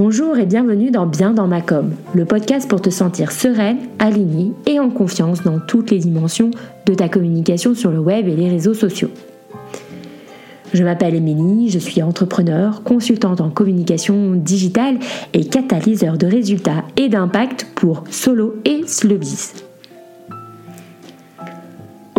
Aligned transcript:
Bonjour 0.00 0.38
et 0.38 0.46
bienvenue 0.46 0.92
dans 0.92 1.06
Bien 1.06 1.32
dans 1.32 1.48
ma 1.48 1.60
com, 1.60 1.92
le 2.14 2.24
podcast 2.24 2.70
pour 2.70 2.80
te 2.80 2.88
sentir 2.88 3.32
sereine, 3.32 3.78
alignée 3.98 4.52
et 4.64 4.78
en 4.78 4.90
confiance 4.90 5.42
dans 5.42 5.58
toutes 5.58 5.90
les 5.90 5.98
dimensions 5.98 6.52
de 6.86 6.94
ta 6.94 7.08
communication 7.08 7.74
sur 7.74 7.90
le 7.90 7.98
web 7.98 8.28
et 8.28 8.36
les 8.36 8.48
réseaux 8.48 8.74
sociaux. 8.74 9.10
Je 10.72 10.84
m'appelle 10.84 11.16
Émilie, 11.16 11.68
je 11.68 11.80
suis 11.80 12.00
entrepreneur, 12.00 12.84
consultante 12.84 13.40
en 13.40 13.50
communication 13.50 14.34
digitale 14.34 15.00
et 15.34 15.44
catalyseur 15.48 16.16
de 16.16 16.28
résultats 16.28 16.84
et 16.96 17.08
d'impact 17.08 17.66
pour 17.74 18.04
solo 18.08 18.54
et 18.64 18.86
slowbiz. 18.86 19.67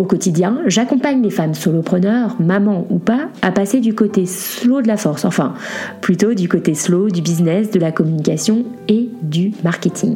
Au 0.00 0.04
quotidien, 0.04 0.62
j'accompagne 0.66 1.22
les 1.22 1.28
femmes 1.28 1.52
solopreneurs, 1.52 2.36
mamans 2.40 2.86
ou 2.88 2.98
pas, 2.98 3.28
à 3.42 3.52
passer 3.52 3.80
du 3.80 3.94
côté 3.94 4.24
slow 4.24 4.80
de 4.80 4.88
la 4.88 4.96
force, 4.96 5.26
enfin 5.26 5.52
plutôt 6.00 6.32
du 6.32 6.48
côté 6.48 6.72
slow 6.72 7.10
du 7.10 7.20
business, 7.20 7.70
de 7.70 7.78
la 7.78 7.92
communication 7.92 8.64
et 8.88 9.10
du 9.20 9.52
marketing. 9.62 10.14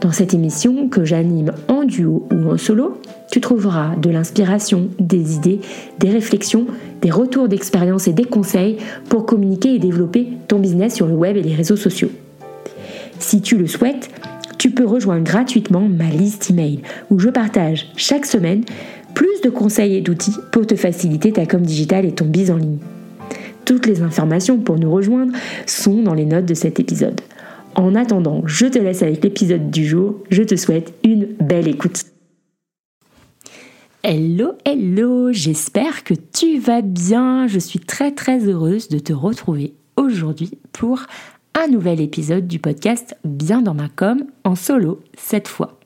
Dans 0.00 0.12
cette 0.12 0.32
émission 0.32 0.88
que 0.88 1.04
j'anime 1.04 1.50
en 1.66 1.82
duo 1.82 2.28
ou 2.30 2.52
en 2.52 2.56
solo, 2.56 3.00
tu 3.32 3.40
trouveras 3.40 3.96
de 3.96 4.10
l'inspiration, 4.10 4.90
des 5.00 5.34
idées, 5.34 5.58
des 5.98 6.10
réflexions, 6.10 6.68
des 7.02 7.10
retours 7.10 7.48
d'expérience 7.48 8.06
et 8.06 8.12
des 8.12 8.26
conseils 8.26 8.76
pour 9.08 9.26
communiquer 9.26 9.74
et 9.74 9.80
développer 9.80 10.28
ton 10.46 10.60
business 10.60 10.94
sur 10.94 11.08
le 11.08 11.14
web 11.14 11.36
et 11.36 11.42
les 11.42 11.56
réseaux 11.56 11.74
sociaux. 11.74 12.10
Si 13.18 13.42
tu 13.42 13.58
le 13.58 13.66
souhaites, 13.66 14.08
tu 14.60 14.70
peux 14.70 14.84
rejoindre 14.84 15.24
gratuitement 15.24 15.88
ma 15.88 16.10
liste 16.10 16.50
email 16.50 16.82
où 17.10 17.18
je 17.18 17.30
partage 17.30 17.86
chaque 17.96 18.26
semaine 18.26 18.62
plus 19.14 19.40
de 19.42 19.50
conseils 19.50 19.96
et 19.96 20.00
d'outils 20.00 20.36
pour 20.52 20.66
te 20.66 20.74
faciliter 20.74 21.32
ta 21.32 21.46
com 21.46 21.62
digitale 21.62 22.06
et 22.06 22.12
ton 22.12 22.26
biz 22.26 22.50
en 22.50 22.56
ligne. 22.56 22.78
Toutes 23.64 23.86
les 23.86 24.02
informations 24.02 24.58
pour 24.58 24.78
nous 24.78 24.90
rejoindre 24.90 25.32
sont 25.66 26.02
dans 26.02 26.14
les 26.14 26.24
notes 26.24 26.46
de 26.46 26.54
cet 26.54 26.80
épisode. 26.80 27.20
En 27.74 27.94
attendant, 27.94 28.42
je 28.46 28.66
te 28.66 28.78
laisse 28.78 29.02
avec 29.02 29.22
l'épisode 29.22 29.70
du 29.70 29.86
jour. 29.86 30.16
Je 30.30 30.42
te 30.42 30.56
souhaite 30.56 30.92
une 31.04 31.26
belle 31.40 31.68
écoute. 31.68 32.04
Hello, 34.02 34.52
hello, 34.64 35.30
j'espère 35.30 36.04
que 36.04 36.14
tu 36.14 36.58
vas 36.58 36.80
bien. 36.80 37.46
Je 37.46 37.58
suis 37.58 37.78
très 37.78 38.12
très 38.12 38.46
heureuse 38.46 38.88
de 38.88 38.98
te 38.98 39.12
retrouver 39.12 39.74
aujourd'hui 39.96 40.50
pour 40.72 41.02
un 41.54 41.68
nouvel 41.68 42.00
épisode 42.00 42.46
du 42.46 42.58
podcast 42.58 43.16
Bien 43.24 43.60
dans 43.60 43.74
ma 43.74 43.88
com 43.88 44.24
en 44.44 44.54
solo 44.54 45.00
cette 45.16 45.48
fois. 45.48 45.78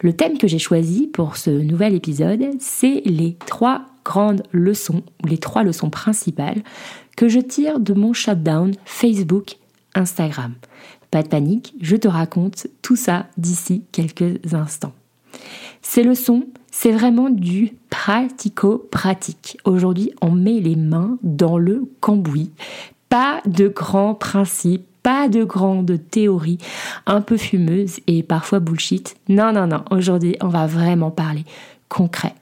Le 0.00 0.12
thème 0.12 0.38
que 0.38 0.46
j'ai 0.46 0.60
choisi 0.60 1.08
pour 1.08 1.36
ce 1.36 1.50
nouvel 1.50 1.94
épisode, 1.94 2.46
c'est 2.60 3.02
les 3.04 3.36
trois 3.46 3.86
grandes 4.04 4.44
leçons, 4.52 5.02
les 5.24 5.38
trois 5.38 5.64
leçons 5.64 5.90
principales 5.90 6.62
que 7.16 7.28
je 7.28 7.40
tire 7.40 7.80
de 7.80 7.94
mon 7.94 8.12
shutdown 8.12 8.74
Facebook, 8.84 9.56
Instagram. 9.96 10.54
Pas 11.10 11.24
de 11.24 11.28
panique, 11.28 11.74
je 11.80 11.96
te 11.96 12.06
raconte 12.06 12.68
tout 12.80 12.94
ça 12.94 13.26
d'ici 13.38 13.82
quelques 13.90 14.54
instants. 14.54 14.92
Ces 15.82 16.04
leçons, 16.04 16.46
c'est 16.70 16.92
vraiment 16.92 17.28
du 17.28 17.72
pratico-pratique. 17.90 19.58
Aujourd'hui, 19.64 20.12
on 20.22 20.30
met 20.30 20.60
les 20.60 20.76
mains 20.76 21.18
dans 21.24 21.58
le 21.58 21.90
cambouis. 22.00 22.52
Pas 23.08 23.40
de 23.46 23.66
grands 23.66 24.14
principes, 24.14 24.86
pas 25.02 25.28
de 25.28 25.44
grandes 25.44 25.98
théories 26.10 26.58
un 27.06 27.20
peu 27.20 27.36
fumeuses 27.36 28.00
et 28.06 28.22
parfois 28.22 28.60
bullshit. 28.60 29.16
Non, 29.28 29.52
non, 29.52 29.66
non, 29.66 29.84
aujourd'hui 29.90 30.36
on 30.40 30.48
va 30.48 30.66
vraiment 30.66 31.10
parler 31.10 31.44
concret. 31.88 32.34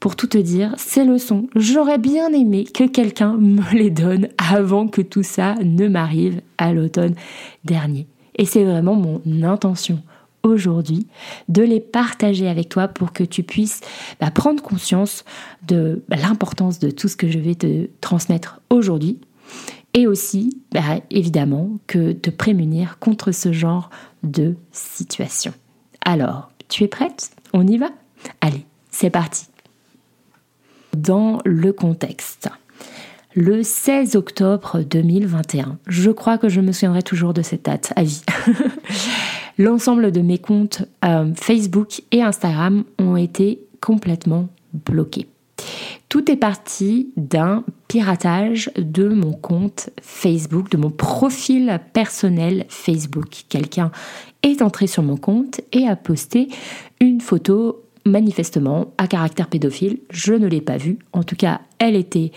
Pour 0.00 0.16
tout 0.16 0.26
te 0.26 0.38
dire, 0.38 0.74
ces 0.78 1.04
leçons, 1.04 1.46
j'aurais 1.54 1.98
bien 1.98 2.32
aimé 2.32 2.64
que 2.64 2.88
quelqu'un 2.88 3.34
me 3.34 3.62
les 3.72 3.90
donne 3.90 4.28
avant 4.36 4.88
que 4.88 5.00
tout 5.00 5.22
ça 5.22 5.54
ne 5.62 5.86
m'arrive 5.86 6.40
à 6.58 6.72
l'automne 6.72 7.14
dernier. 7.64 8.08
Et 8.36 8.44
c'est 8.44 8.64
vraiment 8.64 8.94
mon 8.94 9.22
intention 9.44 10.02
aujourd'hui 10.42 11.06
de 11.48 11.62
les 11.62 11.80
partager 11.80 12.48
avec 12.48 12.68
toi 12.68 12.88
pour 12.88 13.12
que 13.12 13.22
tu 13.22 13.42
puisses 13.42 13.80
bah, 14.20 14.30
prendre 14.30 14.62
conscience 14.62 15.24
de 15.66 16.02
bah, 16.08 16.16
l'importance 16.16 16.78
de 16.78 16.90
tout 16.90 17.08
ce 17.08 17.16
que 17.16 17.30
je 17.30 17.38
vais 17.38 17.54
te 17.54 17.88
transmettre 18.00 18.60
aujourd'hui 18.70 19.20
et 19.94 20.06
aussi, 20.06 20.62
bah, 20.72 21.00
évidemment, 21.10 21.70
que 21.86 22.12
te 22.12 22.30
prémunir 22.30 22.98
contre 22.98 23.32
ce 23.32 23.52
genre 23.52 23.90
de 24.22 24.56
situation. 24.72 25.52
Alors, 26.04 26.50
tu 26.68 26.84
es 26.84 26.88
prête? 26.88 27.30
On 27.52 27.66
y 27.66 27.76
va? 27.76 27.90
Allez, 28.40 28.64
c'est 28.90 29.10
parti. 29.10 29.46
Dans 30.96 31.40
le 31.44 31.72
contexte, 31.72 32.48
le 33.34 33.62
16 33.62 34.16
octobre 34.16 34.80
2021, 34.82 35.78
je 35.86 36.10
crois 36.10 36.38
que 36.38 36.48
je 36.48 36.60
me 36.60 36.72
souviendrai 36.72 37.02
toujours 37.02 37.32
de 37.32 37.42
cette 37.42 37.64
date 37.64 37.92
à 37.96 38.02
vie. 38.02 38.22
L'ensemble 39.58 40.12
de 40.12 40.20
mes 40.20 40.38
comptes 40.38 40.82
euh, 41.04 41.32
Facebook 41.34 42.02
et 42.10 42.22
Instagram 42.22 42.84
ont 42.98 43.16
été 43.16 43.60
complètement 43.80 44.48
bloqués. 44.72 45.28
Tout 46.12 46.30
est 46.30 46.36
parti 46.36 47.08
d'un 47.16 47.64
piratage 47.88 48.70
de 48.76 49.08
mon 49.08 49.32
compte 49.32 49.88
Facebook, 50.02 50.70
de 50.70 50.76
mon 50.76 50.90
profil 50.90 51.80
personnel 51.94 52.66
Facebook. 52.68 53.44
Quelqu'un 53.48 53.90
est 54.42 54.60
entré 54.60 54.86
sur 54.86 55.02
mon 55.02 55.16
compte 55.16 55.62
et 55.72 55.88
a 55.88 55.96
posté 55.96 56.48
une 57.00 57.22
photo 57.22 57.82
manifestement 58.04 58.92
à 58.98 59.06
caractère 59.06 59.48
pédophile. 59.48 60.00
Je 60.10 60.34
ne 60.34 60.46
l'ai 60.46 60.60
pas 60.60 60.76
vue. 60.76 60.98
En 61.14 61.22
tout 61.22 61.34
cas, 61.34 61.62
elle 61.78 61.96
était 61.96 62.30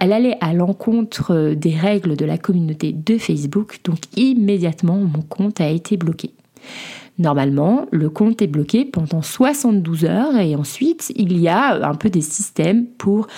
elle 0.00 0.12
allait 0.12 0.38
à 0.40 0.52
l'encontre 0.52 1.54
des 1.56 1.74
règles 1.74 2.14
de 2.14 2.24
la 2.24 2.38
communauté 2.38 2.92
de 2.92 3.18
Facebook, 3.18 3.80
donc 3.82 3.98
immédiatement 4.14 4.98
mon 4.98 5.22
compte 5.22 5.60
a 5.60 5.68
été 5.68 5.96
bloqué. 5.96 6.30
Normalement, 7.18 7.86
le 7.92 8.10
compte 8.10 8.42
est 8.42 8.48
bloqué 8.48 8.84
pendant 8.84 9.22
72 9.22 10.04
heures 10.04 10.36
et 10.36 10.56
ensuite 10.56 11.12
il 11.14 11.38
y 11.38 11.48
a 11.48 11.88
un 11.88 11.94
peu 11.94 12.10
des 12.10 12.20
systèmes 12.20 12.86
pour 12.86 13.28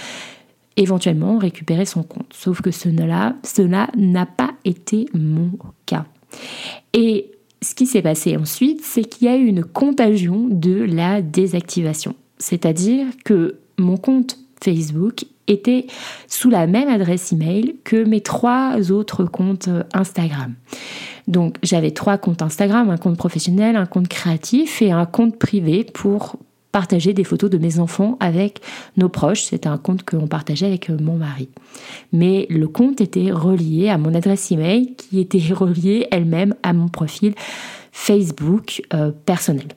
éventuellement 0.76 1.38
récupérer 1.38 1.84
son 1.84 2.03
compte. 2.03 2.32
Sauf 2.32 2.62
que 2.62 2.70
cela 2.70 3.34
n'a 3.97 4.26
pas 4.26 4.53
été 4.65 5.06
mon 5.15 5.53
cas. 5.84 6.06
Et 6.92 7.32
ce 7.62 7.75
qui 7.75 7.86
s'est 7.86 8.03
passé 8.03 8.36
ensuite, 8.36 8.82
c'est 8.82 9.04
qu'il 9.04 9.26
y 9.26 9.31
a 9.31 9.36
eu 9.36 9.47
une 9.47 9.65
contagion 9.65 10.47
de 10.50 10.82
la 10.82 11.22
désactivation. 11.22 12.15
C'est-à-dire 12.38 13.06
que 13.25 13.59
mon 13.78 13.97
compte 13.97 14.38
Facebook 14.62 15.25
était 15.48 15.86
sous 16.28 16.50
la 16.50 16.66
même 16.66 16.88
adresse 16.88 17.32
email 17.32 17.76
que 17.84 18.04
mes 18.04 18.20
trois 18.20 18.91
autres 18.91 19.25
comptes 19.25 19.69
Instagram. 19.92 20.54
Donc 21.26 21.56
j'avais 21.62 21.91
trois 21.91 22.19
comptes 22.19 22.42
Instagram, 22.42 22.91
un 22.91 22.97
compte 22.97 23.16
professionnel, 23.16 23.76
un 23.76 23.87
compte 23.87 24.09
créatif 24.09 24.81
et 24.82 24.92
un 24.92 25.06
compte 25.06 25.38
privé 25.38 25.84
pour 25.84 26.37
partager 26.76 27.14
des 27.14 27.25
photos 27.25 27.48
de 27.48 27.56
mes 27.56 27.78
enfants 27.78 28.19
avec 28.20 28.60
nos 28.98 29.09
proches. 29.09 29.44
C'était 29.44 29.69
un 29.69 29.78
compte 29.78 30.03
que 30.03 30.15
l'on 30.15 30.26
partageait 30.26 30.66
avec 30.66 30.91
euh, 30.91 30.98
mon 31.00 31.16
mari. 31.16 31.48
Mais 32.12 32.47
le 32.50 32.69
compte 32.69 33.00
était 33.00 33.31
relié 33.31 33.88
à 33.88 33.97
mon 33.97 34.15
adresse 34.15 34.53
email 34.53 34.94
qui 34.94 35.19
était 35.19 35.42
reliée 35.54 36.06
elle-même 36.10 36.54
à 36.62 36.72
mon 36.72 36.88
profil 36.88 37.34
Facebook 37.92 38.82
euh, 38.92 39.10
personnel. 39.10 39.69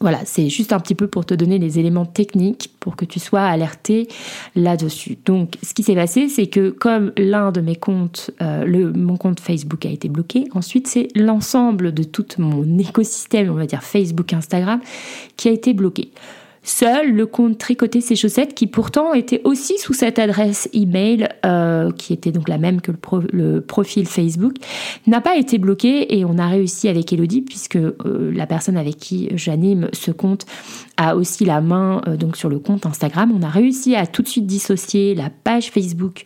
Voilà, 0.00 0.20
c'est 0.24 0.48
juste 0.48 0.72
un 0.72 0.80
petit 0.80 0.94
peu 0.94 1.06
pour 1.06 1.24
te 1.24 1.34
donner 1.34 1.58
les 1.58 1.78
éléments 1.78 2.04
techniques 2.04 2.70
pour 2.80 2.96
que 2.96 3.04
tu 3.04 3.20
sois 3.20 3.42
alerté 3.42 4.08
là-dessus. 4.56 5.16
Donc, 5.24 5.54
ce 5.62 5.72
qui 5.72 5.82
s'est 5.82 5.94
passé, 5.94 6.28
c'est 6.28 6.46
que 6.46 6.70
comme 6.70 7.12
l'un 7.16 7.52
de 7.52 7.60
mes 7.60 7.76
comptes, 7.76 8.30
euh, 8.42 8.92
mon 8.94 9.16
compte 9.16 9.40
Facebook 9.40 9.86
a 9.86 9.90
été 9.90 10.08
bloqué, 10.08 10.44
ensuite 10.52 10.88
c'est 10.88 11.08
l'ensemble 11.14 11.92
de 11.94 12.02
tout 12.02 12.26
mon 12.38 12.78
écosystème, 12.78 13.50
on 13.50 13.54
va 13.54 13.66
dire 13.66 13.82
Facebook, 13.82 14.32
Instagram, 14.32 14.80
qui 15.36 15.48
a 15.48 15.52
été 15.52 15.72
bloqué. 15.72 16.10
Seul 16.64 17.12
le 17.12 17.26
compte 17.26 17.58
Tricoter 17.58 18.00
ses 18.00 18.16
chaussettes, 18.16 18.54
qui 18.54 18.66
pourtant 18.66 19.12
était 19.12 19.42
aussi 19.44 19.76
sous 19.76 19.92
cette 19.92 20.18
adresse 20.18 20.68
email, 20.72 21.28
euh, 21.44 21.63
qui 21.92 22.12
était 22.12 22.32
donc 22.32 22.48
la 22.48 22.58
même 22.58 22.80
que 22.80 22.92
le, 23.32 23.60
profil 23.60 24.06
Facebook, 24.06 24.54
n'a 25.06 25.20
pas 25.20 25.36
été 25.36 25.58
bloqué 25.58 26.18
et 26.18 26.24
on 26.24 26.38
a 26.38 26.48
réussi 26.48 26.88
avec 26.88 27.12
Elodie, 27.12 27.42
puisque 27.42 27.76
euh, 27.76 28.32
la 28.32 28.46
personne 28.46 28.76
avec 28.76 28.96
qui 28.96 29.30
j'anime 29.34 29.88
ce 29.92 30.10
compte 30.10 30.46
a 30.96 31.16
aussi 31.16 31.44
la 31.44 31.60
main 31.60 32.02
euh, 32.06 32.16
donc 32.16 32.36
sur 32.36 32.48
le 32.48 32.58
compte 32.58 32.86
Instagram. 32.86 33.32
On 33.34 33.42
a 33.42 33.48
réussi 33.48 33.94
à 33.96 34.06
tout 34.06 34.22
de 34.22 34.28
suite 34.28 34.46
dissocier 34.46 35.14
la 35.14 35.30
page 35.30 35.70
Facebook 35.70 36.24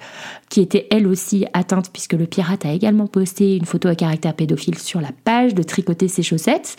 qui 0.48 0.60
était 0.60 0.86
elle 0.90 1.06
aussi 1.06 1.46
atteinte, 1.52 1.90
puisque 1.92 2.14
le 2.14 2.26
pirate 2.26 2.64
a 2.64 2.72
également 2.72 3.06
posté 3.06 3.56
une 3.56 3.64
photo 3.64 3.88
à 3.88 3.94
caractère 3.94 4.34
pédophile 4.34 4.78
sur 4.78 5.00
la 5.00 5.10
page 5.24 5.54
de 5.54 5.62
Tricoter 5.62 6.08
ses 6.08 6.22
chaussettes 6.22 6.76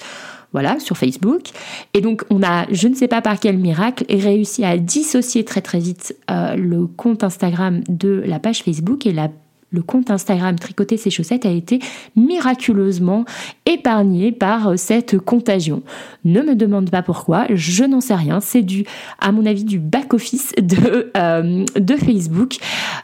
voilà, 0.51 0.79
sur 0.79 0.97
Facebook. 0.97 1.49
Et 1.93 2.01
donc, 2.01 2.23
on 2.29 2.41
a, 2.43 2.65
je 2.71 2.87
ne 2.87 2.95
sais 2.95 3.07
pas 3.07 3.21
par 3.21 3.39
quel 3.39 3.57
miracle, 3.57 4.05
réussi 4.09 4.63
à 4.65 4.77
dissocier 4.77 5.45
très 5.45 5.61
très 5.61 5.79
vite 5.79 6.15
euh, 6.31 6.55
le 6.55 6.87
compte 6.87 7.23
Instagram 7.23 7.81
de 7.87 8.23
la 8.25 8.39
page 8.39 8.63
Facebook 8.63 9.05
et 9.05 9.11
la 9.11 9.29
le 9.71 9.81
compte 9.81 10.09
Instagram 10.11 10.57
Tricoter 10.57 10.97
ses 10.97 11.09
chaussettes 11.09 11.45
a 11.45 11.51
été 11.51 11.79
miraculeusement 12.15 13.25
épargné 13.65 14.31
par 14.31 14.69
euh, 14.69 14.77
cette 14.77 15.19
contagion. 15.19 15.83
Ne 16.25 16.41
me 16.41 16.55
demande 16.55 16.89
pas 16.89 17.01
pourquoi, 17.01 17.45
je 17.53 17.83
n'en 17.83 18.01
sais 18.01 18.15
rien. 18.15 18.39
C'est 18.39 18.61
dû, 18.61 18.85
à 19.19 19.31
mon 19.31 19.45
avis, 19.45 19.63
du 19.63 19.79
back-office 19.79 20.53
de, 20.61 21.11
euh, 21.15 21.65
de 21.75 21.95
Facebook. 21.95 22.57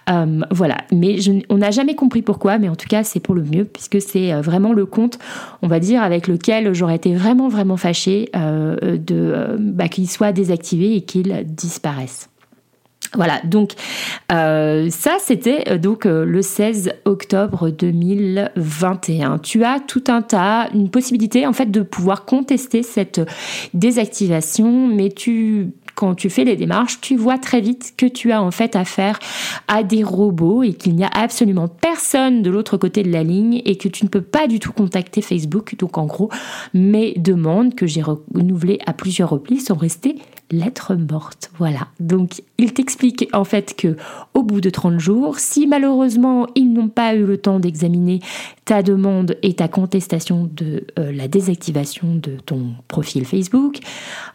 Euh, 0.10 0.42
voilà, 0.52 0.78
mais 0.92 1.18
on 1.50 1.58
n'a 1.58 1.72
jamais 1.72 1.96
compris 1.96 2.22
pourquoi, 2.22 2.58
mais 2.58 2.70
en 2.70 2.76
tout 2.76 2.88
cas, 2.88 3.04
c'est 3.04 3.20
pour 3.20 3.36
le 3.36 3.44
mieux, 3.44 3.66
puisque 3.66 4.02
c'est 4.02 4.34
vraiment 4.42 4.74
le 4.74 4.86
compte, 4.86 5.20
on 5.62 5.68
va 5.68 5.80
dire, 5.80 6.02
avec 6.02 6.28
lequel 6.28 6.74
j'aurais 6.74 6.96
été 6.96 7.14
vraiment, 7.14 7.48
vraiment 7.48 7.78
fâchée 7.78 8.30
de 8.34 9.58
bah, 9.60 9.88
qu'il 9.88 10.10
soit 10.10 10.32
désactivé 10.32 10.96
et 10.96 11.02
qu'il 11.02 11.44
disparaisse. 11.46 12.30
Voilà, 13.16 13.42
donc 13.44 13.72
euh, 14.32 14.90
ça 14.90 15.18
c'était 15.20 15.70
euh, 15.70 15.78
donc 15.78 16.06
euh, 16.06 16.26
le 16.26 16.42
16 16.42 16.94
octobre 17.06 17.70
2021. 17.70 19.40
Tu 19.40 19.64
as 19.64 19.80
tout 19.80 20.04
un 20.08 20.22
tas, 20.22 20.70
une 20.74 20.90
possibilité 20.90 21.48
en 21.48 21.54
fait 21.54 21.72
de 21.72 21.82
pouvoir 21.82 22.26
contester 22.26 22.84
cette 22.84 23.22
désactivation, 23.74 24.88
mais 24.88 25.10
tu 25.10 25.72
quand 25.96 26.16
tu 26.16 26.30
fais 26.30 26.44
les 26.44 26.56
démarches, 26.56 27.00
tu 27.02 27.16
vois 27.16 27.38
très 27.38 27.62
vite 27.62 27.94
que 27.98 28.06
tu 28.06 28.32
as 28.32 28.42
en 28.42 28.52
fait 28.52 28.76
affaire 28.76 29.20
à 29.68 29.84
des 29.84 30.04
robots 30.04 30.64
et 30.64 30.74
qu'il 30.74 30.96
n'y 30.96 31.04
a 31.04 31.10
absolument 31.14 31.68
personne 31.68 32.42
de 32.42 32.50
l'autre 32.50 32.78
côté 32.78 33.04
de 33.04 33.12
la 33.12 33.24
ligne 33.24 33.62
et 33.66 33.78
que 33.78 33.88
tu 33.88 34.04
ne 34.04 34.10
peux 34.10 34.22
pas 34.22 34.48
du 34.48 34.60
tout 34.60 34.74
contacter 34.74 35.22
Facebook. 35.22 35.76
Donc 35.78 35.98
en 35.98 36.06
gros, 36.06 36.30
mes 36.74 37.14
demandes 37.14 37.76
que 37.76 37.88
j'ai 37.88 38.02
renouvelées 38.02 38.80
à 38.86 38.94
plusieurs 38.94 39.30
reprises 39.30 39.66
sont 39.66 39.76
restées 39.76 40.18
lettre 40.52 40.96
morte. 40.96 41.52
Voilà. 41.58 41.88
Donc, 42.00 42.44
il 42.58 42.74
t'explique 42.74 43.28
en 43.34 43.44
fait 43.44 43.76
que 43.76 43.96
au 44.34 44.44
bout 44.44 44.62
de 44.62 44.70
30 44.70 45.00
jours, 45.00 45.40
si 45.40 45.68
malheureusement 45.68 46.48
ils 46.56 46.72
n'ont 46.72 46.88
pas 46.88 47.16
eu 47.16 47.26
le 47.26 47.38
temps 47.38 47.60
d'examiner 47.60 48.20
ta 48.64 48.82
demande 48.84 49.38
et 49.44 49.54
ta 49.54 49.68
contestation 49.68 50.50
de 50.52 50.86
euh, 50.98 51.12
la 51.12 51.28
désactivation 51.28 52.16
de 52.16 52.38
ton 52.46 52.74
profil 52.88 53.26
Facebook, 53.26 53.80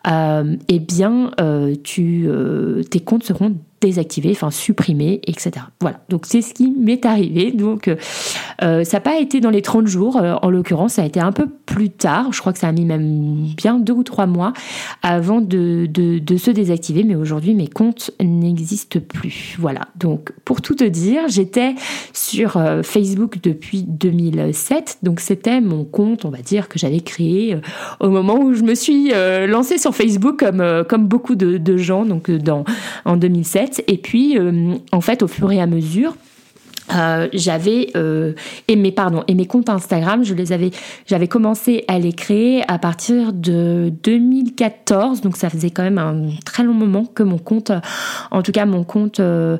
euh, 0.06 0.56
eh 0.68 0.78
bien, 0.78 1.32
euh, 1.40 1.49
tu, 1.82 2.28
tes 2.90 3.00
comptes 3.00 3.24
seront 3.24 3.56
désactiver, 3.80 4.30
enfin 4.32 4.50
supprimer, 4.50 5.20
etc. 5.26 5.52
Voilà, 5.80 6.00
donc 6.10 6.26
c'est 6.26 6.42
ce 6.42 6.52
qui 6.52 6.70
m'est 6.70 7.06
arrivé. 7.06 7.50
Donc 7.50 7.88
euh, 7.88 7.96
euh, 8.62 8.84
ça 8.84 8.98
n'a 8.98 9.00
pas 9.00 9.18
été 9.18 9.40
dans 9.40 9.50
les 9.50 9.62
30 9.62 9.86
jours, 9.86 10.18
euh, 10.18 10.34
en 10.42 10.50
l'occurrence 10.50 10.94
ça 10.94 11.02
a 11.02 11.06
été 11.06 11.18
un 11.18 11.32
peu 11.32 11.46
plus 11.46 11.88
tard, 11.88 12.32
je 12.32 12.40
crois 12.40 12.52
que 12.52 12.58
ça 12.58 12.68
a 12.68 12.72
mis 12.72 12.84
même 12.84 13.46
bien 13.56 13.78
deux 13.78 13.94
ou 13.94 14.02
trois 14.02 14.26
mois 14.26 14.52
avant 15.02 15.40
de, 15.40 15.88
se 16.36 16.50
désactiver, 16.50 17.04
mais 17.04 17.14
aujourd'hui 17.14 17.54
mes 17.54 17.68
comptes 17.68 18.10
n'existent 18.20 19.00
plus. 19.00 19.56
Voilà, 19.58 19.82
donc 19.96 20.32
pour 20.44 20.60
tout 20.60 20.74
te 20.74 20.84
dire, 20.84 21.22
j'étais 21.28 21.74
sur 22.12 22.60
Facebook 22.82 23.38
depuis 23.42 23.82
2007, 23.82 24.98
donc 25.02 25.20
c'était 25.20 25.60
mon 25.60 25.84
compte, 25.84 26.24
on 26.24 26.30
va 26.30 26.38
dire, 26.38 26.68
que 26.68 26.78
j'avais 26.78 27.00
créé 27.00 27.58
au 28.00 28.10
moment 28.10 28.38
où 28.38 28.54
je 28.54 28.62
me 28.62 28.74
suis 28.74 29.12
lancée 29.46 29.78
sur 29.78 29.94
Facebook 29.94 30.44
comme, 30.88 31.06
beaucoup 31.06 31.34
de, 31.34 31.58
de 31.58 31.76
gens, 31.76 32.04
donc 32.04 32.30
dans, 32.30 32.64
en 33.04 33.16
2007. 33.16 33.69
Et 33.86 33.96
puis, 33.98 34.38
euh, 34.38 34.74
en 34.92 35.00
fait, 35.00 35.22
au 35.22 35.28
fur 35.28 35.50
et 35.52 35.60
à 35.60 35.66
mesure, 35.66 36.16
euh, 36.94 37.28
j'avais 37.32 37.88
euh, 37.96 38.32
et 38.68 38.76
mes 38.76 38.92
pardon 38.92 39.22
et 39.28 39.34
mes 39.34 39.46
comptes 39.46 39.68
Instagram 39.68 40.24
je 40.24 40.34
les 40.34 40.52
avais 40.52 40.70
j'avais 41.06 41.28
commencé 41.28 41.84
à 41.88 41.98
les 41.98 42.12
créer 42.12 42.62
à 42.68 42.78
partir 42.78 43.32
de 43.32 43.92
2014 44.02 45.20
donc 45.20 45.36
ça 45.36 45.50
faisait 45.50 45.70
quand 45.70 45.82
même 45.82 45.98
un 45.98 46.30
très 46.44 46.62
long 46.62 46.74
moment 46.74 47.04
que 47.04 47.22
mon 47.22 47.38
compte 47.38 47.72
en 48.30 48.42
tout 48.42 48.52
cas 48.52 48.66
mon 48.66 48.84
compte 48.84 49.20
euh, 49.20 49.56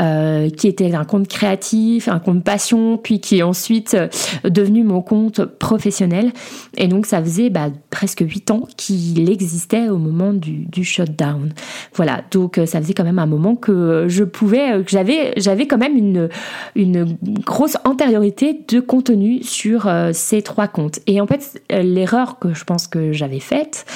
euh 0.00 0.50
qui 0.50 0.68
était 0.68 0.94
un 0.94 1.04
compte 1.04 1.28
créatif 1.28 2.08
un 2.08 2.18
compte 2.18 2.44
passion 2.44 2.98
puis 2.98 3.20
qui 3.20 3.38
est 3.38 3.42
ensuite 3.42 3.96
devenu 4.44 4.84
mon 4.84 5.00
compte 5.00 5.44
professionnel. 5.44 6.32
Et 6.76 6.88
donc 6.88 7.06
ça 7.06 7.22
faisait 7.22 7.50
bah, 7.50 7.68
presque 7.90 8.22
huit 8.26 8.50
ans 8.50 8.66
qu'il 8.76 9.30
existait 9.30 9.88
au 9.88 9.98
moment 9.98 10.32
du, 10.32 10.66
du 10.66 10.84
shutdown. 10.84 11.52
Voilà. 11.94 12.22
Donc 12.30 12.60
ça 12.66 12.80
faisait 12.80 12.94
quand 12.94 13.04
même 13.04 13.18
un 13.18 13.26
moment 13.26 13.56
que 13.56 14.06
je 14.08 14.24
pouvais 14.24 14.82
que 14.82 14.90
j'avais 14.90 15.32
j'avais 15.36 15.66
quand 15.66 15.78
même 15.78 15.96
une 15.96 16.28
une 16.76 17.16
grosse 17.44 17.76
antériorité 17.84 18.64
de 18.68 18.80
contenu 18.80 19.42
sur 19.42 19.86
euh, 19.86 20.10
ces 20.12 20.42
trois 20.42 20.68
comptes. 20.68 21.00
Et 21.06 21.20
en 21.20 21.26
fait, 21.26 21.62
l'erreur 21.70 22.38
que 22.38 22.54
je 22.54 22.64
pense 22.64 22.86
que 22.86 23.12
j'avais 23.12 23.40
faite, 23.40 23.86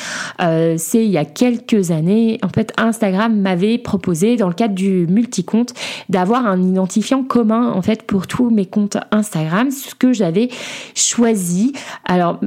euh, 0.40 0.74
c'est 0.78 1.04
il 1.04 1.10
y 1.10 1.18
a 1.18 1.24
quelques 1.24 1.90
années, 1.90 2.38
en 2.42 2.48
fait, 2.48 2.72
Instagram 2.76 3.38
m'avait 3.40 3.78
proposé, 3.78 4.36
dans 4.36 4.48
le 4.48 4.54
cadre 4.54 4.74
du 4.74 5.06
multi-compte, 5.08 5.74
d'avoir 6.08 6.46
un 6.46 6.62
identifiant 6.62 7.24
commun, 7.24 7.72
en 7.72 7.82
fait, 7.82 8.02
pour 8.02 8.26
tous 8.26 8.50
mes 8.50 8.66
comptes 8.66 8.96
Instagram, 9.10 9.70
ce 9.70 9.94
que 9.94 10.12
j'avais 10.12 10.48
choisi. 10.94 11.72
Alors, 12.04 12.40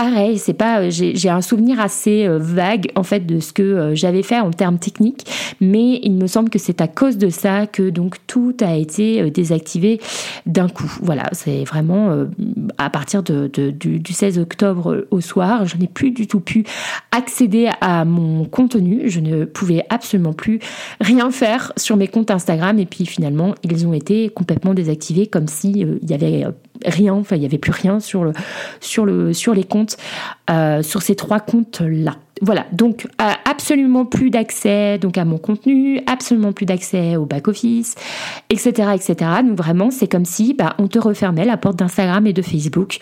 pareil, 0.00 0.38
c'est 0.38 0.54
pas, 0.54 0.88
j'ai 0.90 1.28
un 1.28 1.40
souvenir 1.40 1.80
assez 1.80 2.26
euh, 2.26 2.38
vague, 2.38 2.90
en 2.94 3.02
fait, 3.02 3.26
de 3.26 3.40
ce 3.40 3.52
que 3.52 3.94
j'avais 3.94 4.22
fait 4.22 4.38
en 4.38 4.50
termes 4.50 4.78
techniques, 4.78 5.26
mais 5.60 6.00
il 6.02 6.12
me 6.12 6.26
semble 6.26 6.50
que 6.50 6.58
c'est 6.58 6.80
à 6.80 6.88
cause 6.88 7.18
de 7.18 7.30
ça 7.30 7.66
que 7.66 7.90
donc 7.90 8.16
tout 8.26 8.56
a 8.60 8.76
été 8.76 9.30
désactivé 9.30 10.00
d'un 10.46 10.68
coup. 10.68 10.90
Voilà, 11.02 11.24
c'est 11.32 11.64
vraiment 11.64 12.10
euh, 12.10 12.26
à 12.78 12.90
partir 12.90 13.22
du, 13.22 14.02
16 14.10 14.38
octobre 14.38 15.06
au 15.10 15.20
soir, 15.20 15.66
je 15.66 15.76
n'ai 15.76 15.86
plus 15.86 16.10
du 16.10 16.26
tout 16.26 16.40
pu 16.40 16.64
accéder 17.12 17.70
à 17.80 18.04
mon 18.04 18.44
contenu. 18.44 19.08
Je 19.08 19.20
ne 19.20 19.44
pouvais 19.44 19.84
absolument 19.90 20.32
plus 20.32 20.60
rien 21.00 21.30
faire 21.30 21.72
sur 21.76 21.96
mes 21.96 22.08
comptes 22.08 22.30
Instagram 22.30 22.78
et 22.78 22.86
puis 22.86 23.06
finalement 23.06 23.54
ils 23.62 23.86
ont 23.86 23.92
été 23.92 24.28
complètement 24.30 24.74
désactivés 24.74 25.26
comme 25.26 25.48
si 25.48 25.84
euh, 25.84 25.98
il 26.02 26.12
avait 26.12 26.44
euh, 26.44 26.52
rien, 26.84 27.14
enfin 27.14 27.36
il 27.36 27.42
y 27.42 27.46
avait 27.46 27.58
plus 27.58 27.72
rien 27.72 28.00
sur 28.00 28.24
le 28.24 28.32
sur 28.80 29.04
le 29.04 29.32
sur 29.32 29.54
les 29.54 29.64
comptes 29.64 29.87
sur 30.82 31.02
ces 31.02 31.14
trois 31.14 31.40
comptes 31.40 31.80
là. 31.80 32.16
Voilà, 32.40 32.66
donc 32.72 33.06
euh, 33.20 33.30
absolument 33.44 34.04
plus 34.04 34.30
d'accès 34.30 34.98
donc 34.98 35.18
à 35.18 35.24
mon 35.24 35.38
contenu, 35.38 36.00
absolument 36.06 36.52
plus 36.52 36.66
d'accès 36.66 37.16
au 37.16 37.24
back 37.24 37.48
office, 37.48 37.94
etc., 38.50 38.90
etc. 38.94 39.30
Donc 39.44 39.56
vraiment, 39.56 39.90
c'est 39.90 40.08
comme 40.08 40.24
si 40.24 40.54
bah, 40.54 40.74
on 40.78 40.86
te 40.88 40.98
refermait 40.98 41.44
la 41.44 41.56
porte 41.56 41.76
d'Instagram 41.76 42.26
et 42.26 42.32
de 42.32 42.42
Facebook, 42.42 42.98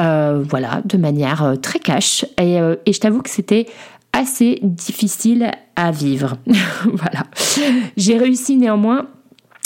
euh, 0.00 0.42
voilà, 0.48 0.82
de 0.84 0.96
manière 0.96 1.42
euh, 1.44 1.56
très 1.56 1.78
cash. 1.78 2.24
Et, 2.40 2.56
et 2.86 2.92
je 2.92 3.00
t'avoue 3.00 3.22
que 3.22 3.30
c'était 3.30 3.66
assez 4.12 4.58
difficile 4.62 5.50
à 5.76 5.90
vivre. 5.90 6.36
voilà, 6.92 7.24
j'ai 7.96 8.16
réussi 8.16 8.56
néanmoins 8.56 9.08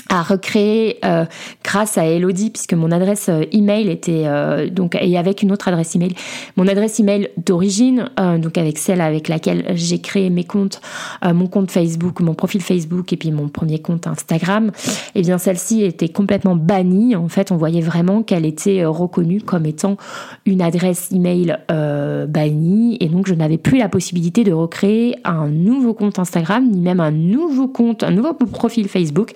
à 0.08 0.22
recréer 0.22 0.98
euh, 1.04 1.24
grâce 1.62 1.98
à 1.98 2.06
Elodie 2.06 2.50
puisque 2.50 2.74
mon 2.74 2.90
adresse 2.90 3.28
euh, 3.28 3.44
email 3.52 3.88
était 3.88 4.24
euh, 4.26 4.68
donc 4.68 4.96
et 5.00 5.16
avec 5.16 5.42
une 5.42 5.52
autre 5.52 5.68
adresse 5.68 5.94
email. 5.96 6.14
Mon 6.56 6.68
adresse 6.68 7.00
email 7.00 7.30
d'origine 7.36 8.10
donc 8.38 8.58
avec 8.58 8.78
celle 8.78 9.00
avec 9.00 9.28
laquelle 9.28 9.64
j'ai 9.74 10.00
créé 10.00 10.30
mes 10.30 10.44
comptes 10.44 10.80
mon 11.24 11.46
compte 11.46 11.70
Facebook 11.70 12.20
mon 12.20 12.34
profil 12.34 12.60
Facebook 12.60 13.12
et 13.12 13.16
puis 13.16 13.30
mon 13.32 13.48
premier 13.48 13.80
compte 13.80 14.06
Instagram 14.06 14.70
et 15.14 15.20
eh 15.20 15.22
bien 15.22 15.38
celle-ci 15.38 15.82
était 15.82 16.08
complètement 16.08 16.56
bannie. 16.56 17.16
En 17.16 17.28
fait 17.28 17.50
on 17.50 17.56
voyait 17.56 17.80
vraiment 17.80 18.22
qu'elle 18.22 18.46
était 18.46 18.84
reconnue 18.84 19.40
comme 19.40 19.66
étant 19.66 19.96
une 20.46 20.62
adresse 20.62 21.10
email 21.12 21.56
bannie. 21.68 22.96
Et 23.00 23.08
donc 23.08 23.26
je 23.26 23.34
n'avais 23.34 23.58
plus 23.58 23.78
la 23.78 23.88
possibilité 23.88 24.44
de 24.44 24.52
recréer 24.52 25.16
un 25.24 25.48
nouveau 25.48 25.94
compte 25.94 26.18
Instagram 26.18 26.68
ni 26.70 26.80
même 26.80 27.00
un 27.00 27.10
nouveau 27.10 27.68
compte 27.68 28.02
un 28.02 28.10
nouveau 28.10 28.34
profil 28.34 28.88
Facebook. 28.88 29.32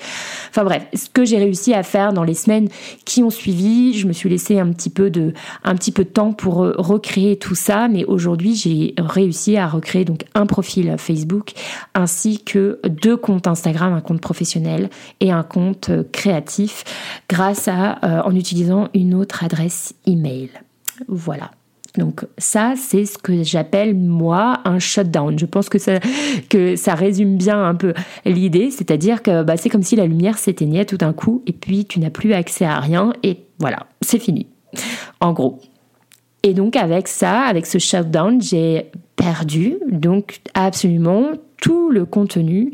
Enfin 0.51 0.68
bref, 0.69 0.87
ce 0.93 1.09
que 1.09 1.25
j'ai 1.25 1.39
réussi 1.39 1.73
à 1.73 1.83
faire 1.83 2.13
dans 2.13 2.25
les 2.25 2.35
semaines 2.35 2.69
qui 3.07 3.23
ont 3.23 3.31
suivi, 3.31 3.95
je 3.95 4.07
me 4.07 4.13
suis 4.13 4.29
laissé 4.29 4.61
un 4.61 4.71
petit 4.73 4.91
peu 4.91 5.09
de, 5.09 5.33
temps 6.13 6.33
pour 6.33 6.63
euh, 6.63 6.75
recréer 6.77 7.39
tout 7.39 7.55
ça, 7.55 7.89
mais 7.89 8.05
aujourd'hui 8.05 8.55
j'ai 8.55 8.95
réussi 8.99 9.57
à 9.57 9.67
recréer 9.67 10.05
donc 10.05 10.25
un 10.35 10.45
profil 10.45 10.95
Facebook 10.99 11.53
ainsi 11.95 12.45
que 12.45 12.81
deux 12.87 13.17
comptes 13.17 13.47
Instagram, 13.47 13.95
un 13.95 14.03
compte 14.03 14.21
professionnel 14.21 14.91
et 15.21 15.31
un 15.31 15.43
compte 15.43 15.89
euh, 15.89 16.05
créatif 16.13 16.85
grâce 17.31 17.67
à, 17.67 17.99
euh, 18.05 18.23
en 18.23 18.35
utilisant 18.35 18.89
une 18.93 19.15
autre 19.15 19.45
adresse 19.45 19.95
email. 20.07 20.51
Voilà. 21.09 21.51
Donc 21.99 22.25
ça, 22.39 22.75
c'est 22.77 23.05
ce 23.05 23.19
que 23.19 23.43
j'appelle 23.43 23.95
moi 23.95 24.61
un 24.65 24.79
shutdown. 24.79 25.39
Je 25.39 25.47
pense 25.47 25.69
que 25.69 25.79
ça, 25.79 26.95
résume 26.95 27.37
bien 27.37 27.63
un 27.63 27.75
peu 27.75 27.93
l'idée, 28.25 28.71
c'est-à-dire 28.71 29.23
que 29.23 29.43
bah, 29.43 29.57
c'est 29.57 29.69
comme 29.69 29.83
si 29.83 29.97
la 29.97 30.07
lumière 30.07 30.39
s'éteignait 30.39 30.85
tout 30.85 30.97
d'un 30.97 31.13
coup 31.13 31.43
et 31.47 31.53
puis 31.53 31.85
tu 31.85 32.01
n'as 32.01 32.11
plus 32.11 32.33
accès 32.33 32.65
à 32.65 32.79
rien 32.81 33.13
et 33.23 33.39
voilà, 33.59 33.87
c'est 34.01 34.19
fini. 34.19 34.47
En 35.21 35.33
gros. 35.33 35.61
Et 36.45 36.55
donc 36.55 36.77
avec 36.77 37.09
ça, 37.09 37.41
avec 37.41 37.67
ce 37.67 37.79
shutdown, 37.79 38.41
j'ai 38.41 38.93
perdu 39.19 39.79
donc 39.91 40.39
absolument 40.55 41.33
tout 41.61 41.91
le 41.91 42.05
contenu 42.05 42.71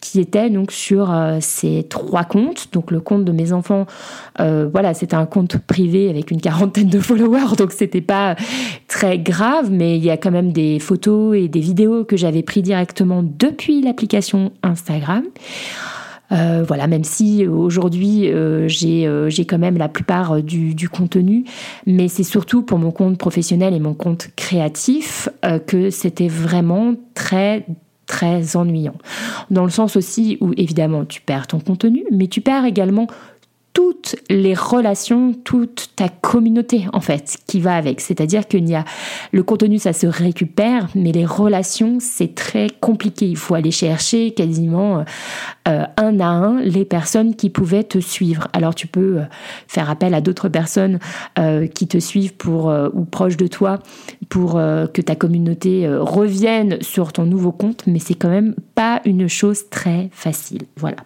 qui 0.00 0.20
était 0.20 0.48
donc 0.48 0.70
sur 0.70 1.12
euh, 1.12 1.38
ces 1.40 1.84
trois 1.88 2.22
comptes. 2.22 2.68
Donc 2.72 2.92
le 2.92 3.00
compte 3.00 3.24
de 3.24 3.32
mes 3.32 3.52
enfants, 3.52 3.86
euh, 4.38 4.68
voilà, 4.72 4.94
c'était 4.94 5.16
un 5.16 5.26
compte 5.26 5.58
privé 5.58 6.08
avec 6.08 6.30
une 6.30 6.40
quarantaine 6.40 6.88
de 6.88 7.00
followers, 7.00 7.56
donc 7.58 7.72
c'était 7.72 8.00
pas 8.00 8.36
très 8.86 9.18
grave, 9.18 9.70
mais 9.72 9.96
il 9.96 10.04
y 10.04 10.10
a 10.10 10.16
quand 10.16 10.30
même 10.30 10.52
des 10.52 10.78
photos 10.78 11.36
et 11.36 11.48
des 11.48 11.60
vidéos 11.60 12.04
que 12.04 12.16
j'avais 12.16 12.44
pris 12.44 12.62
directement 12.62 13.24
depuis 13.24 13.82
l'application 13.82 14.52
Instagram. 14.62 15.24
Euh, 16.30 16.64
voilà, 16.66 16.86
même 16.86 17.04
si 17.04 17.46
aujourd'hui 17.46 18.30
euh, 18.30 18.68
euh, 18.84 19.28
j'ai 19.30 19.46
quand 19.46 19.58
même 19.58 19.78
la 19.78 19.88
plupart 19.88 20.42
du, 20.42 20.74
du 20.74 20.88
contenu, 20.88 21.44
mais 21.86 22.08
c'est 22.08 22.22
surtout 22.22 22.62
pour 22.62 22.78
mon 22.78 22.90
compte 22.90 23.18
professionnel 23.18 23.74
et 23.74 23.80
mon 23.80 23.94
compte 23.94 24.28
créatif 24.36 25.28
que 25.66 25.90
c'était 25.90 26.28
vraiment 26.28 26.94
très 27.14 27.66
très 28.06 28.56
ennuyant. 28.56 28.94
Dans 29.50 29.64
le 29.64 29.70
sens 29.70 29.96
aussi 29.96 30.38
où 30.40 30.52
évidemment 30.56 31.04
tu 31.04 31.20
perds 31.20 31.46
ton 31.46 31.60
contenu, 31.60 32.04
mais 32.10 32.26
tu 32.26 32.40
perds 32.40 32.64
également 32.64 33.06
toutes 33.78 34.16
les 34.28 34.54
relations, 34.54 35.32
toute 35.32 35.90
ta 35.94 36.08
communauté 36.08 36.86
en 36.92 37.00
fait 37.00 37.38
qui 37.46 37.60
va 37.60 37.76
avec. 37.76 38.00
C'est-à-dire 38.00 38.42
y 38.52 38.74
a 38.74 38.84
le 39.30 39.44
contenu, 39.44 39.78
ça 39.78 39.92
se 39.92 40.08
récupère, 40.08 40.88
mais 40.96 41.12
les 41.12 41.24
relations, 41.24 41.98
c'est 42.00 42.34
très 42.34 42.70
compliqué. 42.80 43.26
Il 43.26 43.36
faut 43.36 43.54
aller 43.54 43.70
chercher 43.70 44.32
quasiment 44.32 45.04
euh, 45.68 45.84
un 45.96 46.18
à 46.18 46.26
un 46.26 46.60
les 46.60 46.84
personnes 46.84 47.36
qui 47.36 47.50
pouvaient 47.50 47.84
te 47.84 48.00
suivre. 48.00 48.48
Alors 48.52 48.74
tu 48.74 48.88
peux 48.88 49.18
euh, 49.18 49.24
faire 49.68 49.88
appel 49.90 50.12
à 50.12 50.20
d'autres 50.20 50.48
personnes 50.48 50.98
euh, 51.38 51.68
qui 51.68 51.86
te 51.86 51.98
suivent 51.98 52.34
pour 52.34 52.74
ou 52.92 53.04
proches 53.04 53.36
de 53.36 53.46
toi 53.46 53.78
pour 54.28 54.54
que 54.54 55.00
ta 55.00 55.14
communauté 55.14 55.88
revienne 55.88 56.78
sur 56.82 57.12
ton 57.12 57.26
nouveau 57.26 57.52
compte, 57.52 57.84
mais 57.86 58.00
c'est 58.00 58.14
quand 58.14 58.28
même 58.28 58.56
pas 58.74 59.00
une 59.04 59.28
chose 59.28 59.70
très 59.70 60.08
facile. 60.12 60.62
Voilà. 60.76 60.96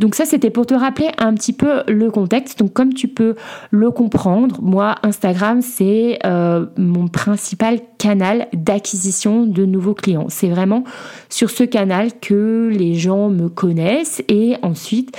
Donc 0.00 0.14
ça, 0.14 0.24
c'était 0.24 0.48
pour 0.48 0.64
te 0.64 0.72
rappeler 0.72 1.10
un 1.18 1.34
petit 1.34 1.52
peu 1.52 1.82
le 1.86 2.10
contexte. 2.10 2.58
Donc 2.58 2.72
comme 2.72 2.94
tu 2.94 3.06
peux 3.06 3.34
le 3.70 3.90
comprendre, 3.90 4.58
moi, 4.62 4.94
Instagram, 5.02 5.60
c'est 5.60 6.18
euh, 6.24 6.64
mon 6.78 7.06
principal 7.06 7.80
canal 7.98 8.48
d'acquisition 8.54 9.44
de 9.44 9.66
nouveaux 9.66 9.92
clients. 9.92 10.28
C'est 10.30 10.48
vraiment 10.48 10.84
sur 11.28 11.50
ce 11.50 11.64
canal 11.64 12.18
que 12.18 12.70
les 12.72 12.94
gens 12.94 13.28
me 13.28 13.50
connaissent 13.50 14.22
et 14.28 14.56
ensuite 14.62 15.14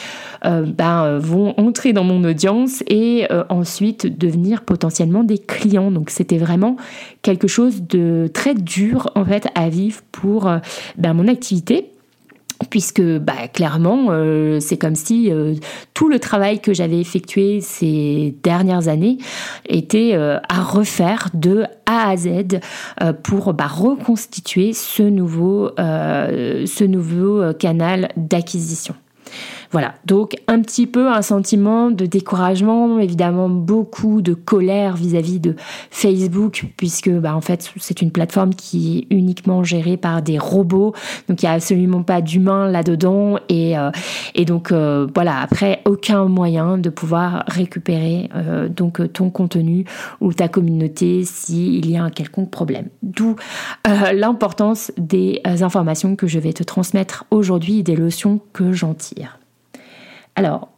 euh, 0.45 0.65
ben, 0.65 1.19
vont 1.19 1.53
entrer 1.59 1.93
dans 1.93 2.03
mon 2.03 2.23
audience 2.23 2.83
et 2.87 3.27
euh, 3.29 3.43
ensuite 3.49 4.17
devenir 4.17 4.63
potentiellement 4.63 5.23
des 5.23 5.37
clients. 5.37 5.91
Donc 5.91 6.09
c'était 6.09 6.39
vraiment 6.39 6.75
quelque 7.21 7.47
chose 7.47 7.83
de 7.83 8.31
très 8.33 8.55
dur 8.55 9.11
en 9.13 9.25
fait 9.25 9.47
à 9.53 9.69
vivre 9.69 10.01
pour 10.11 10.51
ben, 10.97 11.13
mon 11.13 11.27
activité 11.27 11.91
puisque 12.69 13.01
bah, 13.01 13.47
clairement, 13.53 14.07
euh, 14.09 14.59
c'est 14.59 14.77
comme 14.77 14.95
si 14.95 15.31
euh, 15.31 15.55
tout 15.93 16.09
le 16.09 16.19
travail 16.19 16.59
que 16.59 16.73
j'avais 16.73 16.99
effectué 16.99 17.61
ces 17.61 18.35
dernières 18.43 18.87
années 18.87 19.17
était 19.67 20.11
euh, 20.13 20.37
à 20.49 20.61
refaire 20.61 21.29
de 21.33 21.65
A 21.85 22.09
à 22.09 22.17
Z 22.17 22.59
pour 23.23 23.53
bah, 23.53 23.67
reconstituer 23.67 24.73
ce 24.73 25.03
nouveau, 25.03 25.71
ce 25.77 26.83
nouveau 26.83 27.53
canal 27.53 28.09
d'acquisition. 28.15 28.95
Voilà, 29.71 29.93
donc 30.05 30.35
un 30.47 30.61
petit 30.61 30.85
peu 30.85 31.07
un 31.07 31.21
sentiment 31.21 31.91
de 31.91 32.05
découragement, 32.05 32.99
évidemment 32.99 33.47
beaucoup 33.47 34.21
de 34.21 34.33
colère 34.33 34.97
vis-à-vis 34.97 35.39
de 35.39 35.55
Facebook, 35.89 36.65
puisque 36.75 37.09
bah, 37.09 37.33
en 37.33 37.39
fait 37.39 37.71
c'est 37.77 38.01
une 38.01 38.11
plateforme 38.11 38.53
qui 38.53 39.07
est 39.09 39.15
uniquement 39.15 39.63
gérée 39.63 39.95
par 39.95 40.21
des 40.21 40.37
robots, 40.37 40.93
donc 41.29 41.41
il 41.41 41.45
n'y 41.45 41.49
a 41.49 41.53
absolument 41.53 42.03
pas 42.03 42.19
d'humain 42.19 42.69
là-dedans, 42.69 43.37
et, 43.47 43.77
euh, 43.77 43.91
et 44.35 44.43
donc 44.43 44.73
euh, 44.73 45.07
voilà, 45.15 45.39
après 45.39 45.81
aucun 45.85 46.25
moyen 46.25 46.77
de 46.77 46.89
pouvoir 46.89 47.45
récupérer 47.47 48.29
euh, 48.35 48.67
donc 48.67 49.13
ton 49.13 49.29
contenu 49.29 49.85
ou 50.19 50.33
ta 50.33 50.49
communauté 50.49 51.23
s'il 51.23 51.89
y 51.89 51.95
a 51.95 52.03
un 52.03 52.09
quelconque 52.09 52.51
problème. 52.51 52.89
D'où 53.03 53.37
l'importance 54.13 54.91
des 54.97 55.41
informations 55.45 56.17
que 56.17 56.27
je 56.27 56.39
vais 56.39 56.51
te 56.51 56.63
transmettre 56.63 57.23
aujourd'hui, 57.31 57.83
des 57.83 57.95
leçons 57.95 58.41
que 58.51 58.73
j'en 58.73 58.93
tire. 58.93 59.40
Alors, 60.35 60.69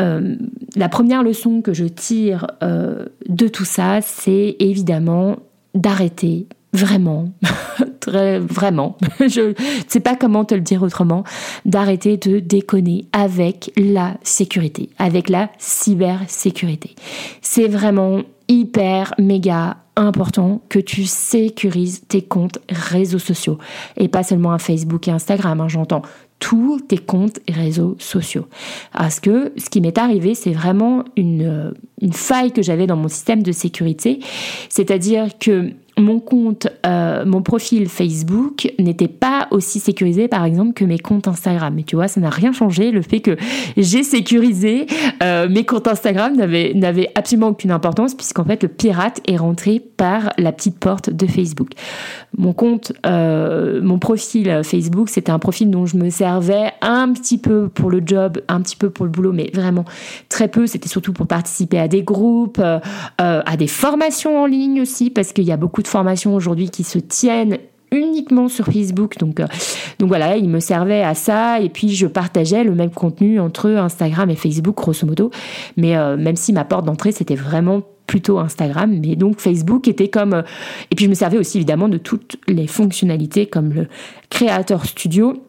euh, 0.00 0.36
la 0.74 0.88
première 0.88 1.22
leçon 1.22 1.62
que 1.62 1.72
je 1.72 1.84
tire 1.84 2.46
euh, 2.62 3.06
de 3.28 3.48
tout 3.48 3.64
ça, 3.64 4.00
c'est 4.00 4.56
évidemment 4.58 5.36
d'arrêter 5.74 6.48
vraiment, 6.72 7.32
très 8.00 8.40
vraiment, 8.40 8.98
je 9.20 9.50
ne 9.50 9.54
sais 9.86 10.00
pas 10.00 10.16
comment 10.16 10.44
te 10.44 10.54
le 10.54 10.60
dire 10.60 10.82
autrement, 10.82 11.22
d'arrêter 11.64 12.16
de 12.16 12.40
déconner 12.40 13.06
avec 13.12 13.72
la 13.76 14.16
sécurité, 14.22 14.90
avec 14.98 15.28
la 15.28 15.50
cybersécurité. 15.58 16.96
C'est 17.40 17.68
vraiment 17.68 18.22
hyper 18.48 19.14
méga 19.18 19.76
important 19.96 20.60
que 20.68 20.80
tu 20.80 21.04
sécurises 21.04 22.02
tes 22.08 22.22
comptes 22.22 22.58
réseaux 22.68 23.20
sociaux 23.20 23.58
et 23.96 24.08
pas 24.08 24.24
seulement 24.24 24.52
un 24.52 24.58
Facebook 24.58 25.06
et 25.06 25.12
Instagram, 25.12 25.60
hein, 25.60 25.68
j'entends 25.68 26.02
tous 26.44 26.78
tes 26.80 26.98
comptes 26.98 27.40
et 27.46 27.52
réseaux 27.52 27.96
sociaux. 27.98 28.44
Parce 28.92 29.18
que 29.18 29.54
ce 29.56 29.70
qui 29.70 29.80
m'est 29.80 29.96
arrivé, 29.96 30.34
c'est 30.34 30.52
vraiment 30.52 31.02
une, 31.16 31.72
une 32.02 32.12
faille 32.12 32.52
que 32.52 32.60
j'avais 32.60 32.86
dans 32.86 32.96
mon 32.96 33.08
système 33.08 33.42
de 33.42 33.50
sécurité. 33.50 34.20
C'est-à-dire 34.68 35.38
que 35.38 35.70
mon 35.96 36.18
compte, 36.18 36.66
euh, 36.84 37.24
mon 37.24 37.42
profil 37.42 37.88
Facebook 37.88 38.72
n'était 38.78 39.08
pas 39.08 39.46
aussi 39.50 39.78
sécurisé 39.78 40.26
par 40.28 40.44
exemple 40.44 40.72
que 40.72 40.84
mes 40.84 40.98
comptes 40.98 41.28
Instagram. 41.28 41.74
Mais 41.76 41.84
tu 41.84 41.96
vois, 41.96 42.08
ça 42.08 42.20
n'a 42.20 42.30
rien 42.30 42.52
changé. 42.52 42.90
Le 42.90 43.02
fait 43.02 43.20
que 43.20 43.36
j'ai 43.76 44.02
sécurisé 44.02 44.86
euh, 45.22 45.48
mes 45.48 45.64
comptes 45.64 45.86
Instagram 45.86 46.34
n'avait 46.36 47.10
absolument 47.14 47.48
aucune 47.48 47.70
importance 47.70 48.14
puisqu'en 48.14 48.44
fait 48.44 48.62
le 48.62 48.68
pirate 48.68 49.20
est 49.26 49.36
rentré 49.36 49.80
par 49.80 50.32
la 50.36 50.52
petite 50.52 50.78
porte 50.78 51.10
de 51.10 51.26
Facebook. 51.26 51.70
Mon 52.36 52.52
compte, 52.52 52.92
euh, 53.06 53.80
mon 53.80 53.98
profil 53.98 54.62
Facebook, 54.64 55.08
c'était 55.08 55.30
un 55.30 55.38
profil 55.38 55.70
dont 55.70 55.86
je 55.86 55.96
me 55.96 56.10
servais 56.10 56.72
un 56.80 57.12
petit 57.12 57.38
peu 57.38 57.68
pour 57.68 57.90
le 57.90 58.02
job, 58.04 58.40
un 58.48 58.60
petit 58.60 58.76
peu 58.76 58.90
pour 58.90 59.04
le 59.04 59.12
boulot, 59.12 59.32
mais 59.32 59.50
vraiment 59.54 59.84
très 60.28 60.48
peu. 60.48 60.66
C'était 60.66 60.88
surtout 60.88 61.12
pour 61.12 61.28
participer 61.28 61.78
à 61.78 61.86
des 61.86 62.02
groupes, 62.02 62.60
à 63.18 63.56
des 63.56 63.66
formations 63.68 64.42
en 64.42 64.46
ligne 64.46 64.80
aussi 64.80 65.10
parce 65.10 65.32
qu'il 65.32 65.44
y 65.44 65.52
a 65.52 65.56
beaucoup 65.56 65.83
de 65.84 65.88
formations 65.88 66.34
aujourd'hui 66.34 66.70
qui 66.70 66.82
se 66.82 66.98
tiennent 66.98 67.58
uniquement 67.94 68.48
sur 68.48 68.66
Facebook. 68.66 69.18
Donc, 69.18 69.40
euh, 69.40 69.46
donc 69.98 70.08
voilà, 70.08 70.36
il 70.36 70.48
me 70.48 70.60
servait 70.60 71.02
à 71.02 71.14
ça 71.14 71.60
et 71.60 71.68
puis 71.68 71.90
je 71.90 72.06
partageais 72.06 72.64
le 72.64 72.74
même 72.74 72.90
contenu 72.90 73.40
entre 73.40 73.70
Instagram 73.70 74.30
et 74.30 74.36
Facebook, 74.36 74.76
grosso 74.76 75.06
modo. 75.06 75.30
Mais 75.76 75.96
euh, 75.96 76.16
même 76.16 76.36
si 76.36 76.52
ma 76.52 76.64
porte 76.64 76.84
d'entrée, 76.84 77.12
c'était 77.12 77.36
vraiment 77.36 77.82
plutôt 78.06 78.38
Instagram, 78.38 78.98
mais 79.00 79.16
donc 79.16 79.40
Facebook 79.40 79.88
était 79.88 80.08
comme... 80.08 80.34
Euh, 80.34 80.42
et 80.90 80.94
puis 80.94 81.06
je 81.06 81.10
me 81.10 81.14
servais 81.14 81.38
aussi 81.38 81.56
évidemment 81.58 81.88
de 81.88 81.96
toutes 81.96 82.36
les 82.48 82.66
fonctionnalités 82.66 83.46
comme 83.46 83.72
le 83.72 83.86
Creator 84.28 84.84
Studio 84.84 85.42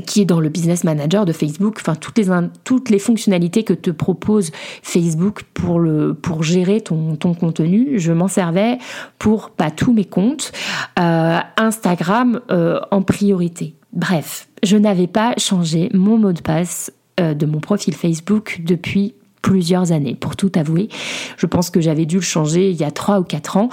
qui 0.00 0.22
est 0.22 0.24
dans 0.24 0.40
le 0.40 0.48
business 0.48 0.84
manager 0.84 1.24
de 1.24 1.32
Facebook, 1.32 1.78
enfin 1.80 1.94
toutes 1.94 2.18
les, 2.18 2.28
toutes 2.64 2.90
les 2.90 2.98
fonctionnalités 2.98 3.64
que 3.64 3.72
te 3.72 3.90
propose 3.90 4.50
Facebook 4.82 5.42
pour, 5.54 5.78
le, 5.78 6.14
pour 6.14 6.42
gérer 6.42 6.80
ton, 6.80 7.16
ton 7.16 7.34
contenu, 7.34 7.98
je 7.98 8.12
m'en 8.12 8.28
servais 8.28 8.78
pour 9.18 9.50
pas 9.50 9.70
tous 9.70 9.92
mes 9.92 10.04
comptes, 10.04 10.52
euh, 10.98 11.38
Instagram 11.56 12.40
euh, 12.50 12.80
en 12.90 13.02
priorité. 13.02 13.74
Bref, 13.92 14.48
je 14.62 14.76
n'avais 14.76 15.06
pas 15.06 15.34
changé 15.38 15.90
mon 15.94 16.18
mot 16.18 16.32
de 16.32 16.40
passe 16.40 16.92
euh, 17.20 17.34
de 17.34 17.46
mon 17.46 17.60
profil 17.60 17.94
Facebook 17.94 18.60
depuis 18.64 19.14
plusieurs 19.44 19.92
années, 19.92 20.14
pour 20.14 20.36
tout 20.36 20.50
avouer. 20.54 20.88
Je 21.36 21.44
pense 21.44 21.68
que 21.68 21.82
j'avais 21.82 22.06
dû 22.06 22.16
le 22.16 22.22
changer 22.22 22.70
il 22.70 22.76
y 22.76 22.82
a 22.82 22.90
trois 22.90 23.20
ou 23.20 23.24
quatre 23.24 23.58
ans 23.58 23.68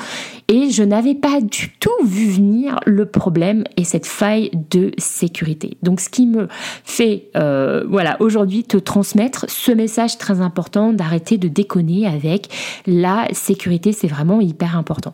et 0.49 0.69
je 0.69 0.83
n'avais 0.83 1.15
pas 1.15 1.39
du 1.39 1.69
tout 1.79 1.89
vu 2.03 2.29
venir 2.29 2.77
le 2.85 3.05
problème 3.05 3.63
et 3.77 3.85
cette 3.85 4.05
faille 4.05 4.51
de 4.69 4.91
sécurité. 4.97 5.77
Donc 5.81 6.01
ce 6.01 6.09
qui 6.09 6.27
me 6.27 6.49
fait, 6.83 7.29
euh, 7.37 7.85
voilà, 7.87 8.17
aujourd'hui 8.19 8.65
te 8.65 8.75
transmettre 8.75 9.45
ce 9.47 9.71
message 9.71 10.17
très 10.17 10.41
important 10.41 10.91
d'arrêter 10.91 11.37
de 11.37 11.47
déconner 11.47 12.05
avec 12.05 12.49
la 12.85 13.29
sécurité, 13.31 13.93
c'est 13.93 14.07
vraiment 14.07 14.41
hyper 14.41 14.77
important. 14.77 15.13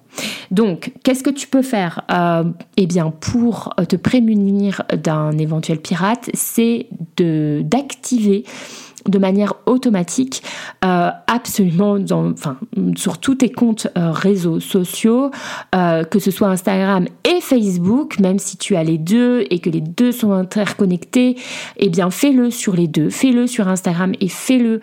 Donc 0.50 0.92
qu'est-ce 1.04 1.22
que 1.22 1.30
tu 1.30 1.48
peux 1.48 1.62
faire 1.62 2.02
euh, 2.12 2.46
Eh 2.78 2.88
bien 2.88 3.12
pour 3.12 3.76
te 3.88 3.96
prémunir 3.96 4.82
d'un 4.92 5.38
éventuel 5.38 5.80
pirate, 5.80 6.32
c'est 6.34 6.88
d'activer 7.16 8.44
de 9.10 9.20
manière 9.20 9.54
automatique 9.66 10.44
euh, 10.84 11.10
absolument 11.28 12.00
dans, 12.00 12.32
enfin, 12.32 12.58
sur 12.96 13.20
tous 13.20 13.36
tes 13.36 13.52
comptes 13.52 13.88
euh, 13.98 14.12
réseaux 14.12 14.60
sociaux, 14.60 15.32
euh, 15.76 16.04
que 16.04 16.20
ce 16.20 16.32
soit 16.32 16.48
Instagram 16.48 17.08
et 17.24 17.42
Facebook, 17.42 18.20
même 18.20 18.40
si 18.40 18.58
tu 18.58 18.76
as 18.76 18.84
les 18.84 18.98
deux 18.98 19.46
et 19.50 19.60
que 19.60 19.70
les 19.70 19.82
deux 19.82 20.12
sont 20.12 20.32
interconnectés, 20.32 21.36
eh 21.78 21.90
bien 21.90 22.10
fais-le 22.10 22.52
sur 22.52 22.76
les 22.76 22.88
deux, 22.88 23.10
fais-le 23.10 23.48
sur 23.48 23.68
Instagram 23.68 24.14
et 24.20 24.28
fais-le 24.28 24.82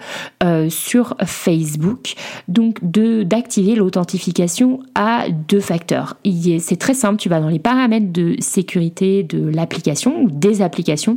sur 0.68 1.14
Facebook. 1.24 2.14
Donc 2.48 2.78
d'activer 2.82 3.74
l'authentification 3.74 4.80
à 4.94 5.26
deux 5.48 5.60
facteurs. 5.60 6.16
C'est 6.58 6.78
très 6.78 6.94
simple, 6.94 7.18
tu 7.18 7.28
vas 7.28 7.40
dans 7.40 7.48
les 7.48 7.58
paramètres 7.58 8.12
de 8.12 8.36
sécurité 8.40 9.22
de 9.22 9.48
l'application 9.48 10.22
ou 10.22 10.30
des 10.30 10.62
applications 10.62 11.16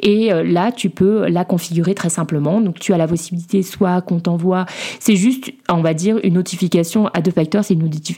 et 0.00 0.30
là 0.44 0.72
tu 0.72 0.90
peux 0.90 1.28
la 1.28 1.44
configurer 1.44 1.94
très 1.94 2.10
simplement 2.10 2.47
Donc 2.60 2.78
tu 2.78 2.92
as 2.92 2.96
la 2.96 3.06
possibilité 3.06 3.62
soit 3.62 4.00
qu'on 4.00 4.20
t'envoie, 4.20 4.66
c'est 5.00 5.16
juste, 5.16 5.52
on 5.68 5.82
va 5.82 5.94
dire, 5.94 6.18
une 6.22 6.34
notification 6.34 7.08
à 7.08 7.20
deux 7.20 7.30
facteurs, 7.30 7.64
c'est 7.64 7.74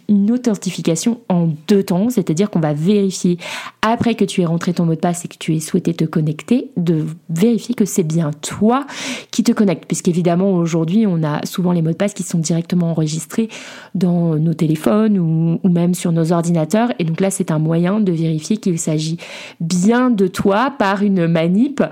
une, 0.09 0.31
authentification 0.31 1.21
en 1.29 1.49
deux 1.67 1.83
temps, 1.83 2.09
c'est-à-dire 2.09 2.51
qu'on 2.51 2.61
va 2.61 2.73
vérifier 2.73 3.39
après 3.83 4.15
que 4.15 4.25
tu 4.25 4.43
aies 4.43 4.47
rentré 4.47 4.73
ton 4.73 4.85
mot 4.85 4.95
de 4.95 5.01
passe 5.01 5.25
et 5.25 5.29
que 5.29 5.37
tu 5.39 5.55
aies 5.55 5.61
souhaité 5.61 5.93
te 5.95 6.05
connecter, 6.05 6.71
de 6.77 7.07
vérifier 7.29 7.75
que 7.75 7.85
c'est 7.85 8.05
bien 8.05 8.31
toi 8.43 8.87
qui 9.31 9.43
te 9.43 9.53
connecte, 9.53 9.87
puisqu'évidemment 9.87 10.53
aujourd'hui 10.53 11.07
on 11.07 11.23
a 11.25 11.45
souvent 11.45 11.73
les 11.73 11.83
mots 11.83 11.91
de 11.91 11.97
passe 11.97 12.15
qui 12.15 12.23
sont 12.23 12.39
directement 12.39 12.91
enregistrés 12.91 13.49
dans 13.95 14.37
nos 14.37 14.55
téléphones 14.55 15.19
ou, 15.19 15.69
même 15.69 15.95
sur 15.95 16.13
nos 16.13 16.33
ordinateurs, 16.33 16.93
et 16.99 17.05
donc 17.05 17.21
là 17.21 17.31
c'est 17.31 17.51
un 17.51 17.59
moyen 17.59 18.01
de 18.01 18.13
vérifier 18.13 18.59
qu'il 18.59 18.79
s'agit 18.79 19.19
bien 19.61 20.11
de 20.11 20.27
toi 20.27 20.73
par 20.79 21.03
une 21.03 21.27
manip, 21.27 21.83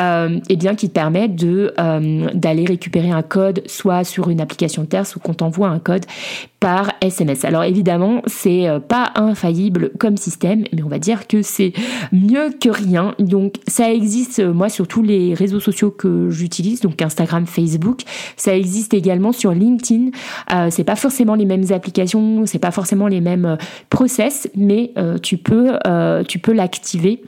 euh, 0.00 0.38
et 0.48 0.56
bien 0.56 0.74
qui 0.74 0.88
te 0.88 0.94
permet 0.94 1.28
de 1.28 1.72
euh, 1.78 1.87
d'aller 2.34 2.64
récupérer 2.64 3.10
un 3.10 3.22
code 3.22 3.62
soit 3.66 4.04
sur 4.04 4.30
une 4.30 4.40
application 4.40 4.84
tierce 4.84 5.16
ou 5.16 5.20
qu'on 5.20 5.34
t'envoie 5.34 5.68
un 5.68 5.78
code 5.78 6.04
par 6.60 6.92
SMS. 7.00 7.44
Alors 7.44 7.62
évidemment, 7.62 8.22
c'est 8.26 8.68
euh, 8.68 8.80
pas 8.80 9.12
infaillible 9.14 9.90
comme 9.98 10.16
système, 10.16 10.64
mais 10.72 10.82
on 10.82 10.88
va 10.88 10.98
dire 10.98 11.26
que 11.28 11.42
c'est 11.42 11.72
mieux 12.12 12.50
que 12.50 12.68
rien. 12.68 13.14
Donc 13.18 13.54
ça 13.68 13.92
existe 13.92 14.40
euh, 14.40 14.52
moi 14.52 14.68
sur 14.68 14.88
tous 14.88 15.02
les 15.02 15.34
réseaux 15.34 15.60
sociaux 15.60 15.90
que 15.90 16.30
j'utilise, 16.30 16.80
donc 16.80 17.00
Instagram, 17.00 17.46
Facebook. 17.46 18.00
Ça 18.36 18.56
existe 18.56 18.92
également 18.92 19.32
sur 19.32 19.52
LinkedIn. 19.52 20.10
Euh, 20.52 20.68
c'est 20.70 20.84
pas 20.84 20.96
forcément 20.96 21.36
les 21.36 21.46
mêmes 21.46 21.70
applications, 21.70 22.44
c'est 22.46 22.58
pas 22.58 22.72
forcément 22.72 23.06
les 23.06 23.20
mêmes 23.20 23.56
process, 23.90 24.48
mais 24.56 24.92
tu 25.22 25.38
peux 25.38 25.78
l'activer 26.52 27.22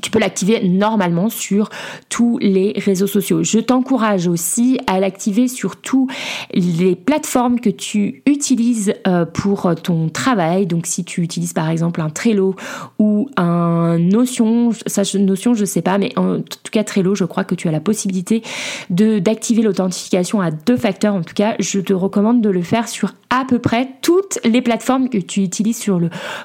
tu 0.00 0.10
peux 0.10 0.18
l'activer 0.18 0.66
normalement 0.68 1.28
sur 1.28 1.68
tous 2.08 2.38
les 2.38 2.72
réseaux 2.76 3.06
sociaux. 3.06 3.42
Je 3.42 3.58
t'encourage 3.58 4.26
aussi 4.26 4.78
à 4.86 5.00
l'activer 5.00 5.48
sur 5.48 5.76
tous 5.76 6.08
les 6.54 6.96
plateformes 6.96 7.60
que 7.60 7.70
tu 7.70 8.22
utilises 8.26 8.94
euh, 9.06 9.24
pour 9.24 9.74
ton 9.82 10.08
travail. 10.08 10.66
Donc 10.66 10.86
si 10.86 11.04
tu 11.04 11.22
utilises 11.22 11.52
par 11.52 11.68
exemple 11.68 12.00
un 12.00 12.10
Trello 12.10 12.54
ou 12.98 13.28
un 13.36 13.98
Notion, 13.98 14.70
ça 14.86 15.02
Notion 15.18 15.54
je 15.54 15.64
sais 15.64 15.82
pas, 15.82 15.98
mais 15.98 16.16
en 16.16 16.40
tout 16.40 16.70
cas 16.70 16.84
Trello, 16.84 17.14
je 17.14 17.24
crois 17.24 17.44
que 17.44 17.54
tu 17.54 17.68
as 17.68 17.72
la 17.72 17.80
possibilité 17.80 18.42
d'activer 18.90 19.62
l'authentification 19.62 20.40
à 20.40 20.50
deux 20.50 20.76
facteurs. 20.76 21.14
En 21.14 21.22
tout 21.22 21.34
cas, 21.34 21.54
je 21.58 21.80
te 21.80 21.92
recommande 21.92 22.40
de 22.40 22.50
le 22.50 22.62
faire 22.62 22.88
sur 22.88 23.12
à 23.30 23.44
peu 23.46 23.58
près 23.58 23.88
toutes 24.02 24.38
les 24.44 24.60
plateformes 24.60 25.08
que 25.08 25.18
tu 25.18 25.42
utilises 25.42 25.82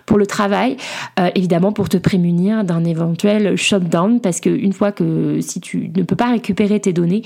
pour 0.06 0.18
le 0.18 0.25
travail, 0.25 0.77
euh, 1.20 1.30
évidemment 1.36 1.74
pour 1.74 1.89
te 1.89 1.98
prémunir 1.98 2.63
d'un 2.63 2.86
éventuel 2.86 3.37
shutdown, 3.56 4.20
parce 4.22 4.39
qu'une 4.39 4.74
fois 4.74 4.91
que 4.91 5.39
si 5.41 5.60
tu 5.60 5.91
ne 5.96 6.03
peux 6.03 6.15
pas 6.15 6.32
récupérer 6.32 6.79
tes 6.79 6.94
données, 6.94 7.24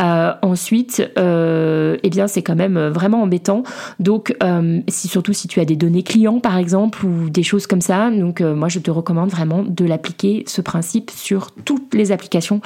euh, 0.00 0.32
ensuite, 0.42 1.10
euh, 1.18 1.96
eh 2.02 2.10
bien 2.10 2.26
c'est 2.26 2.42
quand 2.42 2.56
même 2.56 2.78
vraiment 2.88 3.22
embêtant. 3.22 3.62
Donc, 3.98 4.34
si, 4.88 5.08
surtout 5.08 5.32
si 5.32 5.48
tu 5.48 5.60
as 5.60 5.64
des 5.64 5.76
données 5.76 6.02
clients 6.02 6.40
par 6.40 6.56
exemple 6.56 7.04
ou 7.04 7.30
des 7.30 7.42
choses 7.42 7.66
comme 7.66 7.80
ça, 7.80 8.10
donc 8.10 8.40
moi 8.40 8.68
je 8.68 8.78
te 8.78 8.90
recommande 8.90 9.30
vraiment 9.30 9.62
de 9.62 9.84
l'appliquer 9.84 10.44
ce 10.46 10.60
principe 10.60 11.10
sur 11.10 11.50
toutes 11.64 11.94
les 11.94 12.12
applications 12.12 12.60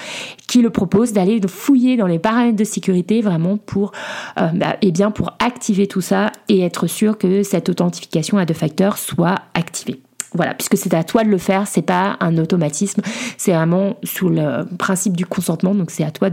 qui 0.46 0.62
le 0.62 0.70
proposent, 0.70 1.12
d'aller 1.12 1.40
fouiller 1.46 1.96
dans 1.96 2.06
les 2.06 2.18
paramètres 2.18 2.56
de 2.56 2.64
sécurité 2.64 3.20
vraiment 3.20 3.56
pour, 3.56 3.92
bah, 4.36 4.76
eh 4.82 4.92
bien 4.92 5.10
pour 5.10 5.32
activer 5.38 5.86
tout 5.86 6.00
ça 6.00 6.32
et 6.48 6.60
être 6.60 6.86
sûr 6.86 7.18
que 7.18 7.42
cette 7.42 7.68
authentification 7.68 8.38
à 8.38 8.44
deux 8.44 8.54
facteurs 8.54 8.98
soit 8.98 9.36
activée. 9.54 10.03
Voilà, 10.34 10.54
puisque 10.54 10.76
c'est 10.76 10.94
à 10.94 11.04
toi 11.04 11.22
de 11.22 11.28
le 11.28 11.38
faire, 11.38 11.66
c'est 11.66 11.82
pas 11.82 12.16
un 12.20 12.36
automatisme, 12.38 13.02
c'est 13.36 13.52
vraiment 13.52 13.96
sous 14.02 14.28
le 14.28 14.64
principe 14.78 15.16
du 15.16 15.26
consentement, 15.26 15.74
donc 15.74 15.90
c'est 15.90 16.04
à 16.04 16.10
toi 16.10 16.28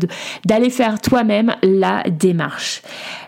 d'aller 0.46 0.70
faire 0.72 1.00
toi-même 1.00 1.56
la 1.62 2.04
démarche. 2.10 2.82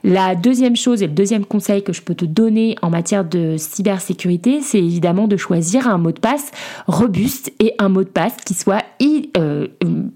La 0.04 0.36
deuxième 0.36 0.76
chose 0.76 1.04
et 1.04 1.08
le 1.08 1.14
deuxième 1.14 1.46
conseil 1.46 1.84
que 1.84 1.94
je 1.94 2.02
peux 2.02 2.16
te 2.16 2.26
donner 2.26 2.76
en 2.82 2.90
matière 2.90 3.24
de 3.24 3.56
cybersécurité, 3.58 4.62
c'est 4.62 4.80
évidemment 4.80 5.28
de 5.28 5.38
choisir 5.38 5.88
un 5.88 5.98
mot 5.98 6.12
de 6.12 6.20
passe 6.20 6.52
robuste 6.88 7.54
et 7.60 7.74
un 7.78 7.90
mot 7.90 8.04
de 8.04 8.10
passe 8.10 8.36
qui 8.44 8.54
soit 8.54 8.84
euh, 9.38 9.68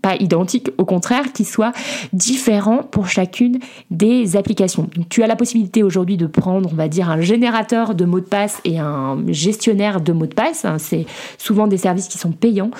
pas 0.02 0.16
identique, 0.16 0.70
au 0.78 0.86
contraire, 0.86 1.34
qui 1.34 1.44
soit 1.44 1.72
différent 2.14 2.80
pour 2.80 3.08
chacune 3.08 3.60
des 3.92 4.36
applications. 4.36 4.90
Tu 5.10 5.24
as 5.24 5.28
la 5.28 5.36
possibilité 5.36 5.84
aujourd'hui 5.84 6.18
de 6.18 6.28
prendre, 6.28 6.70
on 6.72 6.76
va 6.76 6.88
dire, 6.88 7.10
un 7.10 7.22
générateur 7.22 7.96
de 7.96 8.06
mots 8.06 8.20
de 8.20 8.26
passe 8.26 8.60
et 8.66 8.80
un 8.80 9.18
gestionnaire 9.28 10.02
de 10.02 10.14
mots 10.14 10.26
de 10.26 10.34
passe 10.34 10.47
Hein, 10.64 10.78
c'est 10.78 11.06
souvent 11.38 11.68
des 11.68 11.78
services 11.78 12.08
qui 12.08 12.18
sont 12.18 12.32
payants. 12.32 12.72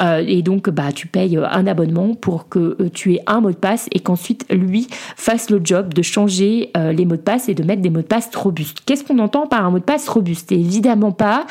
Euh, 0.00 0.24
et 0.26 0.42
donc, 0.42 0.68
bah, 0.70 0.92
tu 0.94 1.06
payes 1.06 1.36
un 1.38 1.66
abonnement 1.66 2.14
pour 2.14 2.48
que 2.48 2.76
euh, 2.80 2.90
tu 2.92 3.14
aies 3.14 3.22
un 3.26 3.40
mot 3.40 3.50
de 3.50 3.56
passe 3.56 3.88
et 3.92 4.00
qu'ensuite, 4.00 4.46
lui 4.50 4.86
fasse 5.16 5.50
le 5.50 5.60
job 5.62 5.94
de 5.94 6.02
changer 6.02 6.70
euh, 6.76 6.92
les 6.92 7.04
mots 7.04 7.16
de 7.16 7.20
passe 7.20 7.48
et 7.48 7.54
de 7.54 7.62
mettre 7.62 7.82
des 7.82 7.90
mots 7.90 8.02
de 8.02 8.06
passe 8.06 8.30
robustes. 8.34 8.78
Qu'est-ce 8.86 9.04
qu'on 9.04 9.18
entend 9.18 9.46
par 9.46 9.64
un 9.64 9.70
mot 9.70 9.78
de 9.78 9.84
passe 9.84 10.08
robuste? 10.08 10.52
Évidemment 10.52 11.12
pas 11.12 11.46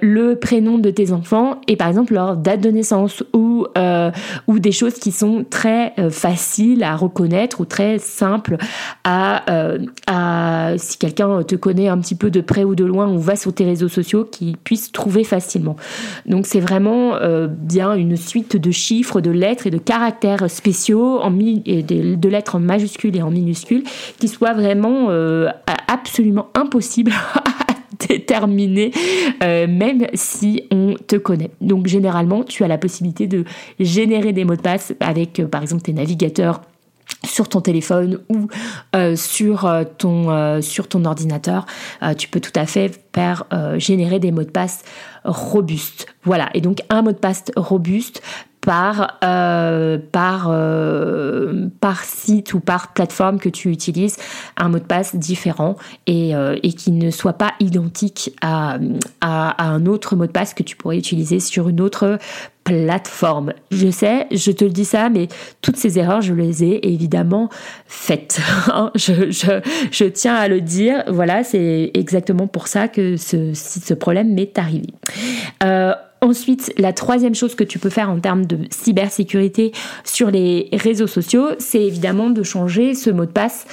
le 0.00 0.34
prénom 0.34 0.78
de 0.78 0.90
tes 0.90 1.12
enfants 1.12 1.60
et 1.66 1.76
par 1.76 1.88
exemple 1.88 2.14
leur 2.14 2.36
date 2.36 2.60
de 2.60 2.70
naissance 2.70 3.24
ou, 3.32 3.66
ou 4.46 4.58
des 4.58 4.72
choses 4.72 4.94
qui 4.94 5.10
sont 5.10 5.44
très 5.48 5.94
faciles 6.10 6.82
à 6.82 6.96
reconnaître 6.96 7.60
ou 7.60 7.64
très 7.64 7.98
simples 7.98 8.56
à, 9.04 9.42
à 10.06 10.78
si 10.78 10.98
quelqu'un 10.98 11.42
te 11.42 11.56
connaît 11.56 11.88
un 11.88 11.98
petit 11.98 12.14
peu 12.14 12.30
de 12.30 12.40
près 12.40 12.64
ou 12.64 12.74
de 12.74 12.84
loin 12.84 13.08
ou 13.08 13.18
va 13.18 13.36
sur 13.36 13.52
tes 13.52 13.64
réseaux 13.64 13.88
sociaux, 13.88 14.24
qui 14.24 14.56
puisse 14.62 14.83
trouver 14.92 15.24
facilement. 15.24 15.76
Donc 16.26 16.46
c'est 16.46 16.60
vraiment 16.60 17.14
euh, 17.16 17.46
bien 17.46 17.94
une 17.94 18.16
suite 18.16 18.56
de 18.56 18.70
chiffres, 18.70 19.20
de 19.20 19.30
lettres 19.30 19.66
et 19.66 19.70
de 19.70 19.78
caractères 19.78 20.50
spéciaux, 20.50 21.20
de, 21.20 22.28
lettres 22.28 22.56
en 22.56 22.60
majuscules 22.60 23.16
et 23.16 23.22
en 23.22 23.30
minuscules, 23.30 23.84
qui 24.18 24.28
soient 24.28 24.54
vraiment 24.54 25.10
euh, 25.10 25.48
absolument 25.88 26.48
impossibles 26.54 27.12
à 27.34 27.74
déterminer, 28.08 28.90
euh, 29.42 29.66
même 29.68 30.06
si 30.14 30.64
on 30.70 30.94
te 30.94 31.16
connaît. 31.16 31.50
Donc 31.60 31.86
généralement, 31.86 32.44
tu 32.44 32.64
as 32.64 32.68
la 32.68 32.78
possibilité 32.78 33.26
de 33.26 33.44
générer 33.80 34.32
des 34.32 34.44
mots 34.44 34.56
de 34.56 34.62
passe 34.62 34.94
avec, 35.00 35.42
par 35.50 35.62
exemple, 35.62 35.82
tes 35.82 35.92
navigateurs 35.92 36.60
sur 37.24 37.48
ton 37.48 37.60
téléphone 37.60 38.20
ou 38.28 38.48
euh, 38.94 39.16
sur, 39.16 39.66
euh, 39.66 39.84
ton, 39.84 40.30
euh, 40.30 40.60
sur 40.60 40.88
ton 40.88 41.04
ordinateur, 41.04 41.66
tu 42.18 42.28
peux 42.28 42.40
tout 42.40 42.52
à 42.54 42.66
fait 42.66 43.00
générer 43.76 44.18
des 44.18 44.32
mots 44.32 44.42
de 44.42 44.50
passe 44.50 44.82
robustes. 45.24 46.06
Voilà, 46.24 46.50
et 46.54 46.60
donc 46.60 46.78
un 46.90 47.02
mot 47.02 47.12
de 47.12 47.16
passe 47.16 47.44
robuste 47.56 48.22
par, 48.60 49.18
site 52.02 52.54
ou 52.54 52.60
par 52.60 52.92
plateforme 52.94 53.38
que 53.38 53.48
tu 53.48 53.70
utilises, 53.70 54.16
un 54.56 54.68
mot 54.68 54.78
de 54.78 54.84
passe 54.84 55.14
différent 55.14 55.76
et, 56.06 56.32
qui 56.76 56.90
ne 56.90 57.10
soit 57.10 57.34
pas 57.34 57.52
identique 57.60 58.34
à, 58.40 58.78
à, 59.20 59.50
à, 59.50 59.68
un 59.68 59.86
autre 59.86 60.16
mot 60.16 60.26
de 60.26 60.32
passe 60.32 60.54
que 60.54 60.62
tu 60.62 60.76
pourrais 60.76 60.98
utiliser 60.98 61.40
sur 61.40 61.68
une 61.68 61.80
autre 61.80 62.18
plateforme. 62.64 63.52
Je 63.70 63.90
sais, 63.90 64.26
je 64.30 64.50
te 64.50 64.64
le 64.64 64.70
dis 64.70 64.84
ça, 64.84 65.10
mais 65.10 65.28
toutes 65.60 65.76
ces 65.76 65.98
erreurs, 65.98 66.22
je 66.22 66.34
les 66.34 66.64
ai 66.64 66.88
évidemment 66.92 67.48
faites. 67.86 68.40
Hein. 68.66 68.90
je, 68.94 70.04
tiens 70.04 70.34
à 70.34 70.48
le 70.48 70.60
dire. 70.60 71.04
Voilà, 71.06 71.44
c'est 71.44 71.90
exactement 71.94 72.46
pour 72.46 72.66
ça 72.66 72.88
que 72.88 73.16
ce, 73.16 73.52
ce 73.54 73.94
problème 73.94 74.32
m'est 74.34 74.58
arrivé. 74.58 74.88
Euh, 75.62 75.92
Ensuite, 76.24 76.72
la 76.78 76.94
troisième 76.94 77.34
chose 77.34 77.54
que 77.54 77.64
tu 77.64 77.78
peux 77.78 77.90
faire 77.90 78.08
en 78.08 78.18
termes 78.18 78.46
de 78.46 78.60
cybersécurité 78.70 79.72
sur 80.04 80.30
les 80.30 80.70
réseaux 80.72 81.06
sociaux, 81.06 81.48
c'est 81.58 81.82
évidemment 81.82 82.30
de 82.30 82.42
changer 82.42 82.94
ce 82.94 83.10
mot 83.10 83.26
de 83.26 83.30
passe 83.30 83.66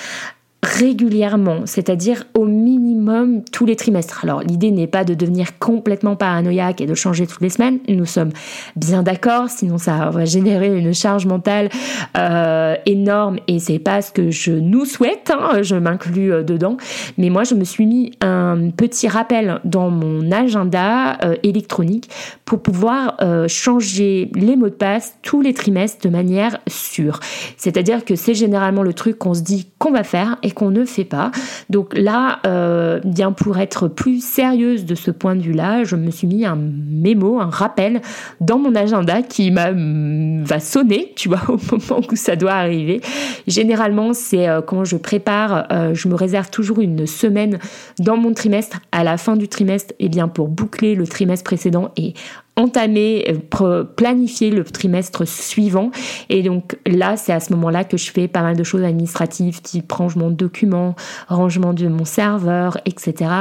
régulièrement, 0.64 1.62
c'est-à-dire 1.66 2.26
au 2.36 2.46
minimum 2.46 3.44
tous 3.52 3.66
les 3.66 3.76
trimestres. 3.76 4.20
Alors 4.24 4.42
l'idée 4.42 4.70
n'est 4.70 4.88
pas 4.88 5.04
de 5.04 5.16
devenir 5.16 5.58
complètement 5.58 6.16
paranoïaque 6.16 6.82
et 6.82 6.86
de 6.86 6.94
changer 6.94 7.26
toutes 7.26 7.42
les 7.42 7.50
semaines, 7.50 7.80
nous 7.90 8.06
sommes 8.06 8.30
bien 8.76 9.02
d'accord, 9.02 9.50
sinon 9.50 9.80
ça 9.80 10.12
va 10.12 10.26
générer 10.26 10.78
une 10.78 10.94
charge 10.94 11.26
mentale 11.26 11.70
euh, 12.16 12.76
énorme 12.86 13.40
et 13.48 13.60
c'est 13.60 13.80
pas 13.80 14.04
ce 14.04 14.12
que 14.12 14.30
je 14.30 14.52
nous 14.52 14.86
souhaite, 14.86 15.32
hein, 15.32 15.64
je 15.64 15.76
m'inclus 15.76 16.32
euh, 16.32 16.44
dedans, 16.44 16.78
mais 17.18 17.32
moi 17.32 17.44
je 17.44 17.56
me 17.56 17.64
suis 17.64 17.88
mis 17.88 18.12
un 18.22 18.70
petit 18.70 19.08
rappel 19.08 19.60
dans 19.64 19.90
mon 19.90 20.32
agenda 20.32 21.18
euh, 21.24 21.36
électronique 21.42 22.10
pour 22.46 22.62
pouvoir 22.62 23.18
changer 23.48 24.30
les 24.36 24.58
mots 24.58 24.68
de 24.68 24.74
passe 24.74 25.16
tous 25.22 25.42
les 25.42 25.54
trimestres 25.54 26.06
de 26.06 26.12
manière 26.12 26.60
sûre. 26.68 27.20
C'est-à-dire 27.56 28.04
que 28.04 28.16
c'est 28.16 28.34
généralement 28.34 28.84
le 28.84 28.94
truc 28.94 29.18
qu'on 29.18 29.34
se 29.34 29.42
dit 29.42 29.70
qu'on 29.80 29.92
va 29.92 30.04
faire 30.04 30.38
et 30.44 30.51
qu'on 30.54 30.72
ne 30.72 30.86
fait 30.86 31.06
pas. 31.06 31.32
Donc 31.70 31.94
là, 31.96 32.40
euh, 32.46 33.00
bien 33.04 33.32
pour 33.32 33.58
être 33.58 33.88
plus 33.88 34.24
sérieuse 34.24 34.86
de 34.86 34.96
ce 34.96 35.12
point 35.12 35.36
de 35.36 35.42
vue-là, 35.42 35.84
je 35.84 35.96
me 35.96 36.12
suis 36.12 36.28
mis 36.28 36.46
un 36.46 36.56
mémo, 36.58 37.40
un 37.40 37.50
rappel 37.50 38.02
dans 38.40 38.60
mon 38.60 38.76
agenda 38.76 39.22
qui 39.22 39.52
mm, 39.52 40.44
va 40.44 40.60
sonner, 40.60 41.14
tu 41.16 41.30
vois, 41.30 41.42
au 41.50 41.58
moment 41.72 42.02
où 42.12 42.16
ça 42.16 42.36
doit 42.36 42.54
arriver. 42.54 43.02
Généralement, 43.48 44.14
c'est 44.14 44.48
euh, 44.48 44.62
quand 44.62 44.84
je 44.86 44.98
prépare, 44.98 45.68
euh, 45.72 45.94
je 45.94 46.08
me 46.08 46.16
réserve 46.16 46.50
toujours 46.50 46.80
une 46.82 47.08
semaine 47.08 47.60
dans 48.00 48.18
mon 48.18 48.34
trimestre. 48.34 48.80
À 48.92 49.04
la 49.04 49.18
fin 49.18 49.36
du 49.36 49.48
trimestre, 49.48 49.94
et 50.00 50.06
eh 50.06 50.10
bien 50.10 50.28
pour 50.28 50.48
boucler 50.48 50.96
le 50.96 51.08
trimestre 51.08 51.44
précédent 51.44 51.92
et 51.98 52.14
entamer, 52.56 53.26
euh, 53.62 53.84
planifier 53.84 54.52
le 54.52 54.64
trimestre 54.64 55.28
suivant. 55.28 55.92
Et 56.30 56.44
donc 56.44 56.78
là, 56.86 57.18
c'est 57.18 57.34
à 57.34 57.40
ce 57.40 57.54
moment-là 57.54 57.84
que 57.84 57.98
je 57.98 58.12
fais 58.12 58.28
pas 58.28 58.42
mal 58.42 58.56
de 58.56 58.64
choses 58.64 58.84
administratives, 58.84 59.62
type 59.62 59.92
rangement 59.92 60.30
de 60.30 60.36
documents, 60.36 60.96
rangement 61.28 61.74
de 61.74 61.88
mon 61.88 62.06
serveur, 62.06 62.78
etc. 62.86 63.32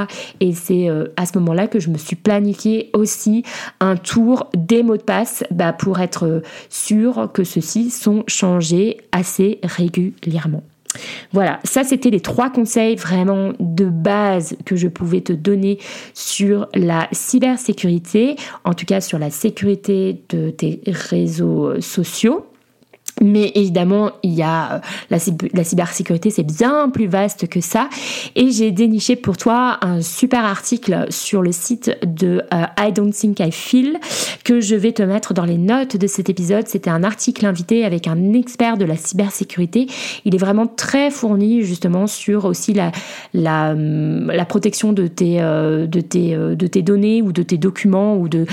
Et 0.41 0.53
c'est 0.53 0.89
euh, 0.89 1.07
à 1.17 1.27
ce 1.27 1.39
moment-là 1.39 1.67
que 1.67 1.81
je 1.81 1.91
me 1.91 1.99
suis 1.99 2.17
planifié 2.17 2.91
aussi 2.93 3.45
un 3.81 3.97
tour 3.97 4.49
des 4.57 4.83
mots 4.83 4.97
de 4.97 5.03
passe 5.03 5.45
bah, 5.51 5.73
pour 5.73 6.01
être 6.01 6.43
sûr 6.69 7.31
que 7.33 7.45
ceux-ci 7.45 7.91
sont 7.91 8.25
changés 8.27 8.99
assez 9.13 9.59
régulièrement. 9.63 10.63
Voilà, 11.33 11.61
ça 11.65 11.85
c'était 11.85 12.11
les 12.11 12.21
trois 12.21 12.51
conseils 12.51 12.97
vraiment 12.97 13.53
de 13.61 13.85
base 13.85 14.57
que 14.65 14.77
je 14.77 14.89
pouvais 14.89 15.21
te 15.21 15.33
donner 15.33 15.79
sur 16.15 16.69
la 16.75 17.09
cybersécurité, 17.13 18.37
en 18.65 18.75
tout 18.75 18.87
cas 18.87 19.01
sur 19.01 19.19
la 19.19 19.31
sécurité 19.31 20.23
de 20.31 20.51
tes 20.51 20.81
réseaux 20.87 21.81
sociaux. 21.81 22.50
Mais 23.23 23.53
évidemment, 23.55 24.13
il 24.23 24.33
y 24.33 24.43
a 24.43 24.75
euh, 24.75 24.79
la, 25.11 25.19
la 25.53 25.65
cybersécurité, 25.65 26.31
c'est 26.31 26.43
bien 26.43 26.89
plus 26.89 27.07
vaste 27.07 27.49
que 27.49 27.61
ça. 27.61 27.89
Et 28.35 28.51
j'ai 28.51 28.71
déniché 28.71 29.15
pour 29.15 29.37
toi 29.37 29.79
un 29.83 30.01
super 30.01 30.45
article 30.45 31.07
sur 31.11 31.43
le 31.43 31.53
site 31.53 31.99
de 32.03 32.43
euh, 32.55 32.65
I 32.79 32.93
Don't 32.93 33.13
Think 33.13 33.41
I 33.41 33.53
Feel 33.53 33.99
que 34.45 34.61
je 34.61 34.75
vais 34.75 34.93
te 34.93 35.03
mettre 35.03 35.35
dans 35.35 35.45
les 35.45 35.59
notes 35.59 35.99
de 35.99 36.07
cet 36.07 36.31
épisode. 36.31 36.67
C'était 36.67 36.89
un 36.89 37.05
article 37.05 37.45
invité 37.45 37.85
avec 37.85 38.09
un 38.09 38.33
expert 38.33 38.79
de 38.79 38.87
la 38.87 38.97
cybersécurité. 38.97 39.87
Il 40.25 40.35
est 40.35 40.39
vraiment 40.39 40.67
très 40.67 41.11
fourni 41.11 41.63
justement 41.63 42.07
sur 42.07 42.47
aussi 42.47 42.73
la, 42.73 42.91
la, 43.35 43.73
hum, 43.73 44.31
la 44.31 44.47
protection 44.47 44.95
de 44.95 45.07
tes, 45.07 45.43
euh, 45.43 45.87
de, 45.87 46.01
tes, 46.01 46.35
de 46.35 46.67
tes 46.67 46.81
données 46.81 47.21
ou 47.21 47.33
de 47.33 47.43
tes 47.43 47.59
documents 47.59 48.17
ou 48.17 48.29
de, 48.29 48.47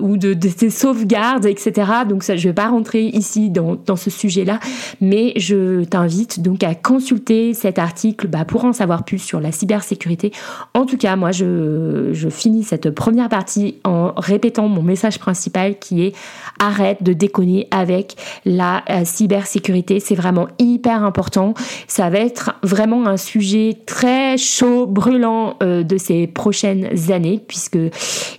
ou 0.00 0.16
de, 0.16 0.34
tes 0.34 0.70
sauvegardes, 0.70 1.46
etc. 1.46 1.88
Donc 2.08 2.24
ça, 2.24 2.34
je 2.34 2.48
vais 2.48 2.54
pas 2.54 2.68
rentrer 2.68 3.04
ici 3.04 3.50
dans 3.50 3.76
ce 3.96 4.10
sujet-là, 4.10 4.60
mais 5.00 5.32
je 5.36 5.84
t'invite 5.84 6.40
donc 6.40 6.62
à 6.62 6.74
consulter 6.74 7.54
cet 7.54 7.78
article 7.78 8.28
bah, 8.28 8.44
pour 8.44 8.64
en 8.64 8.72
savoir 8.72 9.04
plus 9.04 9.18
sur 9.18 9.40
la 9.40 9.52
cybersécurité. 9.52 10.32
En 10.74 10.86
tout 10.86 10.96
cas, 10.96 11.16
moi, 11.16 11.32
je, 11.32 12.10
je 12.12 12.28
finis 12.28 12.64
cette 12.64 12.90
première 12.90 13.28
partie 13.28 13.76
en 13.84 14.12
répétant 14.16 14.68
mon 14.68 14.82
message 14.82 15.18
principal 15.18 15.78
qui 15.78 16.02
est 16.02 16.14
arrête 16.58 17.02
de 17.02 17.12
déconner 17.12 17.68
avec 17.70 18.16
la 18.44 18.82
euh, 18.90 19.02
cybersécurité. 19.04 20.00
C'est 20.00 20.14
vraiment 20.14 20.48
hyper 20.58 21.04
important. 21.04 21.54
Ça 21.86 22.10
va 22.10 22.18
être 22.18 22.54
vraiment 22.62 23.06
un 23.06 23.16
sujet 23.16 23.78
très 23.86 24.36
chaud, 24.38 24.86
brûlant 24.86 25.56
euh, 25.62 25.82
de 25.82 25.96
ces 25.96 26.26
prochaines 26.26 26.88
années, 27.10 27.40
puisque 27.46 27.78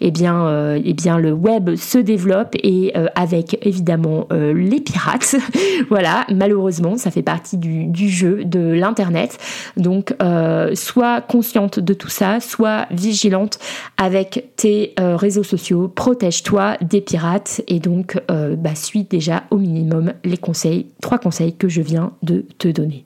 eh 0.02 0.12
bien, 0.12 0.48
euh, 0.48 0.80
eh 0.84 0.94
bien, 0.94 1.18
le 1.18 1.32
web 1.32 1.76
se 1.76 1.98
développe 1.98 2.56
et 2.62 2.94
avec 3.16 3.58
évidemment 3.66 4.28
les 4.32 4.80
pirates. 4.80 5.36
voilà, 5.90 6.26
malheureusement, 6.34 6.98
ça 6.98 7.12
fait 7.12 7.22
partie 7.22 7.58
du, 7.58 8.10
jeu 8.10 8.44
de 8.44 8.60
l'Internet. 8.60 9.38
Donc, 9.78 10.14
euh, 10.22 10.76
sois 10.76 11.22
consciente 11.22 11.80
de 11.80 11.94
tout 11.94 12.10
ça, 12.10 12.40
sois 12.40 12.86
vigilante 12.92 13.60
avec 13.98 14.52
tes 14.56 14.94
euh, 15.00 15.16
réseaux 15.16 15.44
sociaux, 15.44 15.88
protège-toi 15.88 16.78
des 16.82 17.02
pirates 17.02 17.62
et 17.68 17.80
donc 17.80 18.22
euh, 18.30 18.56
bah, 18.56 18.76
suis 18.76 19.04
déjà 19.04 19.44
au 19.52 19.58
minimum 19.58 20.14
les 20.24 20.38
conseils, 20.38 20.88
trois 21.02 21.18
conseils 21.18 21.56
que 21.56 21.70
je 21.70 21.82
viens 21.82 22.14
de 22.22 22.46
te 22.58 22.68
donner. 22.68 23.06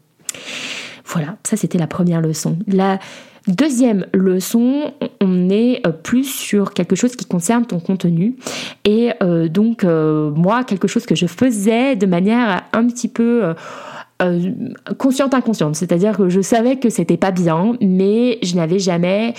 Voilà, 1.06 1.38
ça 1.48 1.56
c'était 1.56 1.78
la 1.78 1.88
première 1.88 2.22
leçon. 2.22 2.58
Deuxième 3.48 4.06
leçon, 4.14 4.94
on 5.22 5.50
est 5.50 5.86
euh, 5.88 5.92
plus 5.92 6.26
sur 6.26 6.74
quelque 6.74 6.96
chose 6.96 7.16
qui 7.16 7.26
concerne 7.26 7.66
ton 7.66 7.80
contenu. 7.80 8.36
Et 8.84 9.12
euh, 9.24 9.48
donc, 9.48 9.84
euh, 9.84 10.32
moi, 10.32 10.66
quelque 10.66 10.88
chose 10.88 11.06
que 11.06 11.16
je 11.16 11.28
faisais 11.28 11.96
de 11.96 12.06
manière 12.06 12.64
un 12.74 12.88
petit 12.88 13.08
peu... 13.08 13.54
consciente 14.98 15.34
inconsciente, 15.34 15.76
c'est-à-dire 15.76 16.18
que 16.18 16.30
je 16.30 16.42
savais 16.42 16.78
que 16.78 16.90
c'était 16.90 17.18
pas 17.18 17.32
bien, 17.32 17.74
mais 17.82 18.40
je 18.42 18.56
n'avais 18.56 18.80
jamais 18.80 19.34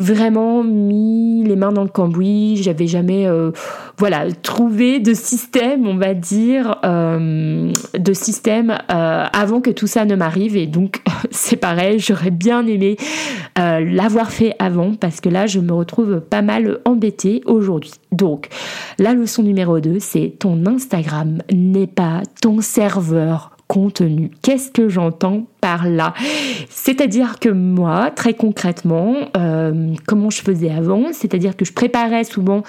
vraiment 0.00 0.64
mis 0.64 1.44
les 1.44 1.56
mains 1.56 1.72
dans 1.72 1.82
le 1.82 1.90
cambouis, 1.90 2.56
j'avais 2.56 2.86
jamais 2.86 3.26
euh, 3.26 3.52
voilà, 3.98 4.32
trouvé 4.32 4.98
de 4.98 5.12
système, 5.12 5.86
on 5.86 5.96
va 5.96 6.14
dire, 6.14 6.76
euh, 6.84 7.70
de 7.98 8.12
système 8.14 8.78
euh, 8.90 9.26
avant 9.30 9.60
que 9.60 9.70
tout 9.70 9.86
ça 9.86 10.06
ne 10.06 10.16
m'arrive. 10.16 10.56
Et 10.56 10.66
donc, 10.66 11.02
c'est 11.30 11.56
pareil, 11.56 11.98
j'aurais 11.98 12.30
bien 12.30 12.66
aimé 12.66 12.96
l'avoir 13.56 14.30
fait 14.30 14.54
avant 14.58 14.94
parce 14.94 15.20
que 15.20 15.28
là, 15.28 15.46
je 15.46 15.60
me 15.60 15.72
retrouve 15.72 16.20
pas 16.20 16.40
mal 16.40 16.78
embêtée 16.86 17.42
aujourd'hui. 17.44 17.92
Donc, 18.10 18.48
la 18.98 19.12
leçon 19.12 19.42
numéro 19.42 19.80
2, 19.80 19.98
c'est 19.98 20.36
ton 20.38 20.64
Instagram 20.64 21.42
n'est 21.52 21.86
pas 21.86 22.22
ton 22.40 22.62
serveur 22.62 23.50
contenu. 23.70 24.32
Qu'est-ce 24.42 24.72
que 24.72 24.88
j'entends 24.88 25.46
par 25.60 25.88
là? 25.88 26.12
C'est-à-dire 26.70 27.38
que 27.38 27.48
moi, 27.48 28.10
très 28.10 28.34
concrètement, 28.34 29.14
euh, 29.36 29.94
comment 30.08 30.28
je 30.28 30.42
faisais 30.42 30.72
avant, 30.72 31.12
c'est-à-dire 31.12 31.56
que 31.56 31.64
je 31.64 31.72
préparais 31.72 32.24
souvent 32.24 32.64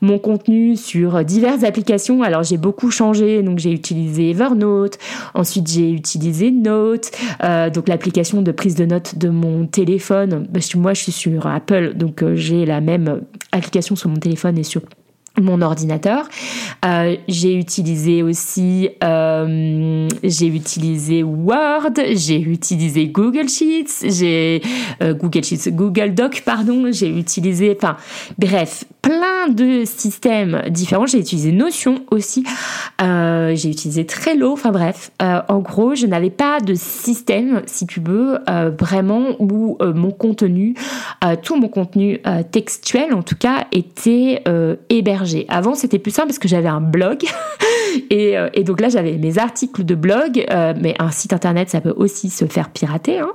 mon 0.00 0.18
contenu 0.18 0.74
sur 0.76 1.22
diverses 1.26 1.62
applications. 1.62 2.22
Alors 2.22 2.42
j'ai 2.42 2.56
beaucoup 2.56 2.90
changé, 2.90 3.42
donc 3.42 3.58
j'ai 3.58 3.70
utilisé 3.70 4.30
Evernote, 4.30 4.96
ensuite 5.34 5.70
j'ai 5.70 5.90
utilisé 5.90 6.50
Note, 6.50 7.10
euh, 7.44 7.68
donc 7.68 7.86
l'application 7.86 8.40
de 8.40 8.50
prise 8.50 8.76
de 8.76 8.86
notes 8.86 9.18
de 9.18 9.28
mon 9.28 9.66
téléphone. 9.66 10.46
Parce 10.50 10.70
que 10.70 10.78
moi 10.78 10.94
je 10.94 11.02
suis 11.02 11.12
sur 11.12 11.46
Apple, 11.46 11.92
donc 11.96 12.22
euh, 12.22 12.34
j'ai 12.34 12.64
la 12.64 12.80
même 12.80 13.20
application 13.52 13.94
sur 13.94 14.08
mon 14.08 14.16
téléphone 14.16 14.56
et 14.56 14.64
sur 14.64 14.80
mon 15.40 15.60
ordinateur. 15.62 16.28
Euh, 16.84 17.16
j'ai 17.28 17.54
utilisé 17.54 18.22
aussi, 18.22 18.90
euh, 19.02 20.08
j'ai 20.22 20.46
utilisé 20.46 21.22
Word, 21.22 21.92
j'ai 22.12 22.40
utilisé 22.40 23.08
Google 23.08 23.48
Sheets, 23.48 24.08
j'ai 24.08 24.62
euh, 25.02 25.14
Google 25.14 25.44
Sheets, 25.44 25.70
Google 25.70 26.14
Doc, 26.14 26.42
pardon, 26.44 26.90
j'ai 26.90 27.08
utilisé, 27.08 27.76
enfin, 27.76 27.96
bref, 28.38 28.84
plein 29.02 29.48
de 29.48 29.84
systèmes 29.84 30.62
différents. 30.68 31.06
J'ai 31.06 31.18
utilisé 31.18 31.52
Notion 31.52 32.02
aussi, 32.10 32.44
j'ai 33.00 33.68
utilisé 33.70 34.04
Trello, 34.06 34.52
enfin 34.52 34.72
bref, 34.72 35.10
en 35.20 35.58
gros, 35.58 35.94
je 35.94 36.06
n'avais 36.06 36.30
pas 36.30 36.60
de 36.60 36.74
système, 36.74 37.62
si 37.66 37.86
tu 37.86 38.00
veux, 38.00 38.38
vraiment 38.78 39.36
où 39.38 39.78
mon 39.80 40.10
contenu, 40.10 40.74
tout 41.42 41.56
mon 41.56 41.68
contenu 41.68 42.20
textuel 42.50 43.14
en 43.14 43.22
tout 43.22 43.36
cas, 43.36 43.66
était 43.72 44.42
hébergé 44.88 45.25
avant, 45.48 45.74
c'était 45.74 45.98
plus 45.98 46.10
simple 46.10 46.28
parce 46.28 46.38
que 46.38 46.48
j'avais 46.48 46.68
un 46.68 46.80
blog. 46.80 47.18
Euh, 48.12 48.50
et, 48.54 48.64
donc 48.64 48.80
là, 48.80 48.88
j'avais 48.88 49.16
mes 49.16 49.38
articles 49.38 49.84
de 49.84 49.94
blog, 49.94 50.44
euh, 50.50 50.74
mais 50.80 50.94
un 50.98 51.10
site 51.10 51.32
internet, 51.32 51.70
ça 51.70 51.80
peut 51.80 51.94
aussi 51.96 52.30
se 52.30 52.44
faire 52.46 52.70
pirater. 52.70 53.18
Hein. 53.18 53.30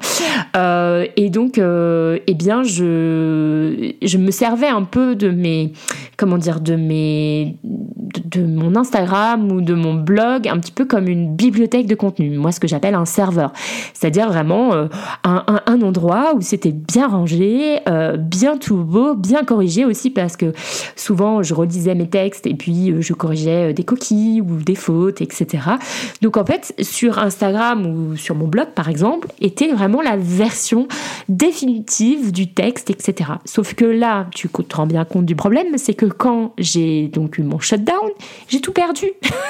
Euh, 0.55 1.05
et 1.15 1.29
donc, 1.29 1.57
eh 1.57 2.33
bien, 2.33 2.63
je, 2.63 4.17
me 4.17 4.31
servais 4.31 4.67
un 4.67 4.83
peu 4.83 5.15
de 5.15 5.29
mes, 5.29 5.73
comment 6.17 6.37
dire, 6.37 6.59
de 6.59 6.75
mes, 6.75 7.57
de, 7.63 8.43
mon 8.43 8.75
Instagram 8.75 9.51
ou 9.51 9.61
de 9.61 9.73
mon 9.73 9.95
blog, 9.95 10.47
un 10.47 10.57
petit 10.57 10.71
peu 10.71 10.85
comme 10.85 11.07
une 11.07 11.35
bibliothèque 11.35 11.87
de 11.87 11.95
contenu. 11.95 12.37
Moi, 12.37 12.51
ce 12.51 12.59
que 12.59 12.67
j'appelle 12.67 12.95
un 12.95 13.05
serveur, 13.05 13.51
c'est-à-dire 13.93 14.27
vraiment 14.27 14.87
un, 15.23 15.81
endroit 15.81 16.33
où 16.35 16.41
c'était 16.41 16.71
bien 16.71 17.07
rangé, 17.07 17.79
bien 18.19 18.57
tout 18.57 18.77
beau, 18.77 19.15
bien 19.15 19.43
corrigé 19.43 19.85
aussi, 19.85 20.09
parce 20.09 20.37
que 20.37 20.53
souvent, 20.95 21.41
je 21.41 21.53
relisais 21.53 21.95
mes 21.95 22.07
textes 22.07 22.45
et 22.45 22.53
puis 22.53 22.93
je 23.01 23.13
corrigeais 23.13 23.73
des 23.73 23.83
coquilles 23.83 24.41
des 24.57 24.75
fautes, 24.75 25.21
etc. 25.21 25.63
Donc 26.21 26.37
en 26.37 26.45
fait, 26.45 26.73
sur 26.81 27.19
Instagram 27.19 27.85
ou 27.85 28.15
sur 28.15 28.35
mon 28.35 28.47
blog 28.47 28.67
par 28.75 28.89
exemple, 28.89 29.27
était 29.39 29.71
vraiment 29.71 30.01
la 30.01 30.17
version 30.17 30.87
définitive 31.29 32.31
du 32.31 32.53
texte, 32.53 32.89
etc. 32.89 33.31
Sauf 33.45 33.73
que 33.73 33.85
là, 33.85 34.27
tu 34.31 34.49
te 34.49 34.75
rends 34.75 34.87
bien 34.87 35.05
compte 35.05 35.25
du 35.25 35.35
problème, 35.35 35.77
c'est 35.77 35.93
que 35.93 36.05
quand 36.05 36.53
j'ai 36.57 37.07
donc 37.07 37.37
eu 37.37 37.43
mon 37.43 37.59
shutdown, 37.59 38.09
j'ai 38.47 38.61
tout 38.61 38.71
perdu 38.71 39.07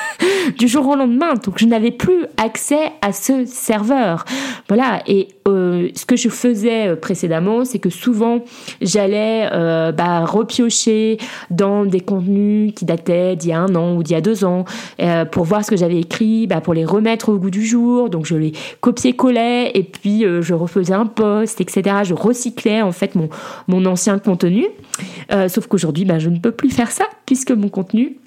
du 0.58 0.68
jour 0.68 0.88
au 0.88 0.96
lendemain. 0.96 1.34
Donc 1.36 1.58
je 1.58 1.66
n'avais 1.66 1.92
plus 1.92 2.26
accès 2.38 2.92
à 3.02 3.12
ce 3.14 3.46
serveur. 3.46 4.26
Voilà. 4.68 5.02
Et 5.08 5.28
euh, 5.48 5.90
ce 5.96 6.06
que 6.06 6.16
je 6.16 6.30
faisais 6.30 6.90
euh, 6.90 6.96
précédemment, 6.96 7.66
c'est 7.66 7.80
que 7.80 7.90
souvent 7.90 8.44
j'allais 8.82 9.50
euh, 9.52 9.92
bah, 9.92 10.26
repiocher 10.26 11.18
dans 11.50 11.86
des 11.86 12.00
contenus 12.00 12.74
qui 12.76 12.86
dataient 12.86 13.36
d'il 13.36 13.50
y 13.50 13.54
a 13.54 13.60
un 13.60 13.76
an 13.76 13.96
ou 13.96 14.04
d'il 14.04 14.14
y 14.14 14.16
a 14.16 14.22
deux 14.22 14.46
ans 14.46 14.66
pour 15.32 15.46
voir 15.46 15.66
ce 15.66 15.72
que 15.72 15.78
j'avais 15.78 16.00
écrit, 16.00 16.48
bah, 16.48 16.62
pour 16.62 16.74
les 16.74 16.86
remettre 16.86 17.30
au 17.30 17.38
goût 17.38 17.50
du 17.50 17.66
jour. 17.66 18.10
Donc 18.10 18.26
je 18.26 18.36
les 18.36 18.54
copiais-collais 18.80 19.72
et 19.74 19.84
puis 19.84 20.26
je 20.42 20.54
refaisais 20.54 20.94
un 20.94 21.06
post, 21.06 21.62
etc. 21.62 21.98
Je 22.04 22.14
recyclais 22.14 22.82
en 22.82 22.92
fait 22.92 23.16
mon, 23.16 23.30
mon 23.68 23.86
ancien 23.86 24.20
contenu. 24.20 24.66
sauf 25.48 25.68
qu'aujourd'hui, 25.68 26.06
bah, 26.06 26.20
je 26.20 26.30
ne 26.30 26.40
peux 26.40 26.52
plus 26.52 26.70
faire 26.70 26.92
ça 26.92 27.06
puisque 27.26 27.52
mon 27.52 27.70
contenu 27.70 28.18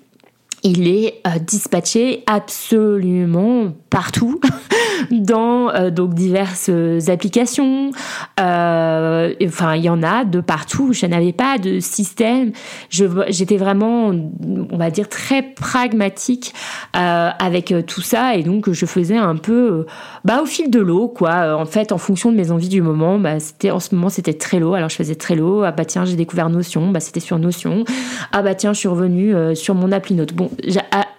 il 0.64 0.88
est 0.88 1.20
euh, 1.26 1.38
dispatché 1.38 2.24
absolument 2.26 3.74
partout 3.90 4.40
dans 5.10 5.68
euh, 5.68 5.90
donc 5.90 6.14
diverses 6.14 6.70
applications. 7.08 7.90
Euh, 8.40 9.34
enfin, 9.44 9.74
il 9.74 9.84
y 9.84 9.90
en 9.90 10.02
a 10.02 10.24
de 10.24 10.40
partout. 10.40 10.94
Je 10.94 11.04
n'avais 11.04 11.34
pas 11.34 11.58
de 11.58 11.80
système. 11.80 12.52
j'étais 12.88 13.58
vraiment, 13.58 14.06
on 14.08 14.76
va 14.76 14.90
dire, 14.90 15.08
très 15.10 15.42
pragmatique 15.42 16.54
avec 16.94 17.74
tout 17.86 18.00
ça, 18.00 18.36
et 18.36 18.42
donc 18.42 18.70
je 18.70 18.86
faisais 18.86 19.16
un 19.16 19.36
peu, 19.36 19.84
bah, 20.24 20.40
au 20.42 20.46
fil 20.46 20.70
de 20.70 20.80
l'eau, 20.80 21.08
quoi. 21.08 21.56
En 21.56 21.66
fait, 21.66 21.92
en 21.92 21.98
fonction 21.98 22.32
de 22.32 22.36
mes 22.36 22.50
envies 22.50 22.68
du 22.68 22.80
moment, 22.80 23.18
bah, 23.18 23.38
c'était 23.40 23.70
en 23.70 23.80
ce 23.80 23.94
moment 23.94 24.08
c'était 24.08 24.32
très 24.32 24.54
Trello. 24.54 24.74
Alors 24.74 24.88
je 24.88 24.96
faisais 24.96 25.16
Trello. 25.16 25.62
Ah 25.62 25.72
bah 25.72 25.84
tiens, 25.84 26.04
j'ai 26.04 26.16
découvert 26.16 26.48
Notion. 26.48 26.90
Bah 26.90 27.00
c'était 27.00 27.20
sur 27.20 27.38
Notion. 27.38 27.84
Ah 28.32 28.42
bah 28.42 28.54
tiens, 28.54 28.72
je 28.72 28.78
suis 28.78 28.88
revenue 28.88 29.34
sur 29.54 29.74
mon 29.74 29.92
appli 29.92 30.14
Note. 30.14 30.32
Bon, 30.32 30.50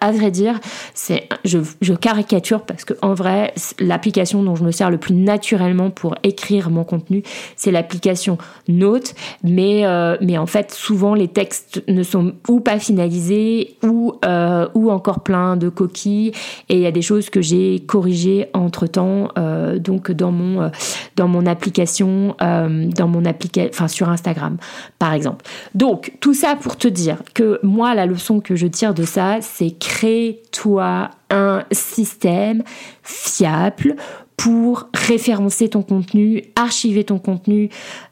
à, 0.01 0.11
vrai 0.11 0.31
dire, 0.31 0.59
c'est 0.93 1.27
je, 1.43 1.93
caricature 1.93 2.61
parce 2.61 2.85
que 2.85 2.93
en 3.01 3.13
vrai, 3.13 3.53
l'application 3.79 4.43
dont 4.43 4.55
je 4.55 4.63
me 4.63 4.71
sers 4.71 4.89
le 4.89 4.97
plus 4.97 5.13
naturellement 5.13 5.89
pour 5.89 6.15
écrire 6.23 6.69
mon 6.69 6.83
contenu, 6.83 7.23
c'est 7.55 7.71
l'application 7.71 8.37
Note. 8.67 9.13
Mais 9.43 9.85
euh, 9.85 10.17
mais 10.21 10.37
en 10.37 10.45
fait, 10.45 10.71
souvent 10.71 11.13
les 11.13 11.27
textes 11.27 11.83
ne 11.87 12.03
sont 12.03 12.33
ou 12.47 12.59
pas 12.59 12.79
finalisés 12.79 13.77
ou 13.83 14.13
euh, 14.25 14.67
ou 14.73 14.91
encore 14.91 15.21
plein 15.21 15.57
de 15.57 15.69
coquilles. 15.69 16.31
Et 16.69 16.75
il 16.75 16.81
y 16.81 16.87
a 16.87 16.91
des 16.91 17.01
choses 17.01 17.29
que 17.29 17.41
j'ai 17.41 17.79
corrigées 17.85 18.49
entre 18.53 18.87
temps, 18.87 19.29
euh, 19.37 19.79
donc 19.79 20.11
dans 20.11 20.31
mon 20.31 20.71
dans 21.15 21.27
mon 21.27 21.45
application, 21.45 22.35
dans 22.39 23.07
mon 23.07 23.23
enfin 23.69 23.87
sur 23.87 24.09
Instagram, 24.09 24.57
par 24.99 25.13
exemple. 25.13 25.45
Donc 25.73 26.13
tout 26.19 26.33
ça 26.33 26.55
pour 26.55 26.77
te 26.77 26.87
dire 26.87 27.17
que 27.33 27.59
moi, 27.63 27.95
la 27.95 28.05
leçon 28.05 28.39
que 28.39 28.55
je 28.55 28.67
tire 28.67 28.93
de 28.93 29.03
ça, 29.03 29.24
c'est 29.41 29.77
crée-toi 29.77 31.09
un 31.29 31.63
système 31.71 32.63
fiable 33.03 33.95
pour 34.37 34.89
référencer 34.93 35.69
ton 35.69 35.81
contenu, 35.81 36.43
archiver 36.55 37.03
ton 37.03 37.19
contenu, 37.19 37.69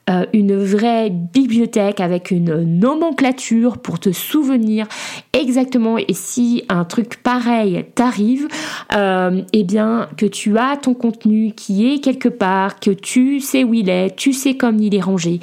euh, 0.09 0.25
une 0.33 0.57
vraie 0.57 1.09
bibliothèque 1.09 2.01
avec 2.01 2.29
une 2.29 2.61
nomenclature 2.77 3.77
pour 3.77 3.99
te 3.99 4.11
souvenir 4.11 4.85
exactement 5.31 5.97
et 5.97 6.11
si 6.11 6.65
un 6.67 6.83
truc 6.83 7.23
pareil 7.23 7.85
t'arrive, 7.95 8.49
euh, 8.93 9.43
eh 9.53 9.63
bien 9.63 10.09
que 10.17 10.25
tu 10.25 10.57
as 10.57 10.75
ton 10.75 10.93
contenu 10.93 11.53
qui 11.55 11.89
est 11.89 11.99
quelque 11.99 12.27
part, 12.27 12.81
que 12.81 12.91
tu 12.91 13.39
sais 13.39 13.63
où 13.63 13.73
il 13.73 13.89
est, 13.89 14.13
tu 14.17 14.33
sais 14.33 14.55
comme 14.57 14.77
il 14.79 14.93
est 14.93 15.01
rangé, 15.01 15.39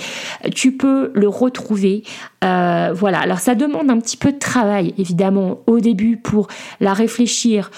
tu 0.55 0.73
peux 0.73 1.11
le 1.15 1.29
retrouver. 1.29 2.03
Euh, 2.45 2.93
voilà, 2.95 3.21
alors 3.21 3.39
ça 3.39 3.55
demande 3.55 3.91
un 3.91 3.99
petit 3.99 4.17
peu 4.17 4.33
de 4.33 4.39
travail 4.39 4.93
évidemment 4.99 5.61
au 5.67 5.81
début 5.81 6.19
pour 6.19 6.49
la 6.81 6.93
réfléchir 6.93 7.71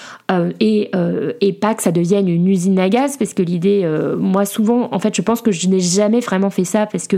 et, 0.59 0.91
et 1.41 1.53
pas 1.53 1.75
que 1.75 1.83
ça 1.83 1.91
devienne 1.91 2.27
une 2.27 2.47
usine 2.47 2.79
à 2.79 2.89
gaz 2.89 3.17
parce 3.17 3.33
que 3.33 3.43
l'idée, 3.43 3.87
moi 4.17 4.45
souvent, 4.45 4.89
en 4.91 4.99
fait 4.99 5.15
je 5.15 5.21
pense 5.21 5.41
que 5.41 5.51
je 5.51 5.67
n'ai 5.67 5.79
jamais 5.79 6.21
vraiment 6.21 6.49
fait 6.49 6.63
ça 6.63 6.72
parce 6.73 7.07
que 7.07 7.17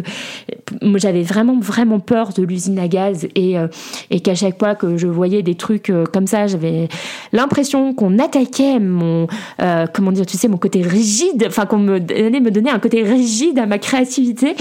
j'avais 0.96 1.24
vraiment 1.24 1.60
vraiment 1.60 2.00
peur 2.00 2.30
de 2.34 2.44
l'usine 2.44 2.80
à 2.80 2.88
gaz 2.88 3.28
et, 3.36 3.58
euh, 3.58 3.68
et 4.10 4.20
qu'à 4.20 4.36
chaque 4.36 4.60
fois 4.60 4.76
que 4.76 4.98
je 4.98 5.08
voyais 5.08 5.42
des 5.42 5.56
trucs 5.56 5.90
euh, 5.90 6.06
comme 6.06 6.28
ça, 6.28 6.48
j'avais 6.48 6.88
l'impression 7.34 7.94
qu'on 7.94 8.20
attaquait 8.20 8.80
mon 8.80 9.28
euh, 9.62 9.86
comment 9.92 10.12
dire, 10.12 10.26
tu 10.26 10.38
sais, 10.38 10.48
mon 10.48 10.58
côté 10.58 10.82
rigide, 10.82 11.46
enfin 11.48 11.66
qu'on 11.66 11.78
me 11.78 12.00
donnait, 12.00 12.40
me 12.40 12.52
donnait 12.52 12.70
un 12.70 12.80
côté 12.80 13.04
rigide 13.04 13.60
à 13.60 13.66
ma 13.66 13.78
créativité, 13.78 14.56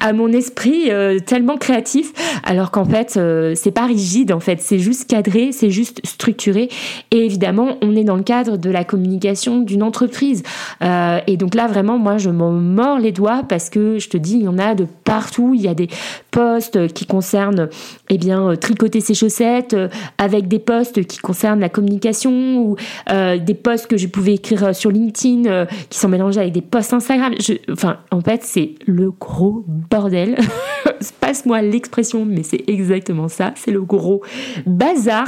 à 0.00 0.12
mon 0.12 0.28
esprit 0.28 0.90
tellement 1.26 1.56
créatif, 1.56 2.12
alors 2.44 2.70
qu'en 2.70 2.84
fait 2.84 3.18
c'est 3.54 3.70
pas 3.70 3.86
rigide 3.86 4.32
en 4.32 4.40
fait, 4.40 4.60
c'est 4.60 4.78
juste 4.78 5.08
cadré, 5.08 5.52
c'est 5.52 5.70
juste 5.70 6.00
structuré 6.04 6.68
et 7.10 7.24
évidemment 7.24 7.76
on 7.82 7.94
est 7.96 8.04
dans 8.04 8.16
le 8.16 8.22
cadre 8.22 8.56
de 8.56 8.70
la 8.70 8.84
communication 8.84 9.60
d'une 9.60 9.82
entreprise. 9.82 10.42
Et 10.82 11.36
donc 11.36 11.54
là 11.54 11.66
vraiment 11.66 11.98
moi 11.98 12.18
je 12.18 12.30
m'en 12.30 12.52
mords 12.52 12.98
les 12.98 13.12
doigts 13.12 13.42
parce 13.48 13.70
que 13.70 13.98
je 13.98 14.08
te 14.08 14.16
dis 14.16 14.35
il 14.36 14.44
y 14.44 14.48
en 14.48 14.58
a 14.58 14.74
de 14.74 14.86
partout. 15.04 15.52
Il 15.54 15.60
y 15.60 15.68
a 15.68 15.74
des 15.74 15.88
posts 16.30 16.92
qui 16.92 17.06
concernent 17.06 17.68
eh 18.10 18.18
bien, 18.18 18.50
euh, 18.50 18.56
tricoter 18.56 19.00
ses 19.00 19.14
chaussettes, 19.14 19.74
euh, 19.74 19.88
avec 20.18 20.48
des 20.48 20.58
posts 20.58 21.04
qui 21.06 21.18
concernent 21.18 21.60
la 21.60 21.68
communication 21.68 22.58
ou 22.58 22.76
euh, 23.10 23.38
des 23.38 23.54
posts 23.54 23.86
que 23.86 23.96
je 23.96 24.06
pouvais 24.06 24.34
écrire 24.34 24.74
sur 24.74 24.90
LinkedIn 24.90 25.66
qui 25.88 25.98
sont 25.98 26.08
mélangés 26.08 26.40
avec 26.40 26.52
des 26.52 26.60
posts 26.60 26.92
Instagram. 26.92 27.34
enfin, 27.70 27.98
en 28.10 28.20
fait, 28.20 28.42
c'est 28.42 28.74
le 28.86 29.10
gros 29.10 29.64
bordel. 29.66 30.36
Passe-moi 31.20 31.62
l'expression, 31.62 32.24
mais 32.24 32.42
c'est 32.42 32.64
exactement 32.68 33.28
ça. 33.28 33.52
C'est 33.56 33.70
le 33.70 33.82
gros 33.82 34.22
bazar 34.66 35.26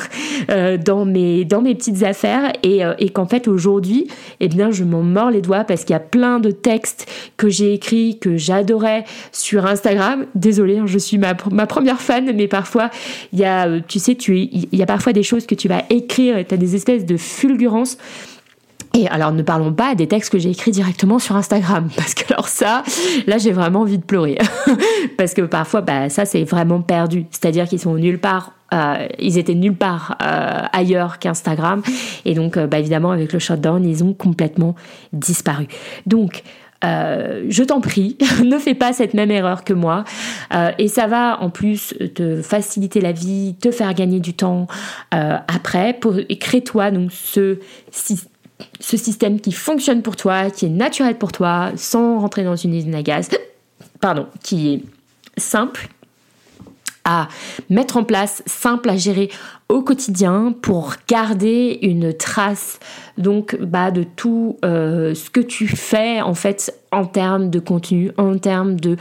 dans, 0.85 1.05
mes, 1.05 1.45
petites 1.45 2.03
affaires 2.05 2.53
et, 2.63 2.83
et 2.99 3.11
qu'en 3.11 3.27
fait, 3.27 3.49
aujourd'hui, 3.49 4.07
eh 4.41 4.49
bien, 4.49 4.71
je 4.71 4.85
m'en 4.85 5.03
mords 5.03 5.31
les 5.31 5.43
doigts 5.43 5.65
parce 5.65 5.85
qu'il 5.85 5.95
y 5.95 5.97
a 5.97 6.01
plein 6.01 6.39
de 6.39 6.51
textes 6.51 7.07
que 7.37 7.49
j'ai 7.49 7.75
écrits, 7.75 8.19
que 8.19 8.37
j'adorais 8.37 8.98
sur 9.33 9.67
Instagram. 9.67 10.27
Désolée, 10.35 10.79
hein, 10.79 10.87
je 10.87 10.99
suis 10.99 11.19
ma, 11.19 11.35
première 11.35 12.01
fan, 12.01 12.33
mais 12.35 12.49
parfois, 12.49 12.91
il 13.33 13.39
y 13.39 13.45
a, 13.45 13.67
euh, 13.67 13.81
tu 13.87 13.99
sais, 13.99 14.15
tu, 14.15 14.39
il 14.39 14.69
y 14.73 14.83
a 14.83 14.87
parfois 14.87 15.13
des 15.13 15.23
choses 15.23 15.47
que 15.47 15.55
tu 15.55 15.69
vas 15.69 15.83
écrire 15.91 16.39
et 16.39 16.45
tu 16.45 16.55
as 16.55 16.59
des 16.59 16.75
espèces 16.75 17.07
de 17.07 17.17
fulgurances. 17.17 17.99
Et 18.95 19.07
alors 19.09 19.33
ne 19.33 19.43
parlons 19.43 19.73
pas 19.73 19.95
des 19.95 20.07
textes 20.07 20.33
que 20.33 20.39
j'ai 20.39 20.51
écrits 20.51 20.71
directement 20.71 21.19
sur 21.19 21.37
Instagram, 21.37 21.89
parce 21.97 22.15
que 22.15 22.33
alors 22.33 22.49
ça, 22.49 22.83
là 23.27 23.39
j'ai 23.39 23.53
vraiment 23.53 23.81
envie 23.81 23.99
de 23.99 24.05
pleurer, 24.05 24.39
parce 25.19 25.35
que 25.35 25.43
parfois 25.43 25.83
bah, 25.83 26.09
ça 26.09 26.25
c'est 26.25 26.45
vraiment 26.45 26.81
perdu, 26.81 27.27
c'est-à-dire 27.31 27.69
qu'ils 27.69 27.81
sont 27.81 27.95
nulle 27.95 28.19
part, 28.19 28.55
euh, 28.73 29.07
ils 29.19 29.39
étaient 29.39 29.55
nulle 29.55 29.77
part 29.77 30.17
euh, 30.23 30.63
ailleurs 30.73 31.19
qu'Instagram, 31.19 31.83
et 32.25 32.35
donc 32.35 32.59
bah, 32.59 32.79
évidemment 32.79 33.11
avec 33.11 33.33
le 33.33 33.39
shutdown 33.39 33.85
ils 33.85 34.03
ont 34.03 34.15
complètement 34.15 34.75
disparu. 35.13 35.69
Donc 36.07 36.43
euh, 36.85 37.45
je 37.49 37.65
t'en 37.65 37.81
prie, 37.81 38.17
ne 38.45 38.59
fais 38.59 38.75
pas 38.75 38.93
cette 38.93 39.15
même 39.15 39.31
erreur 39.31 39.65
que 39.65 39.73
moi. 39.73 40.05
Euh, 40.55 40.71
et 40.79 40.89
ça 40.89 41.07
va 41.07 41.41
en 41.41 41.51
plus 41.51 41.95
te 42.15 42.41
faciliter 42.43 43.01
la 43.01 43.13
vie, 43.13 43.57
te 43.61 43.71
faire 43.71 43.93
gagner 43.95 44.21
du 44.21 44.35
temps 44.35 44.67
euh, 45.15 45.37
après. 45.49 45.95
Pour, 45.95 46.15
crée-toi 46.41 46.91
donc 46.91 47.11
ce, 47.13 47.59
ce 47.91 48.97
système 48.97 49.41
qui 49.41 49.53
fonctionne 49.53 50.03
pour 50.03 50.17
toi, 50.17 50.51
qui 50.51 50.67
est 50.67 50.71
naturel 50.71 51.17
pour 51.17 51.33
toi, 51.33 51.71
sans 51.77 52.21
rentrer 52.21 52.45
dans 52.45 52.57
une 52.57 52.75
usine 52.75 52.95
à 52.95 53.03
gaz. 53.03 53.29
Pardon, 54.01 54.27
qui 54.43 54.75
est 54.75 54.83
simple 55.41 55.89
à 57.05 57.29
mettre 57.71 57.97
en 57.97 58.05
place, 58.05 58.43
simple 58.47 58.91
à 58.91 58.97
gérer 58.97 59.31
au 59.69 59.83
quotidien 59.83 60.55
pour 60.63 60.95
garder 61.07 61.79
une 61.83 62.15
trace 62.15 62.81
donc 63.19 63.57
bah, 63.61 63.91
de 63.91 64.03
tout 64.03 64.57
ce 64.63 65.31
que 65.31 65.41
tu 65.41 65.69
fais 65.69 66.21
en 66.23 66.35
fait 66.35 66.75
en 66.93 67.05
termes 67.05 67.51
de 67.51 67.59
contenu, 67.59 68.13
en 68.17 68.39
termes 68.39 68.79
de 68.79 68.97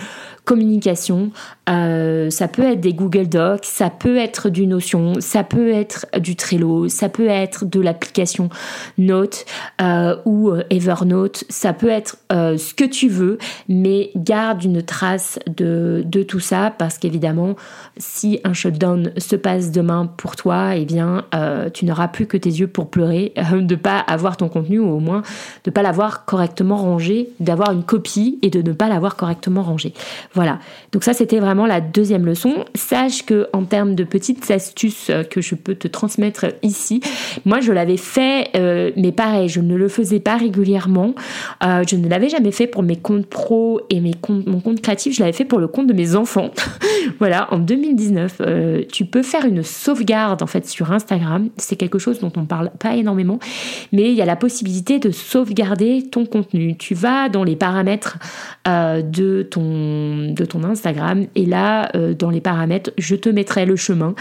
communication. 0.48 1.32
Euh, 1.70 2.30
ça 2.30 2.48
peut 2.48 2.64
être 2.64 2.80
des 2.80 2.94
Google 2.94 3.28
Docs, 3.28 3.66
ça 3.66 3.90
peut 3.90 4.16
être 4.16 4.50
du 4.50 4.66
Notion, 4.66 5.16
ça 5.20 5.44
peut 5.44 5.70
être 5.70 6.06
du 6.18 6.38
Trello, 6.38 6.88
ça 6.88 7.10
peut 7.10 7.28
être 7.28 7.66
de 7.66 7.82
l'application 7.82 8.50
Note 8.98 9.46
euh, 9.82 10.16
ou 10.26 10.50
euh, 10.50 10.64
Evernote, 10.70 11.44
ça 11.50 11.74
peut 11.74 11.90
être 11.90 12.18
ce 12.30 12.74
que 12.74 12.86
tu 12.86 13.10
veux, 13.10 13.38
mais 13.68 14.12
garde 14.16 14.64
une 14.64 14.82
trace 14.82 15.40
de, 15.48 16.04
de 16.06 16.24
tout 16.24 16.40
ça 16.40 16.74
parce 16.78 16.98
qu'évidemment, 16.98 17.56
si 17.98 18.40
un 18.46 18.54
shutdown 18.54 19.12
se 19.18 19.36
passe 19.36 19.72
demain 19.72 20.06
pour 20.06 20.36
toi, 20.38 20.76
eh 20.76 20.86
bien, 20.86 21.26
tu 21.74 21.86
n'auras 21.86 22.08
plus 22.08 22.28
que 22.28 22.38
tes 22.38 22.50
yeux 22.50 22.68
pour 22.68 22.90
pleurer 22.90 23.34
de 23.52 23.76
pas 23.76 24.00
avoir 24.00 24.38
ton 24.38 24.48
contenu 24.48 24.80
ou 24.80 24.90
au 24.90 25.00
moins 25.00 25.24
de 25.66 25.72
pas 25.72 25.82
l'avoir 25.82 26.26
correctement 26.26 26.78
rangé, 26.78 27.30
d'avoir 27.40 27.72
une 27.72 27.77
copie 27.82 28.40
et 28.42 28.50
de 28.50 28.62
ne 28.62 28.74
pas 28.74 28.90
l'avoir 28.90 29.16
correctement 29.16 29.64
rangé. 29.64 29.94
Voilà. 30.34 30.60
Donc 30.92 31.04
ça, 31.04 31.14
c'était 31.14 31.40
vraiment 31.40 31.66
la 31.66 31.82
deuxième 31.82 32.26
leçon. 32.26 32.66
Sache 32.76 33.26
que 33.26 33.48
en 33.54 33.64
termes 33.64 33.96
de 33.96 34.04
petites 34.04 34.50
astuces 34.52 35.10
euh, 35.10 35.24
que 35.24 35.42
je 35.42 35.56
peux 35.56 35.76
te 35.76 35.88
transmettre 35.88 36.48
ici, 36.64 37.02
moi, 37.46 37.60
je 37.60 37.72
l'avais 37.72 37.98
fait, 37.98 38.50
euh, 38.56 38.92
mais 38.96 39.12
pareil, 39.12 39.50
je 39.50 39.62
ne 39.62 39.76
le 39.76 39.88
faisais 39.88 40.20
pas 40.20 40.38
régulièrement. 40.38 41.14
Euh, 41.64 41.84
je 41.88 41.96
ne 41.96 42.08
l'avais 42.08 42.30
jamais 42.30 42.52
fait 42.52 42.68
pour 42.68 42.84
mes 42.84 42.96
comptes 42.96 43.26
pro 43.26 43.82
et 43.90 44.00
mes 44.00 44.14
comptes, 44.14 44.48
mon 44.48 44.60
compte 44.60 44.82
créatif. 44.82 45.16
Je 45.16 45.20
l'avais 45.20 45.34
fait 45.34 45.46
pour 45.46 45.60
le 45.60 45.68
compte 45.68 45.88
de 45.88 45.94
mes 45.94 46.16
enfants. 46.16 46.52
voilà, 47.20 47.48
en 47.54 47.60
2019, 47.60 48.42
tu 48.92 49.06
peux 49.06 49.24
faire 49.24 49.46
une 49.46 49.64
sauvegarde 49.64 50.42
en 50.42 50.48
fait 50.48 50.68
sur 50.68 50.92
Instagram. 50.92 51.50
C'est 51.58 51.76
quelque 51.76 52.00
chose 52.00 52.20
dont 52.20 52.32
on 52.36 52.46
parle 52.46 52.72
pas 52.80 52.96
énormément, 52.96 53.40
mais 53.92 54.12
il 54.12 54.16
y 54.16 54.22
a 54.22 54.26
la 54.26 54.36
possibilité 54.36 55.00
de 55.00 55.12
sauvegarder 55.12 56.04
ton 56.10 56.26
contenu. 56.26 56.76
Tu 56.78 56.94
vas 56.94 57.30
dans 57.30 57.44
les 57.44 57.56
de 58.66 59.44
ton 59.44 60.34
de 60.34 60.46
ton 60.46 60.64
Instagram. 60.64 61.28
Et 61.36 61.46
là, 61.46 61.90
euh, 61.96 62.14
dans 62.14 62.30
les 62.30 62.42
paramètres, 62.42 62.92
je 62.98 63.16
te 63.16 63.30
mettrai 63.30 63.66
le 63.66 63.76
chemin, 63.76 64.16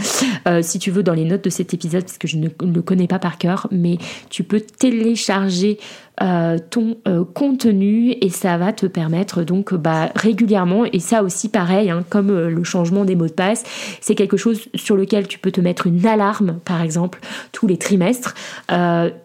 euh, 0.48 0.62
si 0.62 0.78
tu 0.78 0.90
veux, 0.90 1.02
dans 1.02 1.14
les 1.14 1.24
notes 1.24 1.44
de 1.44 1.50
cet 1.50 1.74
épisode, 1.74 2.04
parce 2.04 2.18
que 2.18 2.28
je 2.28 2.36
ne 2.36 2.48
le 2.60 2.82
connais 2.82 3.06
pas 3.06 3.18
par 3.18 3.38
cœur, 3.38 3.68
mais 3.70 3.98
tu 4.30 4.44
peux 4.44 4.60
télécharger 4.60 5.78
euh, 6.22 6.56
ton 6.70 6.96
euh, 7.06 7.24
contenu 7.24 8.16
et 8.22 8.30
ça 8.30 8.56
va 8.56 8.72
te 8.72 8.86
permettre 8.86 9.42
donc 9.42 9.74
bah, 9.74 10.10
régulièrement, 10.14 10.86
et 10.86 10.98
ça 10.98 11.22
aussi 11.22 11.50
pareil, 11.50 11.90
hein, 11.90 12.04
comme 12.08 12.32
le 12.32 12.64
changement 12.64 13.04
des 13.04 13.14
mots 13.14 13.26
de 13.26 13.32
passe, 13.32 13.64
c'est 14.00 14.14
quelque 14.14 14.38
chose 14.38 14.62
sur 14.74 14.96
lequel 14.96 15.28
tu 15.28 15.38
peux 15.38 15.50
te 15.50 15.60
mettre 15.60 15.86
une 15.86 16.06
alarme, 16.06 16.58
par 16.64 16.80
exemple, 16.80 17.18
tous 17.52 17.66
les 17.66 17.76
trimestres, 17.76 18.34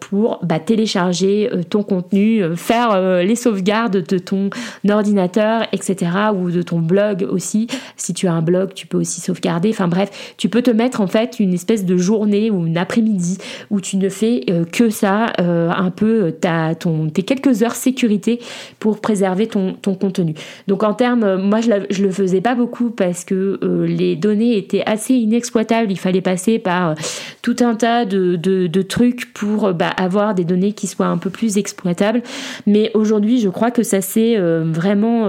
pour 0.00 0.40
bah, 0.42 0.58
télécharger 0.58 1.50
ton 1.70 1.82
contenu, 1.82 2.42
faire 2.56 3.22
les 3.22 3.36
sauvegardes 3.36 4.04
de 4.04 4.18
ton 4.18 4.50
ordinateur, 4.88 5.66
etc., 5.72 6.10
ou 6.34 6.50
de 6.50 6.62
ton 6.62 6.80
blog 6.80 7.26
aussi. 7.30 7.68
Si 7.96 8.12
tu 8.12 8.26
as 8.26 8.32
un 8.32 8.42
blog, 8.42 8.74
tu 8.74 8.86
peux 8.86 8.98
aussi 8.98 9.20
sauvegarder. 9.20 9.70
Enfin 9.70 9.88
bref, 9.88 10.34
tu 10.36 10.48
peux 10.48 10.62
te 10.62 10.70
mettre 10.70 11.00
en 11.00 11.06
fait 11.06 11.40
une 11.40 11.54
espèce 11.54 11.84
de 11.84 11.96
journée 11.96 12.50
ou 12.50 12.66
une 12.66 12.78
après-midi 12.78 13.38
où 13.70 13.80
tu 13.80 13.96
ne 13.96 14.08
fais 14.08 14.44
que 14.72 14.90
ça, 14.90 15.32
un 15.38 15.90
peu 15.90 16.32
ta 16.32 16.74
tes 17.12 17.22
quelques 17.22 17.62
heures 17.62 17.74
sécurité 17.74 18.40
pour 18.78 19.00
préserver 19.00 19.46
ton, 19.46 19.74
contenu. 19.94 20.34
Donc 20.68 20.82
en 20.82 20.94
termes, 20.94 21.36
moi 21.36 21.60
je, 21.60 21.70
ne 21.70 22.06
le 22.06 22.12
faisais 22.12 22.40
pas 22.40 22.54
beaucoup 22.54 22.90
parce 22.90 23.24
que 23.24 23.58
euh, 23.62 23.86
les 23.86 24.16
données 24.16 24.56
étaient 24.56 24.82
assez 24.84 25.14
inexploitables. 25.14 25.90
Il 25.90 25.98
fallait 25.98 26.20
passer 26.20 26.58
par 26.58 26.90
euh, 26.90 26.94
tout 27.42 27.56
un 27.60 27.74
tas 27.74 28.04
de, 28.04 28.82
trucs 28.82 29.32
pour 29.32 29.72
bah, 29.74 29.88
avoir 29.88 30.34
des 30.34 30.44
données 30.44 30.72
qui 30.72 30.86
soient 30.86 31.06
un 31.06 31.18
peu 31.18 31.30
plus 31.30 31.58
exploitables. 31.58 32.22
Mais 32.66 32.90
aujourd'hui, 32.94 33.40
je 33.40 33.48
crois 33.48 33.70
que 33.70 33.82
ça 33.82 34.00
s'est 34.00 34.36
euh, 34.36 34.64
vraiment 34.64 35.28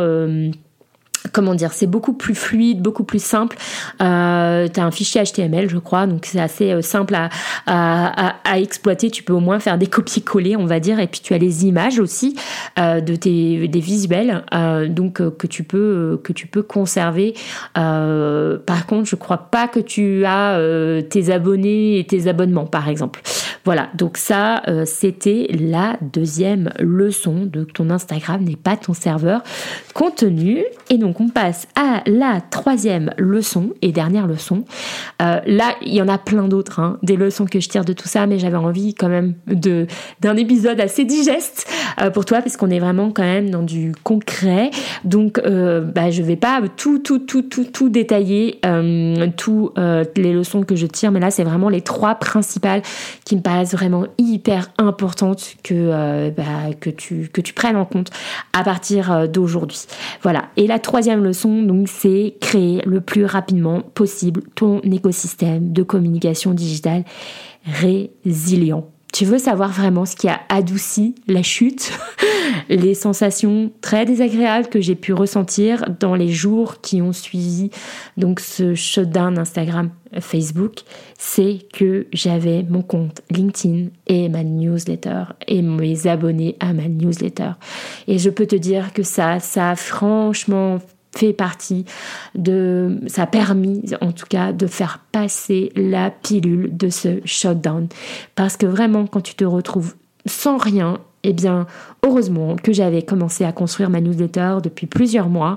comment 1.31 1.55
dire, 1.55 1.71
c'est 1.73 1.87
beaucoup 1.87 2.13
plus 2.13 2.35
fluide, 2.35 2.81
beaucoup 2.81 3.03
plus 3.03 3.23
simple. 3.23 3.57
Euh, 4.01 4.67
tu 4.67 4.79
as 4.79 4.85
un 4.85 4.91
fichier 4.91 5.23
HTML, 5.23 5.69
je 5.69 5.77
crois, 5.77 6.05
donc 6.07 6.25
c'est 6.25 6.39
assez 6.39 6.71
euh, 6.71 6.81
simple 6.81 7.15
à, 7.15 7.29
exploiter. 8.55 9.09
Tu 9.09 9.23
peux 9.23 9.33
au 9.33 9.39
moins 9.39 9.59
faire 9.59 9.77
des 9.77 9.87
copier-coller, 9.87 10.55
on 10.55 10.65
va 10.65 10.79
dire, 10.79 10.99
et 10.99 11.07
puis 11.07 11.21
tu 11.21 11.33
as 11.33 11.37
les 11.37 11.65
images 11.65 11.99
aussi 11.99 12.35
euh, 12.77 13.01
de 13.01 13.15
tes 13.15 13.67
des 13.67 13.79
visuels, 13.79 14.43
donc 14.89 15.15
que 15.37 15.47
tu 15.47 15.63
peux 15.63 16.19
que 16.23 16.33
tu 16.33 16.47
peux 16.47 16.61
conserver. 16.61 17.33
par 17.73 18.85
contre, 18.87 19.05
je 19.05 19.15
crois 19.15 19.37
pas 19.37 19.67
que 19.67 19.79
tu 19.79 20.23
as 20.25 20.59
tes 21.09 21.31
abonnés 21.31 21.99
et 21.99 22.05
tes 22.05 22.27
abonnements, 22.27 22.65
par 22.65 22.89
exemple. 22.89 23.21
Voilà, 23.65 23.89
donc 23.95 24.17
ça, 24.17 24.61
c'était 24.85 25.47
la 25.49 25.97
deuxième 26.01 26.69
leçon 26.79 27.45
de 27.45 27.63
ton 27.63 27.89
Instagram 27.89 28.43
n'est 28.43 28.55
pas 28.55 28.77
ton 28.77 28.93
serveur 28.93 29.41
contenu. 29.93 30.63
Et 30.89 30.97
donc 30.97 31.12
on 31.19 31.29
passe 31.29 31.67
à 31.75 32.01
la 32.05 32.41
troisième 32.41 33.11
leçon 33.17 33.69
et 33.81 33.91
dernière 33.91 34.27
leçon. 34.27 34.65
Euh, 35.21 35.39
là, 35.45 35.75
il 35.81 35.93
y 35.93 36.01
en 36.01 36.07
a 36.07 36.17
plein 36.17 36.47
d'autres, 36.47 36.79
hein, 36.79 36.97
des 37.03 37.15
leçons 37.15 37.45
que 37.45 37.59
je 37.59 37.69
tire 37.69 37.85
de 37.85 37.93
tout 37.93 38.07
ça, 38.07 38.27
mais 38.27 38.39
j'avais 38.39 38.57
envie 38.57 38.93
quand 38.93 39.09
même 39.09 39.33
de 39.47 39.87
d'un 40.21 40.35
épisode 40.35 40.79
assez 40.79 41.05
digeste 41.05 41.67
euh, 42.01 42.09
pour 42.09 42.25
toi, 42.25 42.41
parce 42.41 42.57
qu'on 42.57 42.69
est 42.69 42.79
vraiment 42.79 43.11
quand 43.11 43.23
même 43.23 43.49
dans 43.49 43.63
du 43.63 43.93
concret. 44.03 44.71
Donc, 45.03 45.39
euh, 45.39 45.81
bah, 45.81 46.11
je 46.11 46.21
vais 46.21 46.35
pas 46.35 46.61
tout, 46.75 46.99
tout, 46.99 47.19
tout, 47.19 47.41
tout, 47.41 47.65
tout 47.65 47.89
détailler, 47.89 48.59
euh, 48.65 49.27
toutes 49.37 49.77
les 50.17 50.33
leçons 50.33 50.63
que 50.63 50.75
je 50.75 50.85
tire, 50.85 51.11
mais 51.11 51.19
là, 51.19 51.31
c'est 51.31 51.43
vraiment 51.43 51.69
les 51.69 51.81
trois 51.81 52.15
principales 52.15 52.81
qui 53.25 53.35
me 53.35 53.41
paraissent 53.41 53.73
vraiment 53.73 54.05
hyper 54.17 54.69
importantes 54.77 55.55
que, 55.63 56.29
bah, 56.29 56.73
que, 56.79 56.89
tu, 56.89 57.29
que 57.31 57.41
tu 57.41 57.53
prennes 57.53 57.75
en 57.75 57.85
compte 57.85 58.09
à 58.53 58.63
partir 58.63 59.27
d'aujourd'hui. 59.27 59.81
Voilà. 60.21 60.45
Et 60.57 60.67
la 60.67 60.79
troisième 60.79 61.02
leçon, 61.03 61.63
donc, 61.63 61.87
c'est 61.87 62.35
créer 62.39 62.81
le 62.85 63.01
plus 63.01 63.25
rapidement 63.25 63.81
possible 63.81 64.43
ton 64.55 64.79
écosystème 64.81 65.73
de 65.73 65.83
communication 65.83 66.53
digitale 66.53 67.03
résilient. 67.65 68.87
Tu 69.13 69.25
veux 69.25 69.37
savoir 69.37 69.71
vraiment 69.71 70.05
ce 70.05 70.15
qui 70.15 70.27
a 70.27 70.39
adouci 70.49 71.13
la 71.27 71.43
chute, 71.43 71.93
les 72.69 72.95
sensations 72.95 73.71
très 73.79 74.05
désagréables 74.05 74.69
que 74.69 74.81
j'ai 74.81 74.95
pu 74.95 75.13
ressentir 75.13 75.85
dans 75.99 76.15
les 76.15 76.29
jours 76.29 76.81
qui 76.81 76.99
ont 76.99 77.13
suivi 77.13 77.69
donc 78.17 78.39
ce 78.39 78.73
shutdown 78.73 79.37
Instagram 79.37 79.91
Facebook, 80.19 80.79
c'est 81.19 81.59
que 81.71 82.07
j'avais 82.11 82.63
mon 82.63 82.81
compte 82.81 83.21
LinkedIn 83.29 83.89
et 84.07 84.29
ma 84.29 84.43
newsletter 84.43 85.25
et 85.47 85.61
mes 85.61 86.07
abonnés 86.07 86.55
à 86.59 86.73
ma 86.73 86.87
newsletter. 86.87 87.51
Et 88.07 88.17
je 88.17 88.31
peux 88.31 88.47
te 88.47 88.55
dire 88.55 88.93
que 88.93 89.03
ça, 89.03 89.39
ça 89.39 89.69
a 89.69 89.75
franchement 89.75 90.79
fait 91.15 91.33
partie 91.33 91.85
de, 92.35 92.99
ça 93.07 93.23
a 93.23 93.27
permis 93.27 93.83
en 94.01 94.11
tout 94.11 94.25
cas 94.27 94.51
de 94.51 94.67
faire 94.67 94.99
passer 95.11 95.71
la 95.75 96.11
pilule 96.11 96.75
de 96.75 96.89
ce 96.89 97.19
shutdown. 97.25 97.87
Parce 98.35 98.57
que 98.57 98.65
vraiment, 98.65 99.05
quand 99.07 99.21
tu 99.21 99.35
te 99.35 99.45
retrouves 99.45 99.95
sans 100.25 100.57
rien, 100.57 100.99
eh 101.23 101.33
bien, 101.33 101.67
heureusement 102.05 102.55
que 102.57 102.73
j'avais 102.73 103.01
commencé 103.01 103.45
à 103.45 103.51
construire 103.53 103.89
ma 103.89 104.01
newsletter 104.01 104.57
depuis 104.61 104.87
plusieurs 104.87 105.29
mois 105.29 105.55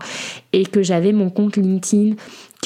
et 0.52 0.64
que 0.64 0.82
j'avais 0.82 1.12
mon 1.12 1.28
compte 1.28 1.56
LinkedIn 1.56 2.14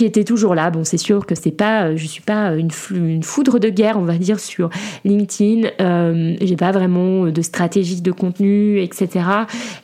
était 0.04 0.24
toujours 0.24 0.54
là. 0.54 0.70
Bon, 0.70 0.84
c'est 0.84 0.98
sûr 0.98 1.26
que 1.26 1.34
c'est 1.34 1.50
pas, 1.50 1.84
euh, 1.84 1.96
je 1.96 2.06
suis 2.06 2.22
pas 2.22 2.54
une, 2.54 2.70
une, 2.90 3.22
foudre 3.22 3.58
de 3.58 3.68
guerre, 3.68 3.98
on 3.98 4.04
va 4.04 4.16
dire, 4.16 4.40
sur 4.40 4.70
LinkedIn. 5.04 5.68
Euh, 5.80 6.36
j'ai 6.40 6.56
pas 6.56 6.72
vraiment 6.72 7.26
de 7.26 7.42
stratégie 7.42 8.00
de 8.00 8.12
contenu, 8.12 8.80
etc. 8.80 9.24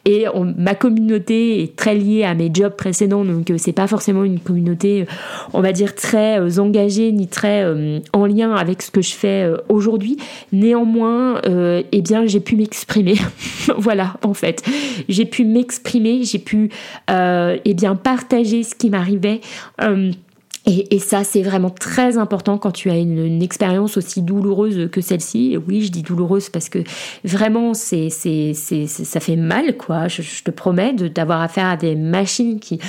Et 0.05 0.27
ma 0.57 0.75
communauté 0.75 1.63
est 1.63 1.77
très 1.77 1.95
liée 1.95 2.25
à 2.25 2.35
mes 2.35 2.51
jobs 2.53 2.75
précédents, 2.75 3.25
donc 3.25 3.51
euh, 3.51 3.57
c'est 3.59 3.73
pas 3.73 3.87
forcément 3.87 4.25
une 4.25 4.41
communauté, 4.41 5.07
on 5.53 5.61
va 5.61 5.73
dire, 5.73 5.95
très 5.95 6.59
engagée 6.59 7.13
ni 7.13 7.27
très 7.27 7.65
en 8.13 8.27
lien 8.27 8.55
avec 8.55 8.83
ce 8.83 8.91
que 8.91 9.03
je 9.03 9.13
fais 9.13 9.51
aujourd'hui. 9.69 10.17
Néanmoins, 10.53 11.41
eh 11.45 12.03
bien, 12.03 12.27
j'ai 12.27 12.41
pu 12.41 12.57
m'exprimer. 12.57 13.17
voilà, 13.77 14.15
en 14.23 14.35
fait, 14.35 14.63
j'ai 15.09 15.25
pu 15.25 15.45
m'exprimer, 15.45 16.25
j'ai 16.25 16.39
pu, 16.39 16.71
eh 17.09 17.75
bien, 17.75 17.97
partager 17.97 18.63
ce 18.63 18.75
qui 18.75 18.91
m'arrivait. 18.91 19.41
Euh, 19.83 20.06
et, 20.69 20.99
ça, 20.99 21.23
c'est 21.23 21.43
vraiment 21.43 21.71
très 21.71 22.19
important 22.19 22.59
quand 22.59 22.73
tu 22.73 22.91
as 22.91 22.97
une, 22.97 23.41
expérience 23.41 23.97
aussi 23.97 24.21
douloureuse 24.21 24.91
que 24.91 25.01
celle-ci. 25.01 25.57
Oui, 25.69 25.83
je 25.83 25.93
dis 25.93 26.03
douloureuse 26.03 26.51
parce 26.51 26.69
que 26.69 26.81
vraiment, 27.23 27.73
c'est, 27.73 28.11
c'est, 28.11 28.53
c'est, 28.53 28.89
ça 28.89 29.21
fait 29.21 29.37
mal, 29.37 29.77
quoi. 29.77 30.09
Je, 30.09 30.23
te 30.43 30.51
promets 30.51 30.93
d'avoir 30.93 31.41
affaire 31.41 31.67
à 31.67 31.77
des 31.77 31.95
machines 31.95 32.59
qui, 32.59 32.81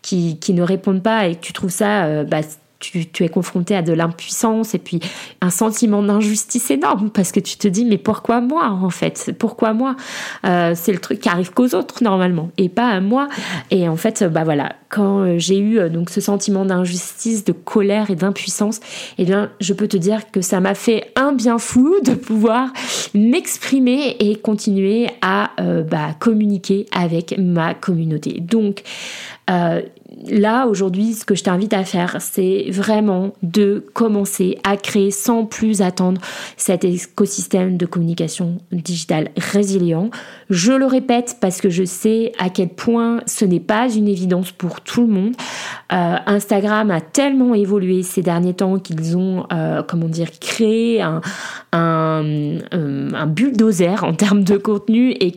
qui, 0.00 0.38
qui, 0.38 0.54
ne 0.54 0.62
répondent 0.62 1.02
pas 1.02 1.28
et 1.28 1.34
que 1.34 1.40
tu 1.40 1.52
trouves 1.52 1.70
ça 1.70 2.06
euh, 2.06 2.24
bah, 2.24 2.40
tu, 2.78 3.24
es 3.24 3.28
confronté 3.28 3.74
à 3.74 3.82
de 3.82 3.92
l'impuissance 3.92 4.74
et 4.74 4.78
puis 4.78 5.00
un 5.40 5.50
sentiment 5.50 6.02
d'injustice 6.02 6.70
énorme 6.70 7.10
parce 7.10 7.32
que 7.32 7.40
tu 7.40 7.56
te 7.56 7.68
dis 7.68 7.84
mais 7.84 7.96
pourquoi 7.96 8.40
moi 8.40 8.68
en 8.68 8.90
fait? 8.90 9.32
Pourquoi 9.38 9.72
moi? 9.72 9.96
Euh, 10.44 10.72
c'est 10.74 10.92
le 10.92 10.98
truc 10.98 11.20
qui 11.20 11.28
arrive 11.28 11.52
qu'aux 11.52 11.74
autres 11.74 12.02
normalement 12.02 12.50
et 12.58 12.68
pas 12.68 12.88
à 12.88 13.00
moi. 13.00 13.28
Et 13.70 13.88
en 13.88 13.96
fait 13.96 14.24
bah 14.24 14.44
voilà 14.44 14.74
quand 14.90 15.20
euh, 15.20 15.38
j'ai 15.38 15.58
eu 15.58 15.78
euh, 15.78 15.88
donc 15.88 16.10
ce 16.10 16.20
sentiment 16.20 16.64
d'injustice 16.64 17.44
de 17.44 17.52
colère 17.52 18.10
et 18.10 18.14
d'impuissance 18.14 18.80
eh 19.18 19.24
bien 19.24 19.50
je 19.60 19.72
peux 19.72 19.88
te 19.88 19.96
dire 19.96 20.30
que 20.30 20.42
ça 20.42 20.60
m'a 20.60 20.74
fait 20.74 21.12
un 21.16 21.32
bien 21.32 21.58
fou 21.58 21.96
de 22.04 22.12
pouvoir 22.12 22.68
m'exprimer 23.14 24.16
et 24.20 24.36
continuer 24.36 25.08
à 25.22 25.50
bah, 25.88 26.14
communiquer 26.18 26.86
avec 26.92 27.34
ma 27.38 27.74
communauté. 27.74 28.40
Donc 28.40 28.82
là, 30.28 30.66
aujourd'hui, 30.66 31.14
ce 31.14 31.24
que 31.24 31.34
je 31.34 31.44
t'invite 31.44 31.72
à 31.72 31.84
faire, 31.84 32.16
c'est 32.20 32.66
vraiment 32.70 33.32
de 33.42 33.84
commencer 33.92 34.58
à 34.64 34.76
créer 34.76 35.10
sans 35.10 35.44
plus 35.44 35.82
attendre 35.82 36.20
cet 36.56 36.84
écosystème 36.84 37.76
de 37.76 37.86
communication 37.86 38.58
digitale 38.72 39.30
résilient. 39.36 40.10
Je 40.50 40.72
le 40.72 40.86
répète 40.86 41.36
parce 41.40 41.60
que 41.60 41.70
je 41.70 41.84
sais 41.84 42.32
à 42.38 42.50
quel 42.50 42.68
point 42.68 43.20
ce 43.26 43.44
n'est 43.44 43.60
pas 43.60 43.88
une 43.92 44.08
évidence 44.08 44.52
pour 44.52 44.80
tout 44.80 45.02
le 45.02 45.12
monde. 45.12 45.34
Euh, 45.92 46.16
Instagram 46.26 46.90
a 46.90 47.00
tellement 47.00 47.54
évolué 47.54 48.02
ces 48.02 48.22
derniers 48.22 48.54
temps 48.54 48.78
qu'ils 48.78 49.16
ont, 49.16 49.46
euh, 49.52 49.82
comment 49.86 50.08
dire, 50.08 50.30
créé 50.40 51.02
euh, 51.02 51.20
un, 51.72 53.26
bulldozer 53.26 54.02
en 54.02 54.14
termes 54.14 54.44
de 54.44 54.56
contenu 54.56 55.10
et 55.12 55.34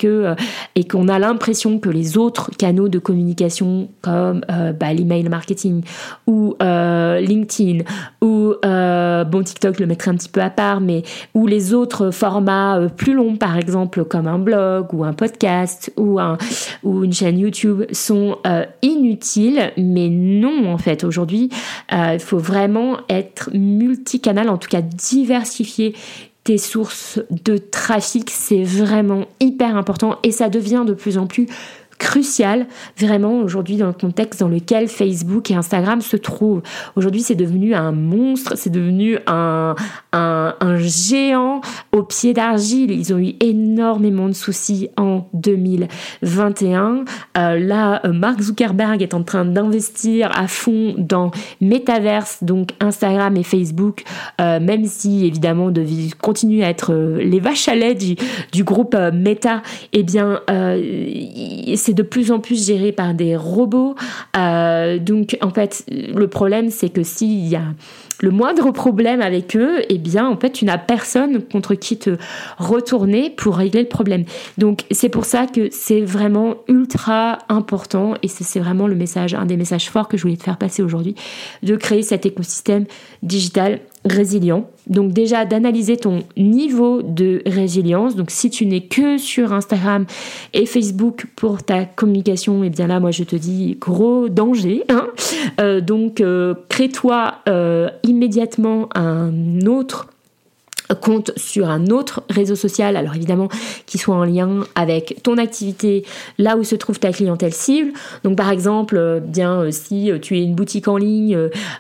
et 0.76 0.88
qu'on 0.88 1.08
a 1.10 1.20
l'impression 1.20 1.80
que 1.80 1.90
les 1.90 2.18
autres 2.18 2.52
canaux 2.58 2.88
de 2.88 3.00
communication 3.00 3.90
comme 4.02 4.42
bah, 4.80 4.94
l'email 4.94 5.28
marketing 5.30 5.84
ou 6.28 6.56
LinkedIn 6.60 7.84
ou 8.22 8.54
bon 8.64 9.44
TikTok 9.44 9.80
le 9.80 9.86
mettrai 9.86 10.12
un 10.12 10.16
petit 10.16 10.30
peu 10.30 10.42
à 10.42 10.50
part, 10.50 10.82
mais 10.82 11.04
ou 11.34 11.48
les 11.48 11.74
autres 11.74 12.12
formats 12.12 12.80
plus 12.96 13.14
longs 13.14 13.36
par 13.36 13.58
exemple 13.58 14.06
comme 14.06 14.28
un 14.28 14.40
blog 14.40 14.94
ou 14.94 15.04
un 15.04 15.14
podcast 15.14 15.92
ou 15.98 16.20
un 16.20 16.38
ou 16.84 17.04
une 17.04 17.14
chaîne 17.14 17.40
YouTube 17.40 17.84
sont 17.92 18.38
inutiles, 18.82 19.72
mais 19.78 20.10
non 20.10 20.72
en 20.72 20.78
fait. 20.78 21.04
Aujourd'hui, 21.04 21.50
euh, 21.94 22.14
il 22.14 22.20
faut 22.20 22.38
vraiment 22.38 22.98
être 23.10 23.50
multicanal, 23.54 24.50
en 24.50 24.58
tout 24.58 24.70
cas 24.70 24.82
diversifier 24.82 25.96
tes 26.44 26.58
sources 26.58 27.20
de 27.30 27.58
trafic. 27.58 28.30
C'est 28.30 28.64
vraiment 28.64 29.26
hyper 29.40 29.76
important 29.76 30.18
et 30.24 30.32
ça 30.32 30.50
devient 30.50 30.84
de 30.86 30.94
plus 30.94 31.18
en 31.18 31.28
plus 31.28 31.48
crucial 32.00 32.66
vraiment 32.98 33.40
aujourd'hui 33.40 33.78
dans 33.78 33.88
le 33.88 33.94
contexte 33.94 34.40
dans 34.40 34.48
lequel 34.48 34.88
Facebook 34.88 35.52
et 35.52 35.56
Instagram 35.56 36.02
se 36.02 36.18
trouvent. 36.18 36.62
Aujourd'hui, 36.96 37.22
c'est 37.22 37.36
devenu 37.36 37.76
un 37.76 37.92
monstre, 37.92 38.54
c'est 38.56 38.72
devenu 38.72 39.20
un, 39.28 39.76
un, 40.14 40.78
géant 40.78 41.62
au 41.92 42.04
pied 42.04 42.34
d'argile. 42.34 42.92
Ils 42.92 43.14
ont 43.14 43.20
eu 43.20 43.34
énormément 43.42 44.28
de 44.28 44.34
soucis 44.34 44.90
en 44.98 45.28
2021. 45.34 47.04
Euh, 47.38 47.60
là, 47.60 48.02
euh, 48.06 48.14
Mark 48.14 48.42
Zuckerberg 48.42 49.02
est 49.02 49.14
en 49.14 49.24
train 49.24 49.46
d'investir 49.46 50.32
à 50.38 50.48
fond 50.48 50.96
dans 50.98 51.32
Metaverse, 51.62 52.44
donc 52.44 52.70
Instagram 52.80 53.36
et 53.36 53.44
Facebook, 53.44 54.04
euh, 54.40 54.60
même 54.60 54.86
si 54.86 55.26
évidemment 55.26 55.70
de 55.70 55.86
continuer 56.22 56.64
à 56.64 56.70
être 56.70 56.94
les 56.94 57.40
vaches 57.40 57.68
à 57.68 57.76
lait 57.76 57.96
du, 57.96 58.16
du 58.54 58.64
groupe 58.64 58.96
Meta, 59.14 59.62
eh 59.92 60.04
bien, 60.04 60.40
de 61.94 62.04
plus 62.04 62.32
en 62.32 62.40
plus 62.40 62.68
géré 62.68 62.92
par 62.92 63.14
des 63.14 63.36
robots. 63.36 63.96
donc, 64.36 65.38
en 65.42 65.50
fait, 65.50 65.86
le 65.90 66.28
problème, 66.28 66.70
c'est 66.70 66.90
que 66.90 67.04
s'il 67.04 67.48
y 67.48 67.56
a 67.56 67.64
le 68.22 68.32
moindre 68.32 68.72
problème 68.72 69.22
avec 69.22 69.56
eux, 69.56 69.82
eh 69.88 69.98
bien, 69.98 70.28
en 70.28 70.38
fait, 70.38 70.52
tu 70.52 70.66
n'as 70.66 70.78
personne 70.78 71.42
contre 71.42 71.76
qui 71.76 71.98
te 71.98 72.18
retourner 72.58 73.30
pour 73.30 73.56
régler 73.56 73.82
le 73.82 73.88
problème. 73.88 74.26
Donc, 74.58 74.84
c'est 74.92 75.10
pour 75.10 75.26
ça 75.26 75.48
que 75.48 75.70
c'est 75.72 76.02
vraiment 76.02 76.56
ultra 76.68 77.40
important 77.48 78.16
et 78.22 78.28
c'est 78.28 78.60
vraiment 78.60 78.88
le 78.88 78.96
message, 78.96 79.34
un 79.34 79.46
des 79.46 79.58
messages 79.58 79.90
forts 79.90 80.08
que 80.08 80.18
je 80.18 80.24
voulais 80.24 80.38
te 80.38 80.44
faire 80.44 80.58
passer 80.58 80.84
aujourd'hui, 80.84 81.16
de 81.64 81.76
créer 81.76 82.04
cet 82.04 82.26
écosystème 82.26 82.86
digital 83.24 83.80
résilient. 84.06 84.70
Donc 84.88 85.12
déjà 85.12 85.46
d'analyser 85.46 85.98
ton 85.98 86.20
niveau 86.38 87.02
de 87.02 87.42
résilience. 87.46 88.16
Donc 88.16 88.32
si 88.32 88.50
tu 88.50 88.66
n'es 88.66 88.82
que 88.82 89.18
sur 89.18 89.54
Instagram 89.54 90.06
et 90.54 90.66
Facebook 90.66 91.26
pour 91.36 91.64
ta 91.64 91.86
communication, 91.86 92.64
et 92.64 92.68
eh 92.68 92.70
bien 92.70 92.88
là 92.88 93.00
moi 93.00 93.12
je 93.12 93.24
te 93.24 93.36
dis 93.36 93.78
gros 93.80 94.30
danger. 94.30 94.84
Hein. 94.90 95.08
Euh, 95.60 95.82
donc 95.82 96.22
euh, 96.22 96.56
crée-toi 96.70 97.36
euh, 97.48 97.90
immédiatement 98.04 98.90
un 98.96 99.62
autre 99.66 100.08
compte 100.96 101.32
sur 101.38 101.70
un 101.70 101.88
autre 101.88 102.24
réseau 102.30 102.56
social, 102.56 102.98
alors 102.98 103.16
évidemment 103.16 103.50
qui 103.86 103.98
soit 103.98 104.16
en 104.16 104.24
lien 104.24 104.62
avec 104.76 105.22
ton 105.24 105.38
activité, 105.38 106.06
là 106.38 106.58
où 106.58 106.64
se 106.64 106.76
trouve 106.76 107.00
ta 107.00 107.12
clientèle 107.12 107.54
cible. 107.54 107.92
Donc 108.24 108.38
par 108.38 108.52
exemple, 108.52 108.98
euh, 108.98 109.20
bien 109.20 109.62
euh, 109.62 109.72
si 109.72 110.12
euh, 110.12 110.20
tu 110.20 110.38
es 110.38 110.44
une 110.44 110.56
boutique 110.56 110.88
en 110.88 110.98
ligne, 110.98 111.38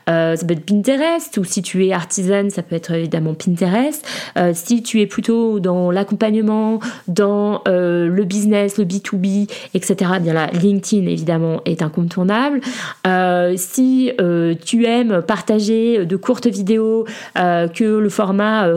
ça 0.07 0.35
peut 0.47 0.53
être 0.53 0.65
Pinterest, 0.65 1.37
ou 1.37 1.43
si 1.43 1.61
tu 1.61 1.85
es 1.85 1.93
artisane, 1.93 2.49
ça 2.49 2.61
peut 2.61 2.75
être 2.75 2.91
évidemment 2.91 3.33
Pinterest. 3.33 4.05
si 4.53 4.83
tu 4.83 5.01
es 5.01 5.05
plutôt 5.05 5.59
dans 5.59 5.91
l'accompagnement, 5.91 6.79
dans 7.07 7.61
le 7.65 8.23
business, 8.23 8.77
le 8.77 8.85
B2B, 8.85 9.49
etc., 9.73 10.11
bien 10.21 10.33
là, 10.33 10.49
LinkedIn 10.53 11.07
évidemment 11.07 11.61
est 11.65 11.81
incontournable. 11.81 12.61
si 13.55 14.11
tu 14.65 14.85
aimes 14.85 15.21
partager 15.21 16.05
de 16.05 16.15
courtes 16.15 16.47
vidéos, 16.47 17.05
que 17.35 17.97
le 17.99 18.09
format 18.09 18.73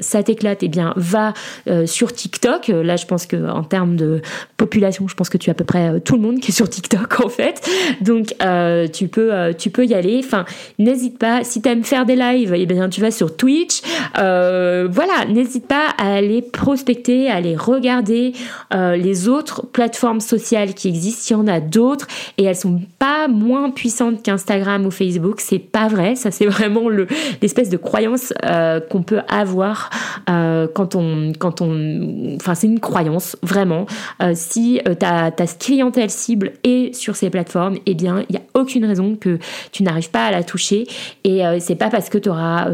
ça 0.00 0.22
t'éclate, 0.22 0.62
et 0.62 0.66
eh 0.66 0.68
bien 0.68 0.92
va 0.96 1.32
euh, 1.68 1.86
sur 1.86 2.12
TikTok. 2.12 2.70
Euh, 2.70 2.82
là, 2.82 2.96
je 2.96 3.06
pense 3.06 3.26
que 3.26 3.36
en 3.48 3.62
termes 3.62 3.96
de 3.96 4.20
population, 4.56 5.08
je 5.08 5.14
pense 5.14 5.28
que 5.28 5.38
tu 5.38 5.50
as 5.50 5.52
à 5.52 5.54
peu 5.54 5.64
près 5.64 5.88
euh, 5.88 5.98
tout 5.98 6.16
le 6.16 6.22
monde 6.22 6.40
qui 6.40 6.50
est 6.50 6.54
sur 6.54 6.68
TikTok 6.68 7.20
en 7.24 7.28
fait. 7.28 7.68
Donc 8.00 8.34
tu 8.92 9.08
peux 9.08 9.52
tu 9.58 9.70
peux 9.70 9.84
y 9.86 9.94
aller. 9.94 10.20
Enfin, 10.24 10.44
n'hésite 10.78 11.18
pas. 11.18 11.44
Si 11.44 11.62
tu 11.62 11.68
aimes 11.68 11.84
faire 11.84 12.06
des 12.06 12.16
lives, 12.16 12.54
et 12.54 12.62
eh 12.62 12.66
bien 12.66 12.88
tu 12.88 13.00
vas 13.00 13.10
sur 13.10 13.36
Twitch. 13.36 13.80
voilà, 14.14 15.24
n'hésite 15.28 15.66
pas 15.66 15.88
à 15.98 16.14
aller 16.14 16.42
prospecter, 16.42 17.28
à 17.30 17.36
aller 17.36 17.56
regarder 17.56 18.32
les 18.72 19.28
autres 19.28 19.66
plateformes 19.66 20.20
sociales 20.20 20.74
qui 20.74 20.88
existent. 20.88 21.22
Il 21.30 21.32
y 21.32 21.36
en 21.36 21.46
a 21.46 21.60
d'autres 21.60 22.06
et 22.38 22.44
elles 22.44 22.56
sont 22.56 22.80
pas 22.98 23.28
moins 23.28 23.70
puissantes 23.70 24.22
qu'Instagram 24.22 24.86
ou 24.86 24.90
Facebook. 24.90 25.40
C'est 25.40 25.58
pas 25.58 25.88
vrai. 25.88 26.14
Ça, 26.14 26.30
c'est 26.30 26.46
vraiment 26.54 26.88
le 26.88 27.06
l'espèce 27.42 27.68
de 27.68 27.76
croyance 27.76 28.32
qu'on 28.90 29.02
peut 29.02 29.20
avoir 29.28 29.63
euh, 30.28 30.66
quand 30.72 30.94
on, 30.94 31.32
quand 31.38 31.60
on, 31.60 32.36
enfin 32.36 32.54
c'est 32.54 32.66
une 32.66 32.80
croyance 32.80 33.36
vraiment. 33.42 33.86
Euh, 34.22 34.32
si 34.34 34.80
euh, 34.88 34.94
ta, 34.94 35.30
clientèle 35.58 36.10
cible 36.10 36.52
est 36.64 36.94
sur 36.94 37.16
ces 37.16 37.30
plateformes, 37.30 37.76
eh 37.86 37.94
bien 37.94 38.24
il 38.28 38.32
n'y 38.32 38.38
a 38.38 38.42
aucune 38.54 38.84
raison 38.84 39.16
que 39.16 39.38
tu 39.72 39.82
n'arrives 39.82 40.10
pas 40.10 40.26
à 40.26 40.30
la 40.30 40.42
toucher. 40.42 40.86
Et 41.24 41.42
c'est 41.60 41.74
pas 41.74 41.90
parce 41.90 42.08
que 42.08 42.18
tu 42.18 42.28
auras 42.28 42.68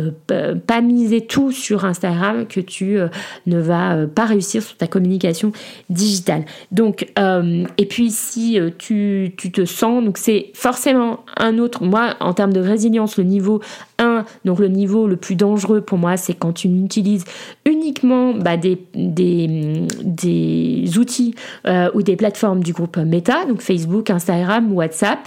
pas 0.67 0.81
misé 0.81 1.21
tout 1.21 1.53
sur 1.53 1.85
Instagram 1.85 2.47
que 2.47 2.61
tu 2.61 2.99
ne 3.47 3.59
vas 3.59 4.07
pas 4.07 4.25
réussir 4.25 4.63
sur 4.63 4.77
ta 4.77 4.87
communication 4.87 5.53
digitale. 5.89 6.45
Donc 6.71 7.13
et 7.17 7.87
puis 7.87 8.11
si 8.11 8.59
tu, 8.79 9.35
tu 9.37 9.53
te 9.53 9.65
sens, 9.65 10.05
donc 10.05 10.19
c'est 10.19 10.51
forcément 10.55 11.21
un 11.37 11.59
autre. 11.59 11.83
Moi 11.83 12.15
en 12.21 12.35
termes 12.35 12.53
de 12.53 12.61
résilience, 12.61 13.17
le 13.17 13.25
niveau 13.25 13.61
1, 14.01 14.25
donc 14.45 14.59
le 14.59 14.69
niveau 14.69 15.07
le 15.07 15.17
plus 15.17 15.37
dangereux 15.37 15.81
pour 15.81 15.99
moi, 15.99 16.17
c'est 16.17 16.35
quand 16.35 16.53
tu 16.53 16.69
utilise 16.69 17.25
uniquement 17.65 18.35
bah, 18.35 18.57
des, 18.57 18.79
des, 18.95 20.99
outils 20.99 21.35
euh, 21.67 21.91
ou 21.95 22.03
des 22.03 22.17
plateformes 22.17 22.63
du 22.63 22.73
groupe 22.73 22.97
Meta, 22.97 23.45
donc 23.47 23.61
Facebook, 23.61 24.11
Instagram, 24.11 24.73
WhatsApp, 24.73 25.21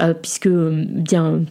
euh, 0.00 0.14
puisque 0.14 0.48
bien 0.48 1.42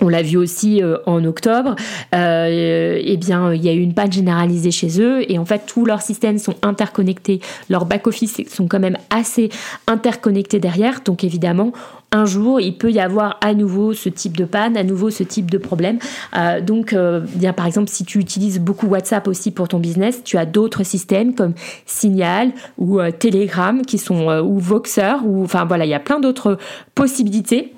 on 0.00 0.08
l'a 0.08 0.22
vu 0.22 0.36
aussi 0.36 0.82
euh, 0.82 0.98
en 1.06 1.24
octobre, 1.24 1.74
eh 2.12 3.16
bien, 3.18 3.52
il 3.52 3.62
y 3.62 3.68
a 3.68 3.72
eu 3.72 3.80
une 3.80 3.94
panne 3.94 4.12
généralisée 4.12 4.70
chez 4.70 5.00
eux 5.00 5.30
et 5.30 5.38
en 5.38 5.44
fait, 5.44 5.62
tous 5.66 5.84
leurs 5.84 6.02
systèmes 6.02 6.38
sont 6.38 6.54
interconnectés. 6.62 7.40
Leurs 7.68 7.86
back-office 7.86 8.42
sont 8.48 8.68
quand 8.68 8.80
même 8.80 8.98
assez 9.10 9.50
interconnectés 9.86 10.58
derrière. 10.58 11.00
Donc, 11.04 11.24
évidemment, 11.24 11.72
un 12.12 12.26
jour, 12.26 12.60
il 12.60 12.76
peut 12.76 12.92
y 12.92 13.00
avoir 13.00 13.38
à 13.40 13.54
nouveau 13.54 13.94
ce 13.94 14.10
type 14.10 14.36
de 14.36 14.44
panne, 14.44 14.76
à 14.76 14.84
nouveau 14.84 15.10
ce 15.10 15.22
type 15.22 15.50
de 15.50 15.56
problème. 15.56 15.98
Euh, 16.36 16.60
donc, 16.60 16.92
euh, 16.92 17.20
bien 17.20 17.54
par 17.54 17.66
exemple, 17.66 17.88
si 17.88 18.04
tu 18.04 18.18
utilises 18.18 18.60
beaucoup 18.60 18.86
WhatsApp 18.86 19.26
aussi 19.26 19.50
pour 19.50 19.66
ton 19.68 19.78
business, 19.78 20.22
tu 20.22 20.36
as 20.36 20.44
d'autres 20.44 20.84
systèmes 20.84 21.34
comme 21.34 21.54
Signal 21.86 22.52
ou 22.76 23.00
euh, 23.00 23.10
Telegram 23.10 23.80
qui 23.82 23.96
sont 23.96 24.28
ou 24.40 24.58
Voxer 24.58 25.14
ou 25.24 25.42
enfin 25.42 25.64
voilà, 25.64 25.86
il 25.86 25.90
y 25.90 25.94
a 25.94 26.00
plein 26.00 26.20
d'autres 26.20 26.58
possibilités. 26.94 27.72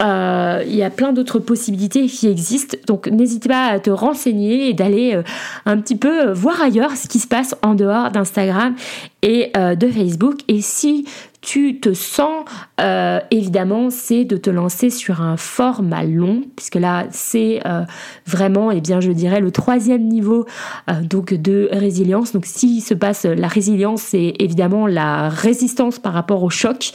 Il 0.00 0.74
y 0.74 0.82
a 0.82 0.90
plein 0.90 1.12
d'autres 1.12 1.38
possibilités 1.38 2.06
qui 2.06 2.28
existent, 2.28 2.76
donc 2.86 3.06
n'hésite 3.08 3.48
pas 3.48 3.66
à 3.66 3.78
te 3.80 3.90
renseigner 3.90 4.68
et 4.68 4.74
d'aller 4.74 5.20
un 5.64 5.78
petit 5.78 5.96
peu 5.96 6.32
voir 6.32 6.60
ailleurs 6.60 6.96
ce 6.96 7.08
qui 7.08 7.18
se 7.18 7.26
passe 7.26 7.54
en 7.62 7.74
dehors 7.74 8.10
d'Instagram 8.10 8.74
et 9.22 9.52
de 9.54 9.88
Facebook. 9.88 10.40
Et 10.48 10.60
si 10.60 11.06
tu 11.46 11.78
te 11.78 11.94
sens, 11.94 12.44
euh, 12.80 13.20
évidemment, 13.30 13.88
c'est 13.88 14.24
de 14.24 14.36
te 14.36 14.50
lancer 14.50 14.90
sur 14.90 15.22
un 15.22 15.36
format 15.36 16.02
long, 16.02 16.42
puisque 16.56 16.74
là, 16.74 17.06
c'est 17.12 17.60
euh, 17.64 17.84
vraiment, 18.26 18.72
et 18.72 18.78
eh 18.78 18.80
bien, 18.80 19.00
je 19.00 19.12
dirais, 19.12 19.40
le 19.40 19.52
troisième 19.52 20.02
niveau 20.08 20.44
euh, 20.90 21.00
donc 21.02 21.32
de 21.32 21.68
résilience. 21.70 22.32
Donc, 22.32 22.46
s'il 22.46 22.82
se 22.82 22.94
passe 22.94 23.24
la 23.24 23.46
résilience, 23.46 24.02
c'est 24.02 24.34
évidemment 24.40 24.88
la 24.88 25.28
résistance 25.28 26.00
par 26.00 26.14
rapport 26.14 26.42
au 26.42 26.50
choc. 26.50 26.90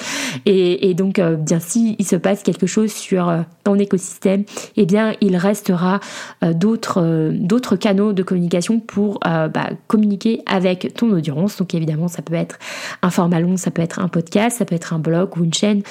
Et, 0.46 0.94
donc, 0.96 1.22
bien, 1.22 1.62
si 1.62 1.96
il 1.98 2.06
se 2.06 2.18
passe 2.18 2.44
quelque 2.44 2.68
chose 2.68 2.92
sur 2.92 3.34
ton 3.64 3.76
écosystème, 3.76 4.44
eh 4.76 4.86
bien, 4.86 5.14
il 5.22 5.38
restera 5.38 6.02
d'autres 6.42 7.32
d'autres 7.34 7.78
canaux 7.78 8.12
de 8.12 8.24
communication 8.24 8.80
pour 8.82 9.20
bah, 9.22 9.70
communiquer 9.88 10.42
avec 10.46 10.94
ton 10.96 11.10
audience. 11.12 11.58
Donc, 11.58 11.74
évidemment, 11.74 12.10
ça 12.10 12.22
peut 12.22 12.34
être 12.34 12.60
un 13.02 13.10
format 13.10 13.40
long, 13.40 13.56
ça 13.56 13.72
peut 13.72 13.82
être 13.82 14.00
un 14.00 14.10
podcast 14.10 14.41
ça 14.50 14.66
peut 14.66 14.76
être 14.76 14.94
un 14.94 15.00
blog 15.00 15.38
ou 15.38 15.44
une 15.44 15.54
chaîne 15.54 15.82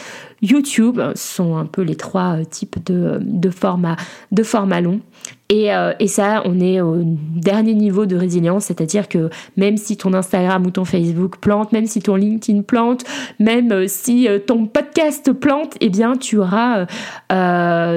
YouTube. 0.43 1.01
Ce 1.15 1.35
sont 1.37 1.57
un 1.57 1.67
peu 1.67 1.83
les 1.83 1.97
trois 1.97 2.39
euh, 2.41 2.45
types 2.45 2.85
de, 2.85 3.19
de 3.23 3.51
formats 3.51 3.97
de 4.33 4.43
format 4.43 4.81
long. 4.81 5.01
Et, 5.51 5.75
euh, 5.75 5.93
et, 5.99 6.07
ça, 6.07 6.43
on 6.45 6.61
est 6.61 6.81
au 6.81 7.03
dernier 7.03 7.75
niveau 7.75 8.07
de 8.07 8.17
résilience, 8.17 8.67
c'est-à-dire 8.67 9.09
que 9.09 9.31
même 9.57 9.77
si 9.77 9.97
ton 9.97 10.15
Instagram 10.15 10.65
ou 10.65 10.71
ton 10.71 10.85
Facebook 10.85 11.39
plante, 11.39 11.73
même 11.73 11.87
si 11.87 12.01
ton 12.01 12.15
LinkedIn 12.15 12.63
plante, 12.63 13.05
même 13.41 13.73
euh, 13.73 13.85
si 13.89 14.29
ton 14.47 14.67
podcast 14.67 15.33
plante, 15.33 15.75
eh 15.81 15.89
bien 15.89 16.17
tu 16.17 16.39
auras, 16.39 16.87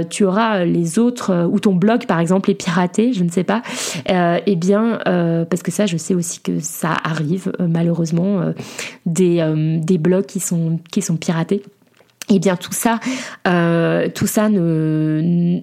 tu 0.10 0.26
auras 0.26 0.66
les 0.66 0.98
autres, 0.98 1.48
ou 1.52 1.60
ton 1.60 1.76
blog 1.76 2.08
par 2.08 2.20
exemple 2.20 2.50
est 2.50 2.56
piraté, 2.56 3.14
je 3.14 3.24
ne 3.24 3.30
sais 3.30 3.44
pas, 3.44 3.62
eh 4.08 4.56
bien, 4.56 5.00
parce 5.06 5.62
que 5.62 5.72
ça, 5.72 5.86
je 5.86 5.98
sais 5.98 6.16
aussi 6.16 6.40
que 6.42 6.60
ça 6.60 6.98
arrive 7.04 7.52
malheureusement, 7.60 8.54
des, 9.06 9.80
des 9.84 9.98
blogs 10.00 10.26
qui 10.26 10.40
sont, 10.40 10.80
qui 10.92 11.04
sont 11.04 11.18
piratés. 11.18 11.62
Eh 12.30 12.40
bien 12.40 12.56
tout 12.56 12.72
ça, 12.72 13.00
euh, 13.48 14.08
tout 14.14 14.28
ça 14.28 14.48
ne, 14.48 15.60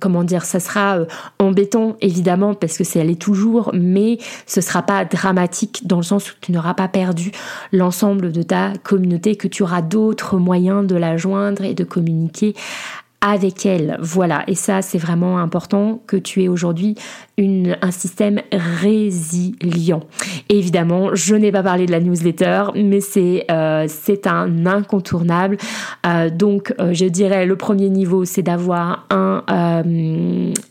comment 0.00 0.22
dire, 0.22 0.44
ça 0.44 0.60
sera 0.60 0.98
euh, 0.98 1.06
embêtant 1.38 1.96
évidemment 2.02 2.54
parce 2.54 2.76
que 2.76 2.84
c'est 2.84 2.98
elle 2.98 3.16
toujours, 3.16 3.70
mais 3.72 4.18
ce 4.46 4.60
sera 4.60 4.82
pas 4.82 5.06
dramatique 5.06 5.86
dans 5.86 5.96
le 5.96 6.02
sens 6.02 6.30
où 6.30 6.34
tu 6.42 6.52
n'auras 6.52 6.74
pas 6.74 6.88
perdu 6.88 7.32
l'ensemble 7.72 8.32
de 8.32 8.42
ta 8.42 8.74
communauté, 8.82 9.36
que 9.36 9.48
tu 9.48 9.62
auras 9.62 9.80
d'autres 9.80 10.36
moyens 10.36 10.86
de 10.86 10.94
la 10.94 11.16
joindre 11.16 11.64
et 11.64 11.74
de 11.74 11.84
communiquer 11.84 12.54
avec 13.22 13.64
elle. 13.64 13.96
Voilà, 14.00 14.44
et 14.46 14.54
ça 14.54 14.82
c'est 14.82 14.98
vraiment 14.98 15.38
important 15.38 16.02
que 16.06 16.18
tu 16.18 16.42
aies 16.42 16.48
aujourd'hui 16.48 16.96
un 17.36 17.90
système 17.90 18.40
résilient. 18.52 20.02
évidemment, 20.48 21.14
je 21.14 21.34
n'ai 21.34 21.50
pas 21.50 21.64
parlé 21.64 21.86
de 21.86 21.90
la 21.90 21.98
newsletter, 21.98 22.66
mais 22.76 23.00
c'est 23.00 23.44
euh, 23.50 23.86
un 24.26 24.66
incontournable. 24.66 25.56
Euh, 26.06 26.30
donc, 26.30 26.72
euh, 26.78 26.92
je 26.92 27.06
dirais 27.06 27.44
le 27.44 27.56
premier 27.56 27.90
niveau, 27.90 28.24
c'est 28.24 28.42
d'avoir 28.42 29.06
un 29.10 29.42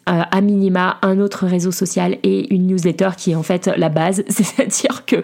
à 0.05 0.41
minima 0.41 0.97
un 1.01 1.19
autre 1.19 1.45
réseau 1.45 1.71
social 1.71 2.17
et 2.23 2.53
une 2.53 2.67
newsletter 2.67 3.09
qui 3.17 3.31
est 3.31 3.35
en 3.35 3.43
fait 3.43 3.69
la 3.77 3.89
base. 3.89 4.23
C'est-à-dire 4.29 5.05
que, 5.05 5.17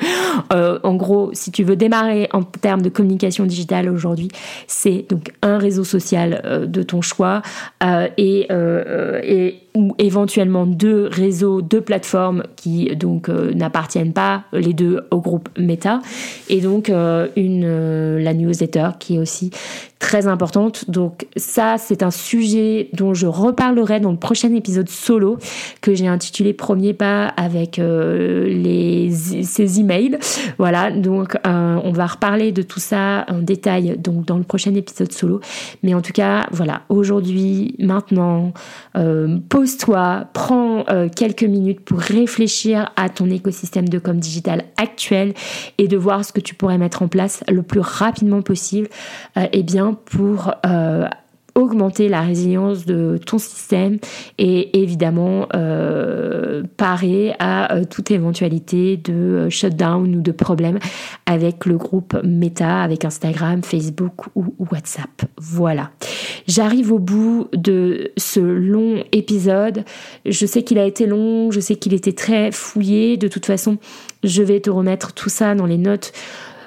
en 0.83 0.95
gros, 0.95 1.29
si 1.33 1.51
tu 1.51 1.63
veux 1.63 1.75
démarrer 1.75 2.27
en 2.33 2.43
termes 2.43 2.81
de 2.81 2.89
communication 2.89 3.45
digitale 3.45 3.89
aujourd'hui, 3.89 4.29
c'est 4.67 5.05
donc 5.09 5.31
un 5.41 5.57
réseau 5.57 5.83
social 5.83 6.65
de 6.67 6.83
ton 6.83 7.01
choix 7.01 7.41
et, 8.17 8.47
et 8.49 9.68
ou 9.75 9.95
éventuellement 9.97 10.65
deux 10.65 11.07
réseaux, 11.11 11.61
deux 11.61 11.81
plateformes 11.81 12.43
qui 12.55 12.95
donc 12.95 13.29
euh, 13.29 13.53
n'appartiennent 13.53 14.13
pas 14.13 14.43
les 14.53 14.73
deux 14.73 15.01
au 15.11 15.19
groupe 15.21 15.49
Meta. 15.57 16.01
Et 16.49 16.61
donc 16.61 16.89
euh, 16.89 17.27
une 17.35 17.63
euh, 17.65 18.19
la 18.19 18.33
newsletter 18.33 18.89
qui 18.99 19.15
est 19.15 19.19
aussi 19.19 19.51
très 19.99 20.27
importante. 20.27 20.89
Donc 20.89 21.27
ça, 21.35 21.75
c'est 21.77 22.03
un 22.03 22.11
sujet 22.11 22.89
dont 22.93 23.13
je 23.13 23.27
reparlerai 23.27 23.99
dans 23.99 24.11
le 24.11 24.17
prochain 24.17 24.53
épisode 24.55 24.89
solo 24.89 25.37
que 25.81 25.93
j'ai 25.93 26.07
intitulé 26.07 26.53
Premier 26.53 26.93
pas 26.93 27.27
avec 27.27 27.79
euh, 27.79 28.47
les, 28.47 29.11
ces 29.11 29.79
emails. 29.79 30.17
Voilà, 30.57 30.89
donc 30.89 31.35
euh, 31.45 31.79
on 31.83 31.91
va 31.91 32.07
reparler 32.07 32.53
de 32.53 32.61
tout 32.61 32.79
ça 32.79 33.25
en 33.27 33.39
détail 33.39 33.97
donc 33.97 34.25
dans 34.25 34.37
le 34.37 34.43
prochain 34.43 34.73
épisode 34.73 35.11
solo. 35.11 35.41
Mais 35.83 35.93
en 35.93 36.01
tout 36.01 36.13
cas, 36.13 36.47
voilà, 36.51 36.81
aujourd'hui, 36.87 37.75
maintenant, 37.77 38.53
euh, 38.95 39.37
pose-toi, 39.49 40.27
prends 40.33 40.85
quelques 41.15 41.43
minutes 41.43 41.81
pour 41.81 41.99
réfléchir 41.99 42.89
à 42.95 43.09
ton 43.09 43.29
écosystème 43.29 43.89
de 43.89 43.99
com 43.99 44.17
digital 44.17 44.63
actuel 44.77 45.33
et 45.77 45.87
de 45.87 45.97
voir 45.97 46.23
ce 46.23 46.31
que 46.31 46.39
tu 46.39 46.55
pourrais 46.55 46.77
mettre 46.77 47.01
en 47.01 47.07
place 47.07 47.43
le 47.49 47.63
plus 47.63 47.81
rapidement 47.81 48.41
possible. 48.41 48.87
eh 49.35 49.63
bien, 49.63 49.88
pour 49.93 50.53
euh, 50.65 51.07
augmenter 51.55 52.09
la 52.09 52.21
résilience 52.21 52.85
de 52.85 53.19
ton 53.25 53.37
système 53.37 53.97
et 54.37 54.81
évidemment 54.81 55.47
euh, 55.55 56.63
parer 56.77 57.33
à 57.39 57.73
euh, 57.73 57.83
toute 57.89 58.11
éventualité 58.11 58.97
de 58.97 59.49
shutdown 59.49 60.15
ou 60.15 60.21
de 60.21 60.31
problème 60.31 60.79
avec 61.25 61.65
le 61.65 61.77
groupe 61.77 62.17
Meta, 62.23 62.81
avec 62.81 63.05
Instagram, 63.05 63.61
Facebook 63.63 64.27
ou 64.35 64.53
WhatsApp. 64.71 65.09
Voilà. 65.37 65.91
J'arrive 66.47 66.91
au 66.91 66.99
bout 66.99 67.47
de 67.53 68.11
ce 68.17 68.39
long 68.39 69.03
épisode. 69.11 69.83
Je 70.25 70.45
sais 70.45 70.63
qu'il 70.63 70.79
a 70.79 70.85
été 70.85 71.05
long, 71.05 71.51
je 71.51 71.59
sais 71.59 71.75
qu'il 71.75 71.93
était 71.93 72.13
très 72.13 72.51
fouillé. 72.51 73.17
De 73.17 73.27
toute 73.27 73.45
façon, 73.45 73.77
je 74.23 74.41
vais 74.43 74.59
te 74.59 74.69
remettre 74.69 75.13
tout 75.13 75.29
ça 75.29 75.55
dans 75.55 75.65
les 75.65 75.77
notes 75.77 76.11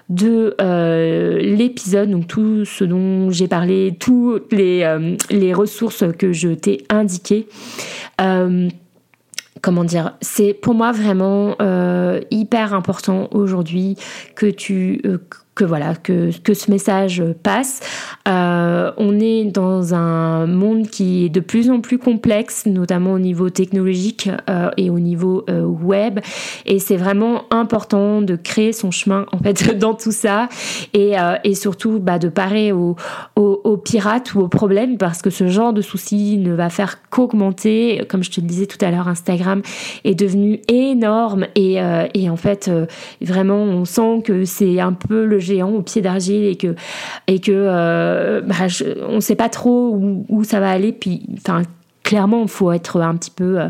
de 0.08 0.54
euh, 0.60 1.38
l'épisode, 1.38 2.10
donc 2.10 2.26
tout 2.26 2.64
ce 2.64 2.84
dont 2.84 3.30
j'ai 3.30 3.48
parlé, 3.48 3.96
toutes 3.98 4.52
les, 4.52 4.82
euh, 4.82 5.16
les 5.30 5.54
ressources 5.54 6.04
que 6.18 6.32
je 6.32 6.48
t'ai 6.48 6.84
indiquées. 6.90 7.48
Euh, 8.20 8.68
comment 9.62 9.84
dire, 9.84 10.14
c'est 10.20 10.54
pour 10.54 10.74
moi 10.74 10.92
vraiment 10.92 11.56
hyper 12.30 12.74
important 12.74 13.28
aujourd'hui 13.32 13.96
que 14.34 14.46
tu 14.46 15.00
que 15.54 15.64
voilà 15.64 15.94
que, 15.94 16.30
que 16.40 16.54
ce 16.54 16.70
message 16.70 17.22
passe. 17.42 17.80
Euh, 18.26 18.92
on 18.96 19.20
est 19.20 19.44
dans 19.44 19.94
un 19.94 20.46
monde 20.46 20.88
qui 20.88 21.26
est 21.26 21.28
de 21.28 21.40
plus 21.40 21.70
en 21.70 21.80
plus 21.80 21.98
complexe, 21.98 22.64
notamment 22.66 23.12
au 23.12 23.18
niveau 23.18 23.50
technologique 23.50 24.30
euh, 24.48 24.70
et 24.78 24.88
au 24.88 24.98
niveau 24.98 25.44
euh, 25.50 25.62
web, 25.62 26.20
et 26.64 26.78
c'est 26.78 26.96
vraiment 26.96 27.42
important 27.50 28.22
de 28.22 28.36
créer 28.36 28.72
son 28.72 28.90
chemin 28.90 29.26
en 29.32 29.38
fait 29.38 29.78
dans 29.78 29.94
tout 29.94 30.12
ça 30.12 30.48
et, 30.94 31.14
et 31.44 31.54
surtout 31.54 31.98
bah, 31.98 32.18
de 32.18 32.28
parer 32.28 32.72
aux, 32.72 32.96
aux, 33.36 33.76
pirates 33.76 34.34
ou 34.34 34.40
aux 34.40 34.48
problèmes 34.48 34.96
parce 34.96 35.22
que 35.22 35.30
ce 35.30 35.48
genre 35.48 35.72
de 35.72 35.82
soucis 35.82 36.38
ne 36.38 36.52
va 36.52 36.70
faire 36.70 36.98
qu'augmenter. 37.10 38.04
Comme 38.08 38.22
je 38.22 38.30
te 38.30 38.40
le 38.40 38.46
disais 38.46 38.66
tout 38.66 38.82
à 38.84 38.90
l'heure, 38.90 39.08
Instagram 39.08 39.62
est 40.04 40.14
devenu 40.14 40.60
énorme 40.68 41.46
et, 41.54 41.78
et 42.14 42.30
en 42.30 42.36
fait 42.36 42.70
vraiment 43.20 43.62
on 43.62 43.84
sent 43.84 44.22
que 44.24 44.44
c'est 44.44 44.80
un 44.80 44.92
peu 44.92 45.24
le 45.24 45.38
géant 45.42 45.70
au 45.70 45.82
pied 45.82 46.02
d'argile 46.02 46.44
et 46.44 46.56
que 46.56 46.74
et 47.26 47.40
que 47.40 47.52
euh, 47.52 48.40
bah, 48.40 48.54
on 49.08 49.20
sait 49.20 49.36
pas 49.36 49.48
trop 49.48 49.90
où, 49.94 50.24
où, 50.28 50.44
ça 50.44 50.60
va 50.60 50.70
aller. 50.70 50.92
Puis 50.92 51.22
enfin 51.38 51.62
clairement, 52.02 52.42
il 52.42 52.48
faut 52.48 52.72
être 52.72 53.00
un 53.00 53.16
petit 53.16 53.30
peu 53.30 53.60
euh, 53.60 53.68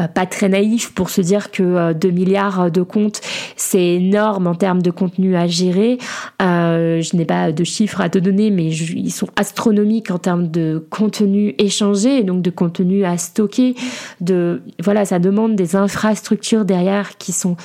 euh, 0.00 0.08
pas 0.08 0.26
très 0.26 0.48
naïf 0.48 0.92
pour 0.94 1.10
se 1.10 1.20
dire 1.20 1.50
que 1.50 1.92
2 1.92 2.08
euh, 2.08 2.12
milliards 2.12 2.70
de 2.70 2.82
comptes, 2.82 3.20
c'est 3.56 3.94
énorme 3.94 4.46
en 4.46 4.54
termes 4.54 4.82
de 4.82 4.90
contenu 4.90 5.36
à 5.36 5.46
gérer. 5.46 5.98
je 6.40 7.16
n'ai 7.16 7.24
pas 7.24 7.52
de 7.52 7.64
chiffres 7.64 8.00
à 8.00 8.08
te 8.08 8.18
donner, 8.18 8.50
mais 8.50 8.66
ils 8.66 9.10
sont 9.10 9.28
astronomiques 9.36 10.10
en 10.10 10.18
termes 10.18 10.48
de 10.48 10.84
contenu 10.90 11.54
échangé, 11.58 12.22
donc 12.22 12.42
de 12.42 12.50
contenu 12.50 13.04
à 13.04 13.16
stocker. 13.18 13.74
De 14.20 14.62
voilà, 14.82 15.04
ça 15.04 15.18
demande 15.18 15.54
des 15.54 15.76
infrastructures 15.76 16.64
derrière 16.64 17.16
qui 17.18 17.32
sont 17.32 17.56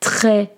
très 0.00 0.52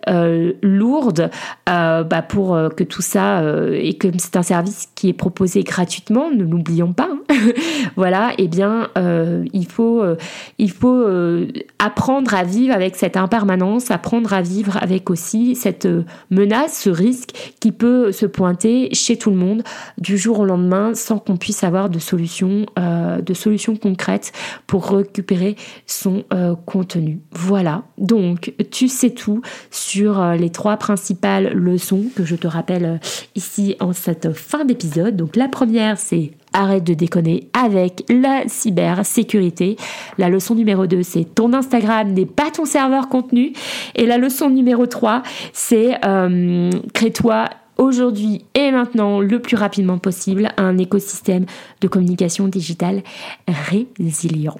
lourdes 0.62 1.30
bah, 1.66 2.22
pour 2.28 2.58
que 2.76 2.84
tout 2.84 3.02
ça 3.02 3.42
et 3.72 3.94
que 3.94 4.08
c'est 4.18 4.36
un 4.36 4.42
service 4.42 4.88
qui 4.94 5.08
est 5.08 5.14
proposé 5.14 5.62
gratuitement, 5.62 6.30
ne 6.30 6.44
l'oublions 6.44 6.92
pas. 6.92 7.08
Hein. 7.10 7.34
voilà, 7.96 8.32
et 8.38 8.44
eh 8.44 8.48
bien 8.48 8.88
euh, 9.02 9.44
il 9.52 9.66
faut, 9.66 10.02
euh, 10.02 10.16
il 10.58 10.70
faut 10.70 10.94
euh, 10.94 11.48
apprendre 11.78 12.34
à 12.34 12.44
vivre 12.44 12.74
avec 12.74 12.96
cette 12.96 13.16
impermanence, 13.16 13.90
apprendre 13.90 14.32
à 14.32 14.42
vivre 14.42 14.78
avec 14.80 15.10
aussi 15.10 15.56
cette 15.56 15.88
menace, 16.30 16.80
ce 16.82 16.90
risque 16.90 17.54
qui 17.60 17.72
peut 17.72 18.12
se 18.12 18.26
pointer 18.26 18.88
chez 18.94 19.16
tout 19.16 19.30
le 19.30 19.36
monde 19.36 19.62
du 19.98 20.16
jour 20.16 20.40
au 20.40 20.44
lendemain 20.44 20.94
sans 20.94 21.18
qu'on 21.18 21.36
puisse 21.36 21.64
avoir 21.64 21.90
de 21.90 21.98
solutions, 21.98 22.66
de 22.76 23.34
solutions 23.34 23.76
concrètes 23.76 24.32
pour 24.66 24.90
récupérer 24.90 25.56
son 25.86 26.24
contenu. 26.66 27.20
Voilà. 27.32 27.82
Donc, 27.98 28.54
tu 28.70 28.88
sais 28.88 29.10
tout 29.10 29.42
sur 29.70 30.22
les 30.32 30.50
trois 30.50 30.76
principales 30.76 31.52
leçons 31.52 32.04
que 32.14 32.24
je 32.24 32.36
te 32.36 32.46
rappelle 32.46 33.00
ici 33.34 33.76
en 33.80 33.92
cette 33.92 34.32
fin 34.32 34.64
d'épisode. 34.64 35.16
Donc, 35.16 35.36
la 35.36 35.48
première, 35.48 35.98
c'est 35.98 36.32
arrête 36.52 36.84
de 36.84 36.94
déconner 36.94 37.48
avec 37.52 38.04
la 38.08 38.42
cybersécurité. 38.46 39.76
La 40.18 40.28
leçon 40.28 40.54
numéro 40.54 40.86
2, 40.86 41.02
c'est 41.02 41.24
ton 41.24 41.52
Instagram 41.52 42.12
n'est 42.12 42.26
pas 42.26 42.50
ton 42.50 42.64
serveur 42.64 43.08
contenu. 43.08 43.52
Et 43.94 44.06
la 44.06 44.18
leçon 44.18 44.50
numéro 44.50 44.86
3, 44.86 45.22
c'est 45.52 45.96
euh, 46.04 46.70
crée-toi 46.94 47.46
aujourd'hui 47.78 48.44
et 48.54 48.70
maintenant 48.70 49.20
le 49.20 49.40
plus 49.40 49.56
rapidement 49.56 49.98
possible 49.98 50.50
un 50.56 50.78
écosystème 50.78 51.46
de 51.80 51.88
communication 51.88 52.48
digitale 52.48 53.02
résilient. 53.48 54.56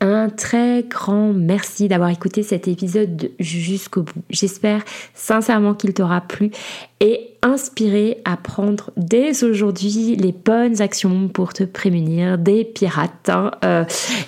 Ah, 0.00 0.15
Un 0.16 0.30
très 0.30 0.82
grand 0.82 1.34
merci 1.34 1.88
d'avoir 1.88 2.08
écouté 2.08 2.42
cet 2.42 2.68
épisode 2.68 3.32
jusqu'au 3.38 4.00
bout. 4.00 4.22
J'espère 4.30 4.82
sincèrement 5.12 5.74
qu'il 5.74 5.92
t'aura 5.92 6.22
plu 6.22 6.50
et 7.00 7.36
inspiré 7.42 8.18
à 8.24 8.36
prendre 8.36 8.90
dès 8.96 9.44
aujourd'hui 9.44 10.16
les 10.16 10.32
bonnes 10.32 10.80
actions 10.80 11.28
pour 11.28 11.52
te 11.52 11.64
prémunir 11.64 12.38
des 12.38 12.64
pirates 12.64 13.28
hein, 13.28 13.50
euh, 13.64 13.84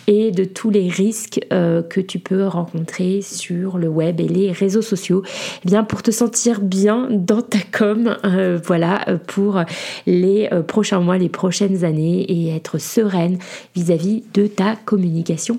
et 0.06 0.30
de 0.30 0.44
tous 0.44 0.70
les 0.70 0.88
risques 0.88 1.40
euh, 1.52 1.82
que 1.82 2.00
tu 2.00 2.18
peux 2.18 2.46
rencontrer 2.46 3.22
sur 3.22 3.78
le 3.78 3.88
web 3.88 4.20
et 4.20 4.28
les 4.28 4.52
réseaux 4.52 4.82
sociaux. 4.82 5.22
Eh 5.64 5.68
bien 5.68 5.84
pour 5.84 6.02
te 6.02 6.10
sentir 6.10 6.60
bien 6.60 7.08
dans 7.10 7.42
ta 7.42 7.58
com, 7.72 8.16
euh, 8.24 8.60
voilà, 8.62 9.04
pour 9.26 9.62
les 10.06 10.48
prochains 10.66 11.00
mois, 11.00 11.16
les 11.16 11.30
prochaines 11.30 11.84
années 11.84 12.20
et 12.28 12.54
être 12.54 12.78
sereine 12.78 13.38
vis-à-vis 13.74 14.18
-vis 14.18 14.22
de 14.34 14.46
ta 14.46 14.76
communication 14.76 15.58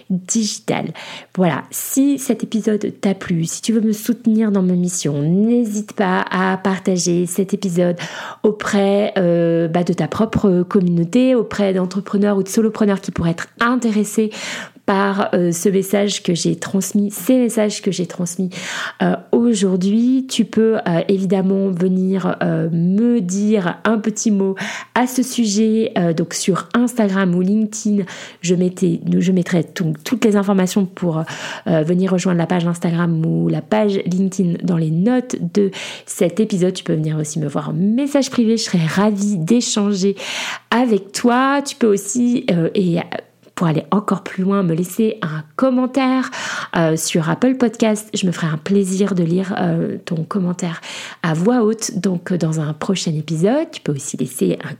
digitale. 0.11 0.93
Voilà, 1.35 1.63
si 1.71 2.19
cet 2.19 2.43
épisode 2.43 2.93
t'a 2.99 3.15
plu, 3.15 3.45
si 3.45 3.61
tu 3.61 3.73
veux 3.73 3.81
me 3.81 3.93
soutenir 3.93 4.51
dans 4.51 4.61
ma 4.61 4.73
mission, 4.73 5.21
n'hésite 5.21 5.93
pas 5.93 6.25
à 6.29 6.57
partager 6.57 7.25
cet 7.25 7.53
épisode 7.53 7.97
auprès 8.43 9.13
euh, 9.17 9.67
bah, 9.67 9.83
de 9.83 9.93
ta 9.93 10.07
propre 10.07 10.63
communauté, 10.63 11.35
auprès 11.35 11.73
d'entrepreneurs 11.73 12.37
ou 12.37 12.43
de 12.43 12.49
solopreneurs 12.49 13.01
qui 13.01 13.11
pourraient 13.11 13.31
être 13.31 13.47
intéressés 13.59 14.31
par 14.85 15.29
euh, 15.33 15.51
ce 15.51 15.69
message 15.69 16.23
que 16.23 16.33
j'ai 16.33 16.55
transmis, 16.55 17.11
ces 17.11 17.37
messages 17.37 17.81
que 17.81 17.91
j'ai 17.91 18.07
transmis 18.07 18.49
euh, 19.01 19.15
aujourd'hui. 19.31 20.25
Tu 20.29 20.43
peux 20.43 20.77
évidemment 21.07 21.69
venir 21.69 22.37
me 22.41 23.19
dire 23.19 23.79
un 23.85 23.99
petit 23.99 24.31
mot 24.31 24.55
à 24.95 25.07
ce 25.07 25.23
sujet. 25.23 25.93
donc 26.17 26.33
sur 26.33 26.67
Instagram 26.73 27.35
ou 27.35 27.41
LinkedIn, 27.41 28.03
je, 28.41 28.55
mettais, 28.55 28.99
je 29.17 29.31
mettrai 29.31 29.63
toutes 30.03 30.25
les 30.25 30.35
informations 30.35 30.85
pour 30.85 31.23
venir 31.65 32.11
rejoindre 32.11 32.37
la 32.37 32.47
page 32.47 32.65
Instagram 32.65 33.25
ou 33.25 33.47
la 33.47 33.61
page 33.61 33.99
LinkedIn 34.05 34.57
dans 34.63 34.77
les 34.77 34.91
notes 34.91 35.35
de 35.53 35.71
cet 36.05 36.39
épisode. 36.39 36.73
Tu 36.73 36.83
peux 36.83 36.93
venir 36.93 37.17
aussi 37.17 37.39
me 37.39 37.47
voir 37.47 37.69
en 37.69 37.73
message 37.73 38.29
privé. 38.29 38.57
Je 38.57 38.63
serais 38.63 38.85
ravie 38.85 39.37
d'échanger 39.37 40.15
avec 40.69 41.11
toi. 41.11 41.61
Tu 41.61 41.75
peux 41.75 41.87
aussi, 41.87 42.45
et 42.75 42.99
pour 43.61 43.67
aller 43.67 43.85
encore 43.91 44.23
plus 44.23 44.43
loin, 44.43 44.63
me 44.63 44.73
laisser 44.73 45.19
un 45.21 45.43
commentaire 45.55 46.31
euh, 46.75 46.95
sur 46.97 47.29
Apple 47.29 47.57
Podcast. 47.57 48.09
Je 48.11 48.25
me 48.25 48.31
ferai 48.31 48.47
un 48.47 48.57
plaisir 48.57 49.13
de 49.13 49.21
lire 49.21 49.53
euh, 49.59 49.97
ton 50.03 50.23
commentaire 50.23 50.81
à 51.21 51.35
voix 51.35 51.61
haute. 51.61 51.99
Donc 51.99 52.33
dans 52.33 52.59
un 52.59 52.73
prochain 52.73 53.13
épisode, 53.13 53.69
tu 53.71 53.79
peux 53.81 53.91
aussi 53.91 54.17
laisser 54.17 54.57
un, 54.63 54.73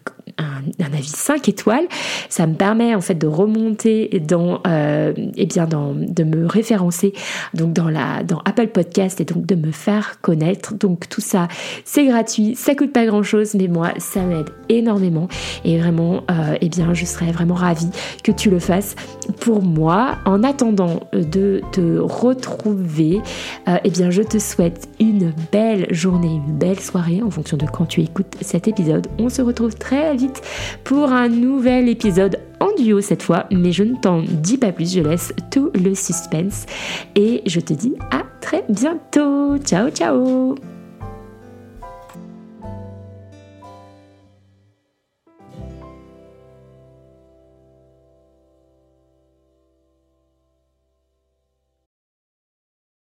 avis 0.79 1.07
5 1.07 1.47
étoiles. 1.49 1.87
Ça 2.29 2.47
me 2.47 2.55
permet 2.55 2.95
en 2.95 3.01
fait 3.01 3.15
de 3.15 3.27
remonter 3.27 4.21
dans, 4.27 4.61
euh, 4.67 5.13
eh 5.35 5.45
bien 5.45 5.65
dans, 5.65 5.93
de 5.93 6.23
me 6.23 6.45
référencer 6.45 7.13
donc 7.53 7.73
dans 7.73 7.89
la 7.89 8.23
dans 8.23 8.39
Apple 8.45 8.67
Podcast 8.67 9.21
et 9.21 9.25
donc 9.25 9.45
de 9.45 9.55
me 9.55 9.71
faire 9.71 10.21
connaître. 10.21 10.73
Donc 10.75 11.09
tout 11.09 11.21
ça, 11.21 11.47
c'est 11.85 12.05
gratuit, 12.05 12.55
ça 12.55 12.75
coûte 12.75 12.93
pas 12.93 13.05
grand 13.05 13.23
chose, 13.23 13.55
mais 13.55 13.67
moi 13.67 13.91
ça 13.97 14.21
m'aide 14.21 14.49
énormément 14.69 15.27
et 15.65 15.77
vraiment, 15.77 16.23
eh 16.61 16.69
bien 16.69 16.93
je 16.93 17.05
serais 17.05 17.31
vraiment 17.31 17.55
ravie 17.55 17.89
que 18.23 18.31
tu 18.31 18.49
le 18.49 18.59
fasses 18.59 18.95
pour 19.39 19.61
moi. 19.61 20.17
En 20.25 20.43
attendant 20.43 21.01
euh, 21.13 21.23
de 21.23 21.61
te 21.71 21.97
retrouver, 21.99 23.21
euh, 23.67 23.77
eh 23.83 23.89
bien, 23.89 24.09
je 24.09 24.21
te 24.21 24.39
souhaite 24.39 24.87
une 24.99 25.33
belle 25.51 25.87
journée, 25.93 26.41
une 26.47 26.57
belle 26.57 26.79
soirée 26.79 27.21
en 27.21 27.29
fonction 27.29 27.57
de 27.57 27.65
quand 27.65 27.85
tu 27.85 28.01
écoutes 28.01 28.35
cet 28.41 28.67
épisode. 28.67 29.07
On 29.19 29.29
se 29.29 29.41
retrouve 29.41 29.75
très 29.75 30.09
pour 30.83 31.11
un 31.11 31.29
nouvel 31.29 31.89
épisode 31.89 32.39
en 32.59 32.69
duo 32.75 33.01
cette 33.01 33.23
fois, 33.23 33.45
mais 33.51 33.71
je 33.71 33.83
ne 33.83 33.95
t'en 33.95 34.21
dis 34.21 34.57
pas 34.57 34.71
plus, 34.71 34.93
je 34.93 35.01
laisse 35.01 35.33
tout 35.51 35.71
le 35.73 35.95
suspense. 35.95 36.65
Et 37.15 37.41
je 37.45 37.59
te 37.59 37.73
dis 37.73 37.93
à 38.11 38.23
très 38.39 38.63
bientôt. 38.69 39.57
Ciao, 39.59 39.89
ciao 39.89 40.55